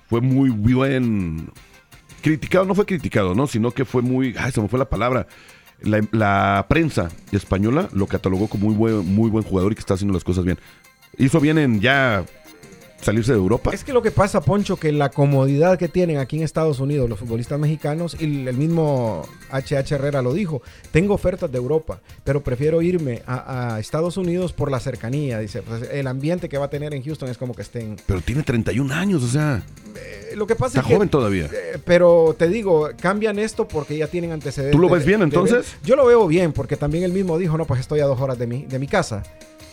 fue 0.08 0.20
muy 0.20 0.50
bien 0.50 1.50
criticado, 2.20 2.66
no 2.66 2.74
fue 2.74 2.84
criticado, 2.84 3.34
¿no? 3.34 3.46
Sino 3.46 3.70
que 3.70 3.86
fue 3.86 4.02
muy, 4.02 4.34
ay, 4.38 4.52
se 4.52 4.60
me 4.60 4.68
fue 4.68 4.78
la 4.78 4.88
palabra. 4.88 5.26
La, 5.80 6.00
la 6.12 6.66
prensa 6.68 7.08
española 7.32 7.88
lo 7.92 8.06
catalogó 8.06 8.48
como 8.48 8.66
muy 8.66 8.74
buen, 8.74 9.14
muy 9.14 9.30
buen 9.30 9.44
jugador 9.44 9.72
y 9.72 9.74
que 9.76 9.80
está 9.80 9.94
haciendo 9.94 10.12
las 10.12 10.24
cosas 10.24 10.44
bien. 10.44 10.58
Hizo 11.16 11.40
bien 11.40 11.56
en 11.56 11.80
ya 11.80 12.24
salirse 13.06 13.32
de 13.32 13.38
Europa. 13.38 13.70
Es 13.72 13.82
que 13.84 13.92
lo 13.92 14.02
que 14.02 14.10
pasa, 14.10 14.40
Poncho, 14.42 14.76
que 14.76 14.92
la 14.92 15.08
comodidad 15.10 15.78
que 15.78 15.88
tienen 15.88 16.18
aquí 16.18 16.36
en 16.36 16.42
Estados 16.42 16.78
Unidos 16.80 17.08
los 17.08 17.18
futbolistas 17.18 17.58
mexicanos, 17.58 18.16
y 18.20 18.46
el 18.46 18.54
mismo 18.56 19.22
HH 19.50 19.92
Herrera 19.94 20.20
lo 20.22 20.34
dijo, 20.34 20.60
tengo 20.92 21.14
ofertas 21.14 21.50
de 21.50 21.56
Europa, 21.58 22.00
pero 22.24 22.42
prefiero 22.42 22.82
irme 22.82 23.22
a, 23.26 23.74
a 23.76 23.80
Estados 23.80 24.16
Unidos 24.16 24.52
por 24.52 24.70
la 24.70 24.80
cercanía. 24.80 25.38
Dice, 25.38 25.62
pues, 25.62 25.88
el 25.90 26.06
ambiente 26.06 26.48
que 26.48 26.58
va 26.58 26.66
a 26.66 26.70
tener 26.70 26.92
en 26.94 27.02
Houston 27.02 27.28
es 27.30 27.38
como 27.38 27.54
que 27.54 27.62
estén... 27.62 27.96
Pero 28.06 28.20
tiene 28.20 28.42
31 28.42 28.92
años, 28.94 29.22
o 29.22 29.28
sea, 29.28 29.62
Eh, 29.94 30.34
Lo 30.36 30.46
que 30.46 30.54
pasa 30.56 30.78
está 30.78 30.80
es 30.80 30.86
que... 30.86 30.94
joven 30.94 31.08
todavía. 31.08 31.46
Eh, 31.46 31.78
Pero 31.84 32.34
te 32.38 32.48
digo, 32.48 32.90
cambian 33.00 33.38
esto 33.38 33.66
porque 33.66 33.96
ya 33.96 34.08
tienen 34.08 34.32
antecedentes. 34.32 34.72
¿Tú 34.76 34.78
lo 34.78 34.88
ves 34.90 35.06
bien, 35.06 35.20
de- 35.20 35.24
entonces? 35.24 35.74
yo 35.84 35.96
lo 35.96 36.04
veo 36.06 36.26
bien 36.26 36.52
porque 36.52 36.76
también 36.76 37.04
él 37.04 37.12
mismo 37.12 37.38
dijo, 37.38 37.56
no, 37.56 37.64
pues 37.64 37.80
estoy 37.80 38.00
a 38.00 38.04
dos 38.06 38.20
horas 38.20 38.38
de 38.38 38.46
mi, 38.46 38.64
de 38.66 38.78
mi 38.78 38.86
casa. 38.88 39.22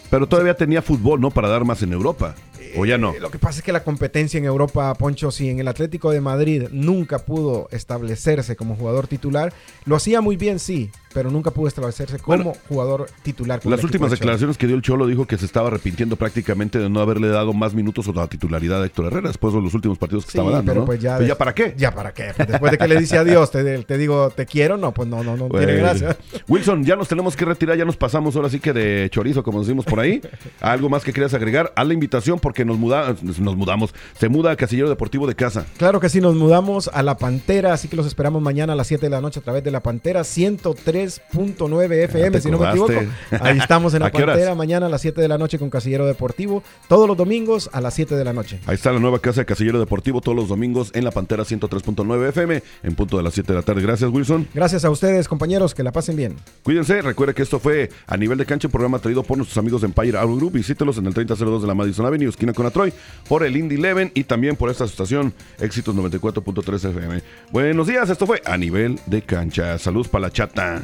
Pero 0.09 0.27
todavía 0.27 0.53
tenía 0.55 0.81
fútbol, 0.83 1.19
¿no? 1.19 1.31
Para 1.31 1.47
dar 1.49 1.65
más 1.65 1.81
en 1.81 1.91
Europa. 1.91 2.35
¿O 2.77 2.85
ya 2.85 2.97
no? 2.97 3.13
Eh, 3.13 3.19
Lo 3.19 3.29
que 3.31 3.39
pasa 3.39 3.59
es 3.59 3.63
que 3.63 3.71
la 3.71 3.83
competencia 3.83 4.37
en 4.37 4.45
Europa, 4.45 4.93
Poncho, 4.95 5.31
si 5.31 5.49
en 5.49 5.59
el 5.59 5.67
Atlético 5.67 6.11
de 6.11 6.21
Madrid 6.21 6.63
nunca 6.71 7.19
pudo 7.19 7.67
establecerse 7.71 8.55
como 8.55 8.75
jugador 8.75 9.07
titular, 9.07 9.53
lo 9.85 9.95
hacía 9.95 10.21
muy 10.21 10.37
bien, 10.37 10.59
sí, 10.59 10.89
pero 11.13 11.29
nunca 11.31 11.51
pudo 11.51 11.67
establecerse 11.67 12.19
como 12.19 12.35
Bueno, 12.43 12.53
jugador 12.67 13.07
titular. 13.21 13.59
con 13.61 13.71
Las 13.71 13.83
últimas 13.83 14.09
de 14.09 14.15
declaraciones 14.17 14.57
que 14.57 14.67
dio 14.67 14.75
el 14.75 14.81
Cholo 14.81 15.05
dijo 15.07 15.25
que 15.27 15.37
se 15.37 15.45
estaba 15.45 15.67
arrepintiendo 15.67 16.15
prácticamente 16.15 16.79
de 16.79 16.89
no 16.89 16.99
haberle 17.01 17.27
dado 17.27 17.53
más 17.53 17.73
minutos 17.73 18.07
o 18.07 18.13
la 18.13 18.27
titularidad 18.27 18.81
a 18.81 18.85
Héctor 18.85 19.05
Herrera 19.07 19.27
después 19.27 19.53
de 19.53 19.61
los 19.61 19.73
últimos 19.73 19.97
partidos 19.97 20.25
que 20.25 20.31
Sí, 20.31 20.37
estaba 20.37 20.51
dando, 20.55 20.71
pero 20.71 20.81
¿no? 20.81 20.85
pues 20.87 20.99
ya, 20.99 21.17
Pero 21.19 21.37
para 21.37 21.53
qué? 21.53 21.73
Ya 21.77 21.91
para 21.93 22.13
qué. 22.13 22.31
Después 22.47 22.71
de 22.71 22.77
que 22.77 22.87
le 22.87 22.97
dice 22.99 23.17
adiós, 23.17 23.51
te, 23.51 23.83
te 23.83 23.97
digo, 23.97 24.29
te 24.31 24.45
quiero, 24.45 24.77
no, 24.77 24.91
pues 24.93 25.07
no, 25.07 25.23
no, 25.23 25.37
no 25.37 25.49
tiene 25.49 25.75
gracia. 25.75 26.17
Wilson, 26.47 26.83
ya 26.83 26.95
nos 26.95 27.07
tenemos 27.07 27.35
que 27.35 27.45
retirar, 27.45 27.77
ya 27.77 27.85
nos 27.85 27.97
pasamos 27.97 28.35
ahora 28.35 28.49
sí 28.49 28.59
que 28.59 28.73
de 28.73 29.07
chorizo, 29.11 29.43
como 29.43 29.59
decimos 29.61 29.85
por 29.85 29.99
ahí. 29.99 30.21
¿Algo 30.61 30.89
más 30.89 31.03
que 31.03 31.13
quieras 31.13 31.33
agregar? 31.33 31.71
Haz 31.75 31.87
la 31.87 31.93
invitación 31.93 32.39
porque 32.39 32.62
nos, 32.65 32.77
muda, 32.77 33.15
nos 33.21 33.55
mudamos. 33.55 33.93
Se 34.17 34.29
muda 34.29 34.51
a 34.51 34.55
Casillero 34.55 34.89
Deportivo 34.89 35.27
de 35.27 35.35
Casa. 35.35 35.65
Claro 35.77 35.99
que 35.99 36.09
sí, 36.09 36.21
nos 36.21 36.35
mudamos 36.35 36.89
a 36.93 37.03
La 37.03 37.17
Pantera, 37.17 37.73
así 37.73 37.87
que 37.87 37.95
los 37.95 38.05
esperamos 38.05 38.41
mañana 38.41 38.73
a 38.73 38.75
las 38.75 38.87
7 38.87 39.05
de 39.05 39.09
la 39.09 39.21
noche 39.21 39.39
a 39.39 39.43
través 39.43 39.63
de 39.63 39.71
La 39.71 39.81
Pantera 39.81 40.21
103.9 40.21 41.91
FM, 42.03 42.41
si 42.41 42.51
no 42.51 42.59
me 42.59 42.69
equivoco. 42.69 42.93
Ahí 43.39 43.57
estamos 43.57 43.93
en 43.93 43.99
La. 44.03 44.11
Pantera, 44.11 44.55
mañana 44.55 44.85
a 44.85 44.89
las 44.89 45.01
7 45.01 45.21
de 45.21 45.27
la 45.27 45.37
noche 45.37 45.57
con 45.59 45.69
Casillero 45.69 46.05
Deportivo, 46.05 46.63
todos 46.87 47.07
los 47.07 47.17
domingos 47.17 47.69
a 47.73 47.81
las 47.81 47.93
7 47.93 48.15
de 48.15 48.23
la 48.23 48.33
noche. 48.33 48.59
Ahí 48.65 48.75
está 48.75 48.91
la 48.91 48.99
nueva 48.99 49.19
casa 49.19 49.41
de 49.41 49.45
Casillero 49.45 49.79
Deportivo 49.79 50.21
todos 50.21 50.35
los 50.35 50.47
domingos 50.47 50.91
en 50.93 51.03
La 51.03 51.11
Pantera 51.11 51.43
103.9 51.43 52.29
FM 52.29 52.63
en 52.83 52.95
punto 52.95 53.17
de 53.17 53.23
las 53.23 53.33
7 53.33 53.51
de 53.51 53.59
la 53.59 53.63
tarde. 53.63 53.81
Gracias, 53.81 54.09
Wilson. 54.09 54.47
Gracias 54.53 54.85
a 54.85 54.89
ustedes, 54.89 55.27
compañeros, 55.27 55.73
que 55.73 55.83
la 55.83 55.91
pasen 55.91 56.15
bien. 56.15 56.35
Cuídense, 56.63 57.01
recuerde 57.01 57.33
que 57.33 57.41
esto 57.41 57.59
fue 57.59 57.89
a 58.07 58.17
nivel 58.17 58.37
de 58.37 58.45
cancha, 58.45 58.67
un 58.67 58.71
programa 58.71 58.99
traído 58.99 59.23
por 59.23 59.37
nuestros 59.37 59.57
amigos 59.57 59.81
de 59.81 59.87
Empire 59.87 60.17
Auto 60.17 60.35
Group. 60.35 60.53
Visítelos 60.53 60.97
en 60.97 61.05
el 61.05 61.13
3002 61.13 61.61
de 61.61 61.67
la 61.67 61.73
Madison 61.73 62.05
Avenue, 62.05 62.29
esquina 62.29 62.52
con 62.53 62.65
Atroy, 62.65 62.93
por 63.27 63.43
el 63.43 63.57
Indy 63.57 63.75
Eleven 63.75 64.11
y 64.13 64.23
también 64.23 64.55
por 64.55 64.69
esta 64.69 64.85
estación 64.85 65.33
Éxitos 65.59 65.95
94.3 65.95 66.89
FM. 66.89 67.21
Buenos 67.51 67.87
días, 67.87 68.09
esto 68.09 68.25
fue 68.25 68.41
a 68.45 68.57
nivel 68.57 68.99
de 69.05 69.21
cancha. 69.21 69.77
Saludos 69.79 70.07
para 70.07 70.23
la 70.23 70.31
chata. 70.31 70.83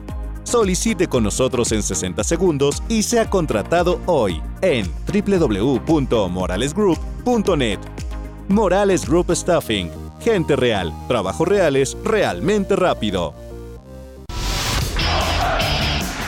Solicite 0.51 1.07
con 1.07 1.23
nosotros 1.23 1.71
en 1.71 1.81
60 1.81 2.23
segundos 2.25 2.83
y 2.89 3.03
sea 3.03 3.29
contratado 3.29 4.01
hoy 4.05 4.43
en 4.61 4.91
www.moralesgroup.net. 5.07 7.79
Morales 8.49 9.07
Group 9.07 9.33
Staffing. 9.33 9.89
Gente 10.19 10.57
real, 10.57 10.91
trabajos 11.07 11.47
reales, 11.47 11.95
realmente 12.03 12.75
rápido. 12.75 13.33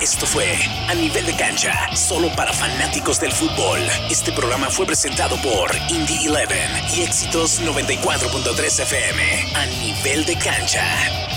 Esto 0.01 0.25
fue 0.25 0.55
A 0.87 0.95
Nivel 0.95 1.25
de 1.25 1.35
Cancha, 1.35 1.93
solo 1.93 2.29
para 2.37 2.53
fanáticos 2.53 3.19
del 3.19 3.33
fútbol. 3.33 3.79
Este 4.09 4.31
programa 4.31 4.69
fue 4.69 4.85
presentado 4.85 5.35
por 5.41 5.69
Indie 5.89 6.29
11 6.29 6.45
y 6.95 7.01
Éxitos 7.01 7.61
94.3 7.61 8.83
FM. 8.83 9.53
A 9.53 9.65
Nivel 9.81 10.23
de 10.25 10.37
Cancha. 10.37 11.32